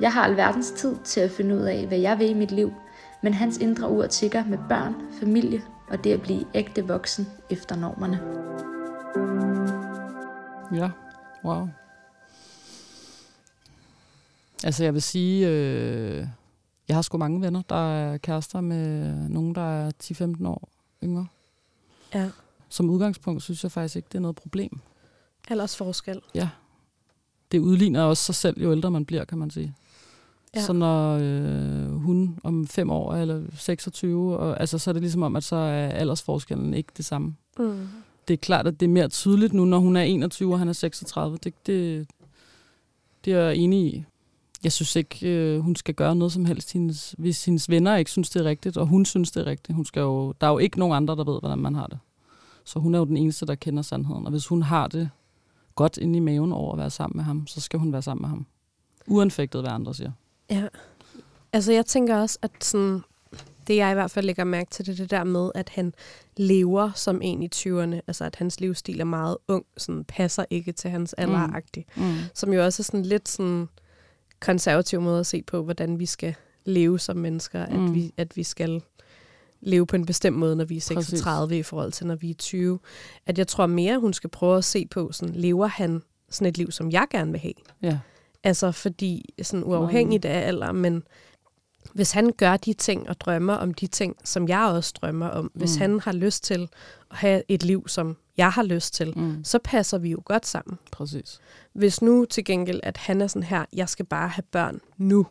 [0.00, 2.72] Jeg har alverdens tid til at finde ud af, hvad jeg vil i mit liv,
[3.22, 7.76] men hans indre ur tigger med børn, familie og det at blive ægte voksen efter
[7.76, 8.20] normerne.
[10.74, 10.90] Ja,
[11.44, 11.68] wow.
[14.64, 16.26] Altså jeg vil sige, øh,
[16.88, 20.68] jeg har sgu mange venner, der er kærester med nogen, der er 10-15 år
[21.04, 21.26] yngre.
[22.14, 22.30] Ja.
[22.68, 24.80] Som udgangspunkt synes jeg faktisk ikke, det er noget problem.
[25.48, 26.20] Aldersforskel.
[26.34, 26.48] Ja.
[27.52, 29.74] Det udligner også sig selv, jo ældre man bliver, kan man sige.
[30.56, 30.62] Ja.
[30.62, 35.22] Så når øh, hun om fem år eller 26, og, altså, så er det ligesom
[35.22, 37.34] om, at så er aldersforskellen ikke det samme.
[37.58, 37.88] Mm.
[38.28, 40.68] Det er klart, at det er mere tydeligt nu, når hun er 21 og han
[40.68, 41.38] er 36.
[41.44, 42.06] Det, det,
[43.24, 44.04] det er jeg enig i.
[44.64, 48.10] Jeg synes ikke, øh, hun skal gøre noget som helst, hendes, hvis hendes venner ikke
[48.10, 49.76] synes, det er rigtigt, og hun synes, det er rigtigt.
[49.76, 51.98] Hun skal jo, der er jo ikke nogen andre, der ved, hvordan man har det.
[52.64, 54.24] Så hun er jo den eneste, der kender sandheden.
[54.24, 55.10] Og hvis hun har det
[55.76, 58.22] godt inde i maven over at være sammen med ham, så skal hun være sammen
[58.22, 58.46] med ham.
[59.06, 60.12] Uanfægtet, hvad andre siger.
[60.50, 60.68] Ja.
[61.52, 63.00] Altså, jeg tænker også, at sådan,
[63.66, 65.94] det jeg i hvert fald lægger mærke til, det er det der med, at han
[66.36, 68.00] lever som en i 20'erne.
[68.06, 71.86] Altså, at hans livsstil er meget ung, sådan passer ikke til hans alderagtig.
[71.96, 72.02] Mm.
[72.02, 72.14] Mm.
[72.34, 73.68] Som jo også er sådan lidt sådan
[74.40, 77.66] konservativ måde at se på, hvordan vi skal leve som mennesker.
[77.66, 77.76] Mm.
[77.76, 77.86] Mm.
[77.86, 78.82] At, vi, at vi skal
[79.60, 81.08] leve på en bestemt måde, når vi er Præcis.
[81.08, 82.78] 36 i forhold til, når vi er 20.
[83.26, 86.58] At jeg tror mere, hun skal prøve at se på, sådan, lever han sådan et
[86.58, 87.54] liv, som jeg gerne vil have?
[87.82, 87.98] Ja.
[88.44, 91.02] Altså fordi, sådan uafhængigt af alder, men
[91.94, 95.44] hvis han gør de ting og drømmer om de ting, som jeg også drømmer om,
[95.44, 95.50] mm.
[95.54, 96.68] hvis han har lyst til
[97.10, 99.44] at have et liv, som jeg har lyst til, Mm.
[99.44, 100.78] så passer vi jo godt sammen.
[100.92, 101.40] Præcis.
[101.72, 105.26] Hvis nu til gengæld, at han er sådan her, jeg skal bare have børn nu,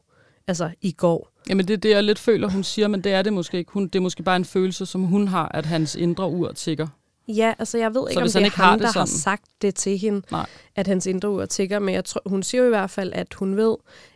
[0.48, 1.30] altså i går.
[1.50, 3.72] Jamen det er det, jeg lidt føler, hun siger, men det er det måske ikke.
[3.72, 6.88] Hun, det er måske bare en følelse, som hun har, at hans indre ur tigger.
[7.28, 9.06] Ja, altså jeg ved ikke, om hvis det er ikke ham, har det der har
[9.06, 9.08] sådan?
[9.08, 10.46] sagt det til hende, Nej.
[10.76, 13.34] at hans indre ur tigger, men jeg tror, hun siger jo i hvert fald, at
[13.34, 13.76] hun ved,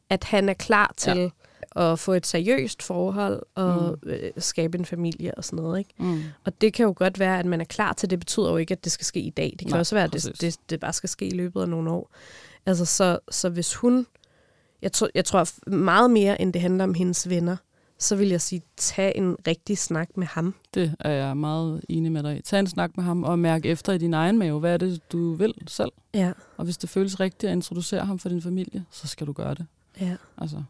[0.09, 1.31] at han er klar til
[1.75, 1.91] ja.
[1.91, 4.09] at få et seriøst forhold og mm.
[4.09, 5.79] øh, skabe en familie og sådan noget.
[5.79, 5.93] Ikke?
[5.97, 6.23] Mm.
[6.45, 8.19] Og det kan jo godt være, at man er klar til det.
[8.19, 9.49] Betyder jo ikke, at det skal ske i dag.
[9.51, 11.69] Det kan Nej, også være, at det, det, det bare skal ske i løbet af
[11.69, 12.11] nogle år.
[12.65, 14.07] Altså, så, så hvis hun...
[14.81, 17.57] Jeg, tror, jeg tror meget mere, end det handler om hendes venner,
[17.97, 20.55] så vil jeg sige, tag en rigtig snak med ham.
[20.73, 22.41] Det er jeg meget enig med dig i.
[22.41, 25.11] Tag en snak med ham og mærk efter i din egen mave, hvad er det,
[25.11, 25.91] du vil selv.
[26.13, 29.33] Ja, Og hvis det føles rigtigt at introducere ham for din familie, så skal du
[29.33, 29.65] gøre det.
[30.01, 30.15] ja.
[30.37, 30.63] Altså,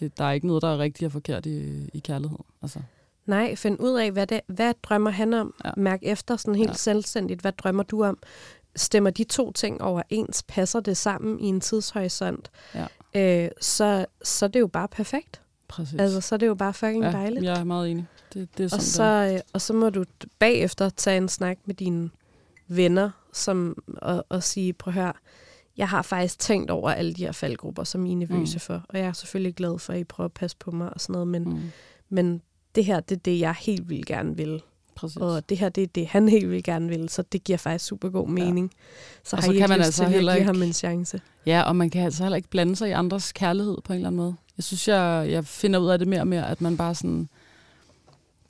[0.00, 2.38] det, der er ikke noget, der er rigtigt og forkert i, i kærlighed.
[2.62, 2.78] Altså,
[3.26, 5.54] Nej, find ud af, hvad, det, hvad drømmer han om.
[5.64, 5.70] Ja.
[5.76, 6.68] Mærk efter sådan helt.
[6.68, 6.74] Ja.
[6.74, 8.18] selvstændigt, hvad drømmer du om?
[8.76, 10.42] Stemmer de to ting overens?
[10.48, 12.50] Passer det sammen i en tidshorisont?
[12.74, 12.86] Ja.
[13.16, 15.40] Øh, så, så er det jo bare perfekt.
[15.68, 16.00] præcis.
[16.00, 17.44] Altså, så er det jo bare fucking ja, dejligt.
[17.44, 18.06] Jeg er meget enig.
[18.34, 20.04] Det, det er Og sådan, så, øh, og så må du
[20.38, 22.10] bagefter tage en snak med dine
[22.68, 25.12] venner som, og, og sige, prøv at høre,
[25.76, 28.60] jeg har faktisk tænkt over alle de her faldgrupper, som I er nervøse mm.
[28.60, 28.84] For.
[28.88, 31.12] Og jeg er selvfølgelig glad for, at I prøver at passe på mig og sådan
[31.12, 31.44] noget, men.
[31.44, 31.60] Mm,
[32.08, 32.42] men
[32.74, 34.62] det her, det er det, jeg helt vildt gerne vil.
[34.96, 35.16] Præcis.
[35.16, 37.84] Og det her, det er det, han helt vildt gerne vil, så det giver faktisk
[37.84, 38.70] super god mening.
[39.24, 40.72] Så Og har så I kan ikke man altså til heller give ham ikke- en
[40.72, 41.20] chance.
[41.46, 44.08] Ja, og man kan altså heller ikke blande sig i andres kærlighed på en eller
[44.08, 44.34] anden måde.
[44.56, 47.28] Jeg synes, jeg, jeg finder ud af det mere og mere, at man bare sådan...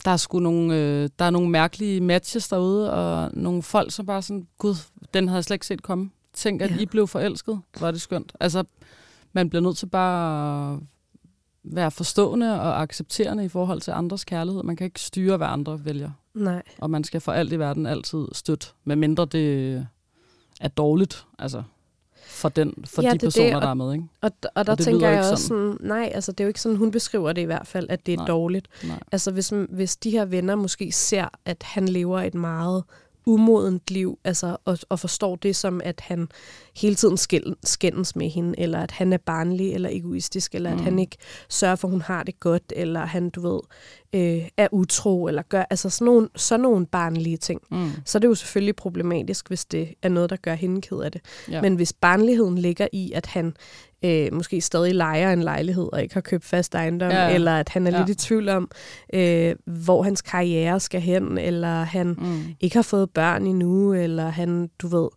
[0.04, 4.06] Der er sgu nogle, øh, der er nogle mærkelige matches derude, og nogle folk, som
[4.06, 4.74] bare sådan, gud,
[5.14, 6.10] den havde jeg slet ikke set komme.
[6.34, 6.74] Tænk, at Ja.
[6.76, 6.80] ja.
[6.80, 7.60] I blev forelsket.
[7.80, 8.32] Var det skønt.
[8.40, 8.64] Altså,
[9.32, 10.78] man bliver nødt til bare at
[11.64, 14.62] være forstående og accepterende i forhold til andres kærlighed.
[14.62, 16.10] Man kan ikke styre, hvad andre vælger.
[16.36, 19.86] Nej, Og man skal for alt i verden altid støtte, medmindre det
[20.60, 21.62] er dårligt, altså
[22.26, 24.04] for, den, for Ja, de er personer, det, der er med, ikke?
[24.20, 26.76] Og, og der det tænker jeg også sådan, nej, altså det er jo ikke sådan,
[26.78, 28.26] hun beskriver det i hvert fald, at det er Nej.
[28.26, 28.68] dårligt.
[28.84, 29.00] Nej.
[29.12, 32.84] Altså hvis, hvis de her venner måske ser, at han lever et meget
[33.26, 36.28] umodent liv, altså, og, og forstår det som, at han
[36.76, 37.16] hele tiden
[37.64, 40.74] skændes med hende, eller at han er barnlig eller egoistisk, eller mm.
[40.74, 40.84] at Mm.
[40.84, 41.16] han ikke
[41.48, 43.60] sørger for, at hun har det godt, eller han, du ved,
[44.12, 47.60] øh, er utro, eller gør, altså sådan nogle, sådan nogle barnlige ting.
[47.70, 47.90] Mm.
[48.04, 51.12] Så er det jo selvfølgelig problematisk, hvis det er noget, der gør hende ked af
[51.12, 51.20] det.
[51.50, 51.62] Ja.
[51.62, 53.54] Men hvis barnligheden ligger i, at han
[54.04, 57.68] øh, måske stadig leger en lejlighed og ikke har købt fast ejendom, Ja, eller at
[57.68, 57.98] han er Ja.
[57.98, 58.70] lidt i tvivl om,
[59.14, 62.42] øh, hvor hans karriere skal hen, eller han Mm.
[62.60, 65.08] ikke har fået børn endnu, eller han, du ved,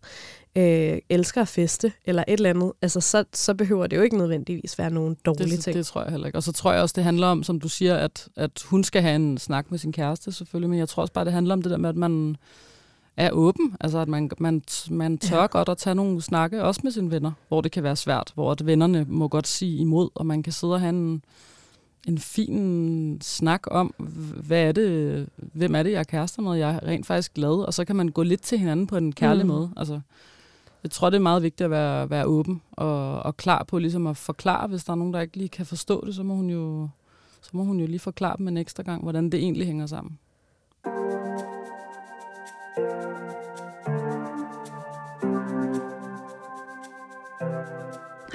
[0.56, 4.18] øh, elsker at feste, eller et eller andet, altså så, så behøver det jo ikke
[4.18, 5.76] nødvendigvis være nogen dårlige det, ting.
[5.76, 6.38] det tror jeg heller ikke.
[6.38, 9.02] Og så tror jeg også, det handler om, som du siger, at, at hun skal
[9.02, 11.62] have en snak med sin kæreste selvfølgelig, men jeg tror også bare, det handler om
[11.62, 12.36] det der med, at man
[13.16, 15.46] er åben, altså at man, man, man tør Ja.
[15.46, 18.52] godt at tage nogle snakke, også med sine venner, hvor det kan være svært, hvor
[18.52, 21.24] at vennerne må godt sige imod, og man kan sidde og have en,
[22.08, 23.94] en fin snak om,
[24.46, 27.50] hvad er det, hvem er det, jeg er kærester med, jeg er rent faktisk glad,
[27.66, 29.52] og så kan man gå lidt til hinanden på en kærlig Mm.
[29.52, 29.70] måde.
[29.76, 30.00] Altså,
[30.82, 34.06] jeg tror, det er meget vigtigt at være, være åben og, og klar på ligesom
[34.06, 36.50] at forklare, hvis der er nogen, der ikke lige kan forstå det, så må hun
[36.50, 36.88] jo,
[37.42, 40.18] så må hun jo lige forklare dem en ekstra gang, hvordan det egentlig hænger sammen.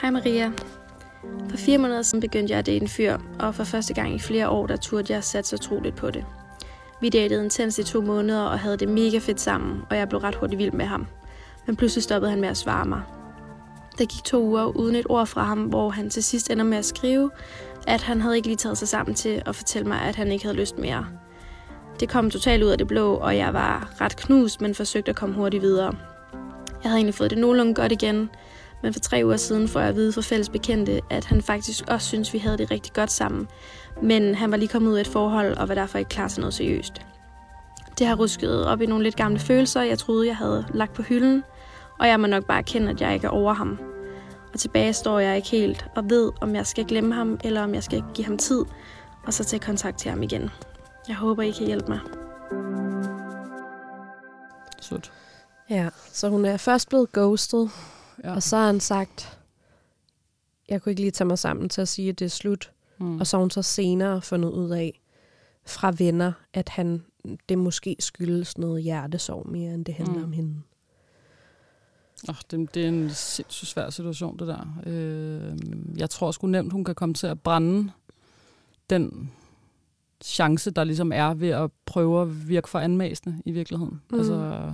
[0.06, 0.51] Hej Maria.
[1.49, 4.20] For fire måneder siden begyndte jeg at date en fyr, og for første gang i
[4.20, 6.26] flere år, der turde jeg satse så troligt på det.
[7.01, 10.22] Vi datede intens i to måneder og havde det mega fedt sammen, og jeg blev
[10.22, 11.08] ret hurtigt vild med ham.
[11.68, 13.01] Men pludselig stoppede han med at svare mig.
[13.97, 16.78] Der gik to uger uden et ord fra ham, hvor han til sidst ender med
[16.78, 17.32] at skrive,
[17.88, 20.45] at han havde ikke lige taget sig sammen til at fortælle mig, at han ikke
[20.45, 21.08] havde lyst mere.
[21.99, 25.16] Det kom totalt ud af det blå, og jeg var ret knust, men forsøgte at
[25.16, 25.95] komme hurtigt videre.
[26.84, 28.30] Jeg havde egentlig fået det nogenlunde godt igen,
[28.86, 31.84] men for tre uger siden får jeg at vide fra fælles bekendte, at han faktisk
[31.88, 33.48] også synes, vi havde det rigtig godt sammen.
[34.02, 36.40] Men han var lige kommet ud af et forhold og var derfor ikke klar til
[36.40, 36.94] noget seriøst.
[38.00, 41.02] Det har rusket op i nogle lidt gamle følelser, jeg troede, jeg havde lagt på
[41.02, 41.44] hylden,
[42.00, 43.80] og jeg må nok bare erkende, at jeg ikke er over ham.
[44.54, 47.74] Og tilbage står jeg ikke helt og ved, om jeg skal glemme ham, eller om
[47.74, 48.66] jeg skal give ham tid,
[49.26, 50.50] og så tage kontakt til ham igen.
[51.08, 52.00] Jeg håber, I kan hjælpe mig.
[54.82, 55.12] Slut.
[55.70, 57.72] Ja, så hun er først blevet ghostet,
[58.24, 58.36] Ja.
[58.36, 59.39] og så har han sagt,
[60.70, 62.72] jeg kunne ikke lige tage mig sammen til at sige, at det er slut.
[62.99, 63.20] Mm.
[63.20, 65.01] Og så har hun så senere fundet ud af
[65.66, 67.03] fra venner, at han
[67.49, 70.24] det måske skyldes noget hjertesorg mere, end det handler Mm.
[70.24, 70.61] om hende.
[72.30, 74.78] Oh, det, det er en sindssygt svær situation, det der.
[74.86, 75.57] Øh,
[75.97, 77.91] jeg tror sgu nemt, hun kan komme til at brænde
[78.89, 79.32] den
[80.24, 84.01] chance, der ligesom er ved at prøve at virke for anmæsende i virkeligheden.
[84.11, 84.18] Mm.
[84.18, 84.72] Altså,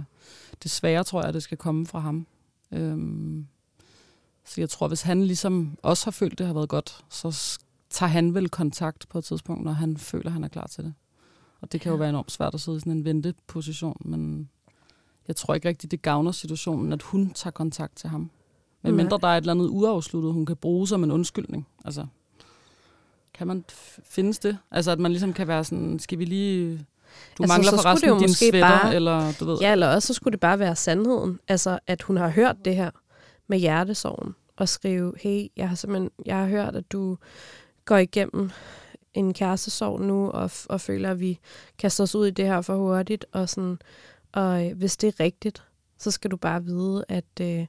[0.63, 2.27] desværre tror jeg, at det skal komme fra ham.
[2.72, 3.47] Øhm,
[4.45, 7.59] så jeg tror, hvis han ligesom også har følt, det har været godt, så
[7.89, 10.93] tager han vel kontakt på et tidspunkt, når han føler, han er klar til det.
[11.61, 14.49] Og det kan jo være enormt svært at sidde i sådan en venteposition, men
[15.28, 18.32] jeg tror ikke rigtigt, det gavner situationen, at hun tager kontakt til ham.
[18.82, 21.67] Men mindre der er et eller andet uafsluttet, hun kan bruge som en undskyldning.
[21.86, 22.05] Altså,
[23.34, 23.65] kan man
[24.03, 24.57] findes det?
[24.72, 26.86] Altså, at man ligesom kan være sådan, skal vi lige...
[27.38, 29.58] Du Altså, mangler så forresten det jo din måske sweater, bare- eller du ved...
[29.62, 31.39] Ja, eller også så skulle det bare være sandheden.
[31.47, 32.92] Altså, at hun har hørt det her
[33.47, 37.17] med hjertesorgen, og skrive, hey, jeg har simpelthen jeg har hørt, at du
[37.86, 38.50] går igennem
[39.13, 41.39] en kærestesorg nu, og, og føler, at vi
[41.78, 43.79] kaster os ud i det her for hurtigt, og sådan,
[44.32, 45.63] og øh, hvis det er rigtigt,
[46.00, 47.67] så skal du bare vide, at øh, jeg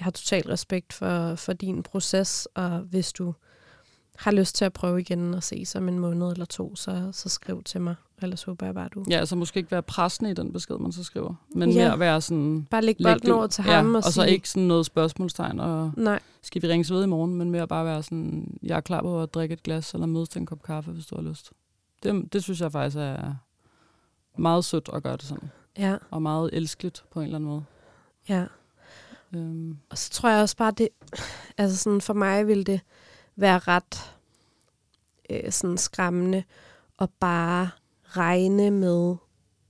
[0.00, 3.34] har total respekt for, for din proces, og hvis du
[4.16, 7.28] har lyst til at prøve igen og se om en måned eller to, så, så
[7.28, 7.94] skriv til mig.
[8.24, 10.92] Ellers håber jeg bare, du Ja, altså måske ikke være pressende i den besked, man
[10.92, 11.88] så skriver, men Ja.
[11.88, 12.66] mere være sådan...
[12.70, 14.86] bare lægge læg bolden over til ja, ham og, og så sige, ikke sådan noget
[14.86, 18.76] spørgsmålstegn, og nej, skal vi ringes ved i morgen, men mere bare være sådan, jeg
[18.76, 21.14] er klar på at drikke et glas, eller mødes til en kop kaffe, hvis du
[21.16, 21.52] har lyst.
[22.02, 23.34] Det, det synes jeg faktisk er
[24.38, 27.64] meget sødt at gøre det sådan, ja, og meget elskeligt på en eller anden måde.
[28.28, 28.44] ja.
[29.34, 30.88] Øhm, Og så tror jeg også bare, det,
[31.58, 32.80] altså sådan for mig vil det
[33.36, 34.14] være ret
[35.30, 36.44] øh, sådan skræmmende
[36.98, 37.70] at bare
[38.16, 39.14] regne med,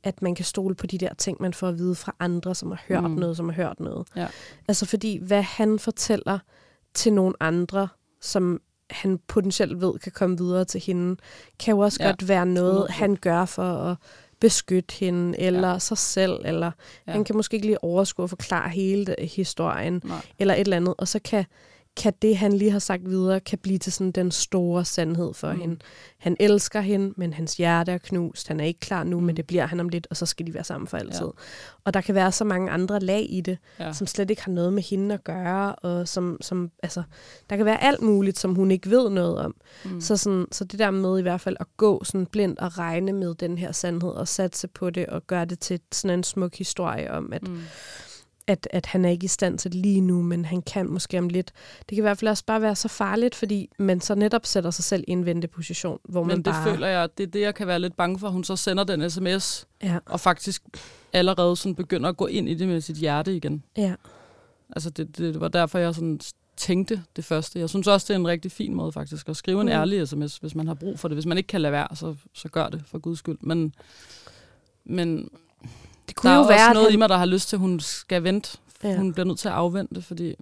[0.02, 2.70] at man kan stole på de der ting, man får at vide fra andre, som
[2.70, 3.10] har hørt Mm.
[3.10, 4.06] noget, som har hørt noget.
[4.16, 4.26] Ja.
[4.68, 6.38] Altså fordi, hvad han fortæller
[6.94, 7.88] til nogle andre,
[8.20, 8.60] som
[8.90, 11.16] han potentielt ved kan komme videre til hende,
[11.60, 12.92] kan jo også Ja, godt være noget, 100%.
[12.92, 13.96] han gør for at
[14.40, 15.78] beskytte hende, eller ja.
[15.78, 16.70] sig selv, eller
[17.06, 17.12] Ja.
[17.12, 20.18] han kan måske ikke lige overskue og forklare hele historien, nej.
[20.38, 21.44] eller et eller andet, og så kan
[21.96, 25.52] kan det, han lige har sagt videre, kan blive til sådan den store sandhed for
[25.52, 25.60] mm.
[25.60, 25.76] hende.
[26.18, 28.48] Han elsker hende, men hans hjerte er knust.
[28.48, 29.26] Han er ikke klar nu, mm.
[29.26, 31.26] men det bliver han om lidt, og så skal de være sammen for altid.
[31.26, 31.30] Ja.
[31.84, 33.92] Og der kan være så mange andre lag i det, ja.
[33.92, 37.02] som slet ikke har noget med hende at gøre, og som, som altså,
[37.50, 39.54] der kan være alt muligt, som hun ikke ved noget om.
[39.84, 40.00] Mm.
[40.00, 43.12] Så, sådan, så det der med i hvert fald at gå sådan blindt og regne
[43.12, 46.54] med den her sandhed, og satse på det, og gøre det til sådan en smuk
[46.54, 47.60] historie om, at mm
[48.46, 51.18] at, at han er ikke i stand til det lige nu, men han kan måske
[51.18, 51.52] om lidt.
[51.78, 54.70] Det kan i hvert fald også bare være så farligt, fordi man så netop sætter
[54.70, 56.64] sig selv i en venteposition, hvor men man det bare...
[56.64, 59.10] føler jeg, det er det, jeg kan være lidt bange for, hun så sender den
[59.10, 59.98] sms, ja.
[60.06, 60.62] og faktisk
[61.12, 63.64] allerede sådan begynder at gå ind i det med sit hjerte igen.
[63.76, 63.94] Ja.
[64.70, 66.20] Altså det, det var derfor, jeg sådan
[66.56, 67.58] tænkte det første.
[67.58, 69.72] Jeg synes også, det er en rigtig fin måde faktisk at skrive en mm.
[69.72, 71.16] ærlig sms, hvis man har brug for det.
[71.16, 73.38] Hvis man ikke kan lade være, så, så gør det for guds skyld.
[73.40, 73.74] Men,
[74.84, 75.30] men
[76.08, 76.94] det kunne der er jo være, også noget han...
[76.94, 78.58] i mig, der har lyst til, at hun skal vente.
[78.84, 78.96] Ja.
[78.96, 80.34] Hun bliver nødt til at afvente, fordi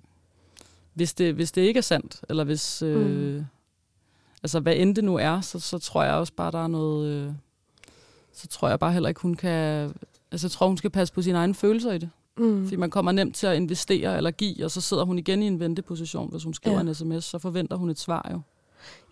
[0.94, 2.82] hvis det, hvis det ikke er sandt, eller hvis...
[2.82, 3.44] Øh, mm.
[4.43, 7.09] Altså, hvad end det nu er, så, så tror jeg også bare, der er noget...
[7.09, 7.32] Øh,
[8.32, 9.51] så tror jeg bare heller ikke, hun kan...
[10.32, 12.10] Altså, jeg tror, hun skal passe på sine egne følelser i det.
[12.39, 12.64] Mm.
[12.64, 15.47] Fordi man kommer nemt til at investere eller give, og så sidder hun igen i
[15.47, 16.30] en venteposition.
[16.30, 16.82] Hvis hun skriver ja.
[16.82, 18.40] en sms, så forventer hun et svar jo.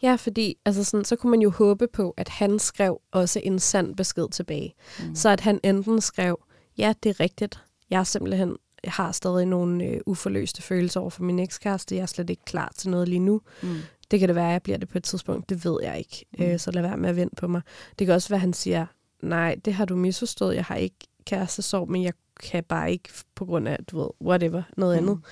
[0.03, 3.59] Ja, fordi altså sådan, så kunne man jo håbe på, at han skrev også en
[3.59, 4.75] sand besked tilbage.
[4.99, 5.15] Mm.
[5.15, 6.41] Så at han enten skrev,
[6.79, 7.61] ja, det er rigtigt,
[7.91, 11.95] jeg er simpelthen jeg har stadig nogle øh, uforløste følelser over for min ekskæreste.
[11.95, 13.41] Jeg er slet ikke klar til noget lige nu.
[13.63, 13.77] Mm.
[14.11, 15.49] Det kan det være, at jeg bliver det på et tidspunkt.
[15.49, 16.27] Det ved jeg ikke.
[16.39, 16.45] Mm.
[16.45, 17.63] Øh, så lad være med at vente på mig.
[17.99, 18.87] Det kan også være, at han siger,
[19.23, 20.55] nej, det har du misforstået.
[20.55, 24.63] Jeg har ikke kærestesorg, men jeg kan bare ikke på grund af, du ved, whatever,
[24.77, 25.09] noget mm.
[25.09, 25.25] andet.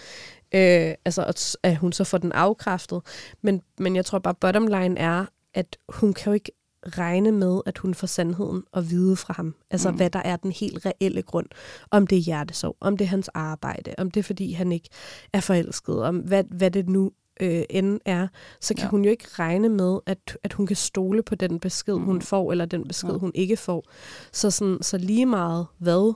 [0.55, 3.03] Øh, altså, at, hun så får den afkræftet.
[3.43, 6.53] Men, men jeg tror bare, bottom line er, at hun kan jo ikke
[6.87, 9.55] regne med, at hun får sandheden og vide fra ham.
[9.71, 9.97] Altså, mm.
[9.97, 11.47] hvad der er den helt reelle grund.
[11.91, 14.89] Om det er hjertesorg, om det er hans arbejde, om det er, fordi han ikke
[15.33, 18.29] er forelsket, om hvad, hvad det nu øh, end er,
[18.61, 18.89] så kan ja.
[18.89, 22.05] hun jo ikke regne med, at, at hun kan stole på den besked, mm.
[22.05, 23.19] hun får, eller den besked, ja.
[23.19, 23.85] hun ikke får.
[24.33, 26.15] Så, sådan, så lige meget hvad,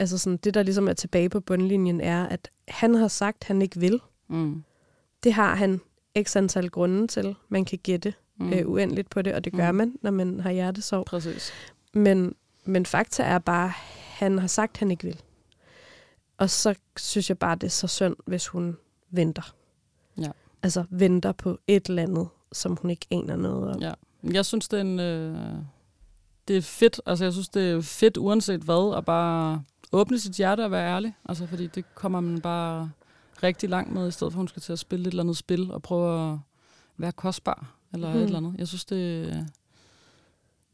[0.00, 3.46] altså sådan, det der ligesom er tilbage på bundlinjen, er, at han har sagt, at
[3.46, 4.00] han ikke vil.
[4.28, 4.64] Mm.
[5.24, 5.80] Det har han
[6.22, 7.36] x antal grunde til.
[7.48, 8.52] Man kan gætte mm.
[8.52, 9.76] øh, uendeligt på det, og det gør mm.
[9.76, 11.04] man, når man har hjertesorg.
[11.04, 11.52] Præcis.
[11.94, 13.72] Men, men fakta er bare, at
[14.18, 15.20] han har sagt, at han ikke vil.
[16.38, 18.76] Og så synes jeg bare, det er så synd, hvis hun
[19.10, 19.54] venter.
[20.20, 20.30] Ja.
[20.62, 23.80] Altså venter på et eller andet, som hun ikke aner noget om.
[23.80, 23.92] Ja.
[24.32, 25.00] Jeg synes, det er en...
[25.00, 25.36] Øh,
[26.48, 27.00] det er fedt.
[27.06, 30.90] Altså, jeg synes, det er fedt uanset hvad, at bare åbne sit hjerte og være
[30.94, 31.16] ærlig.
[31.28, 32.90] Altså, fordi det kommer man bare
[33.42, 35.36] rigtig langt med, i stedet for, at hun skal til at spille et eller andet
[35.36, 36.38] spil og prøve at
[36.96, 38.16] være kostbar eller mm.
[38.16, 38.54] et eller andet.
[38.58, 39.32] Jeg synes, det,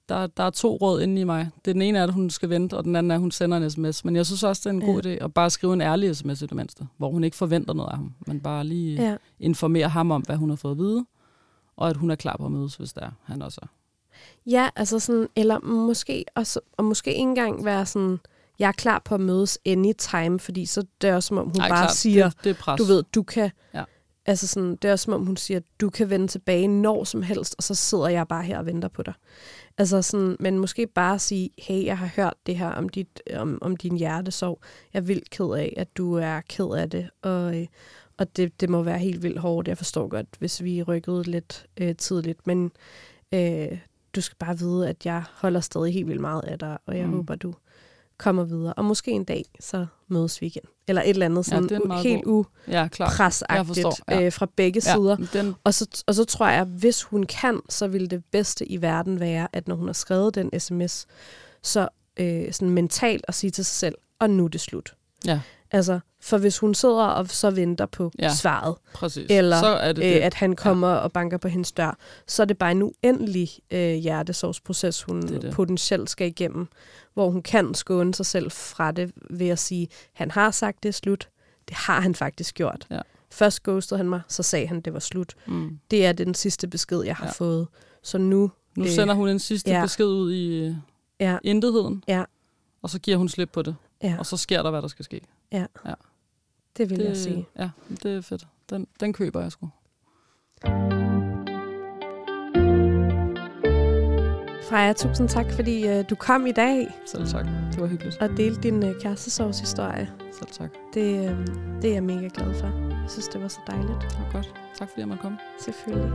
[0.09, 1.51] der, der er to råd inde i mig.
[1.65, 3.57] Det den ene er, at hun skal vente, og den anden er, at hun sender
[3.57, 4.05] en sms.
[4.05, 5.15] Men jeg synes også, det er en god ja.
[5.15, 7.91] idé at bare skrive en ærlig sms i det mindste, hvor hun ikke forventer noget
[7.91, 9.17] af ham, men bare lige ja.
[9.41, 11.07] informere ham om, hvad hun har fået at vide,
[11.77, 13.67] og at hun er klar på at mødes, hvis det er, han også er.
[14.47, 18.19] Ja, altså sådan, eller måske, også, og måske ikke engang være sådan,
[18.59, 21.61] jeg er klar på at mødes anytime, fordi så det er også som om, hun
[21.61, 23.85] Ej, bare klar, siger, det, det er du ved, du kan, ja.
[24.29, 27.55] Altså sådan, det er som om hun siger, du kan vende tilbage når som helst,
[27.59, 29.15] og så sidder jeg bare her og venter på dig.
[29.79, 33.59] Altså sådan, men måske bare sige, hey, jeg har hørt det her om, dit, om,
[33.63, 34.61] om din hjertesorg.
[34.93, 37.67] Jeg er vildt ked af, at du er ked af det, og, øh,
[38.19, 39.69] og det, det må være helt vildt hårdt.
[39.69, 42.73] Jeg forstår godt, hvis vi rykkede lidt øh, tidligt, men
[43.35, 43.79] øh,
[44.15, 47.07] du skal bare vide, at jeg holder stadig helt vildt meget af dig, og jeg
[47.07, 47.13] mm.
[47.13, 47.55] håber, du
[48.19, 48.73] kommer videre.
[48.73, 50.63] Og måske en dag, så mødes vi igen.
[50.89, 54.23] Eller et eller andet sådan ja, helt upresagtigt ja, ja.
[54.23, 55.17] øh, fra begge ja, sider.
[55.33, 55.55] Den...
[55.65, 58.83] Og, så, og så tror jeg, at hvis hun kan, så vil det bedste i
[58.83, 61.07] verden være, at når hun har skrevet den sms,
[61.63, 64.95] så øh, sådan mentalt at sige til sig selv, og nu er det slut.
[65.25, 65.41] Ja.
[65.71, 69.27] Altså, for hvis hun sidder og så venter på ja, svaret, præcis.
[69.31, 70.21] eller så er det øh, det.
[70.21, 70.97] at han kommer ja.
[70.97, 75.43] og banker på hendes dør, så er det bare en uendelig øh, hjertesorgsproces, hun det
[75.43, 75.53] det.
[75.53, 76.69] potentielt skal igennem,
[77.15, 80.89] hvor hun kan skåne sig selv fra det ved at sige, han har sagt, det
[80.89, 81.29] er slut.
[81.69, 82.87] Det har han faktisk gjort.
[82.91, 83.01] Ja.
[83.31, 85.35] Først ghostede han mig, så sagde han, det var slut.
[85.47, 85.79] Mm.
[85.91, 87.33] Det er den sidste besked, jeg har ja.
[87.33, 87.69] fået.
[88.03, 88.51] Så nu...
[88.77, 89.83] Nu øh, sender hun en sidste ja.
[89.83, 90.77] besked ud i
[91.21, 91.39] ja.
[91.43, 92.25] intetheden, ja.
[92.83, 93.77] og så giver hun slip på det.
[94.03, 94.17] Ja.
[94.19, 95.21] Og så sker der, hvad der skal ske.
[95.53, 95.95] Ja, ja.
[96.77, 97.47] det vil det, jeg sige.
[97.59, 97.71] Ja,
[98.03, 98.47] det er fedt.
[98.71, 99.69] Den, den køber jeg sgu.
[104.69, 106.89] Freja, tusind tak, fordi uh, du kom i dag.
[107.07, 107.47] Selv tak.
[107.73, 108.17] Det var hyggeligt.
[108.17, 110.13] Og delte din uh, kærestesovshistorie.
[110.33, 110.71] Selv tak.
[110.95, 111.47] Det, uh,
[111.83, 112.67] det er jeg mega glad for.
[112.91, 113.99] Jeg synes, det var så dejligt.
[114.01, 114.55] Det var godt.
[114.79, 115.39] Tak fordi jeg måtte komme.
[115.61, 116.13] Selvfølgelig.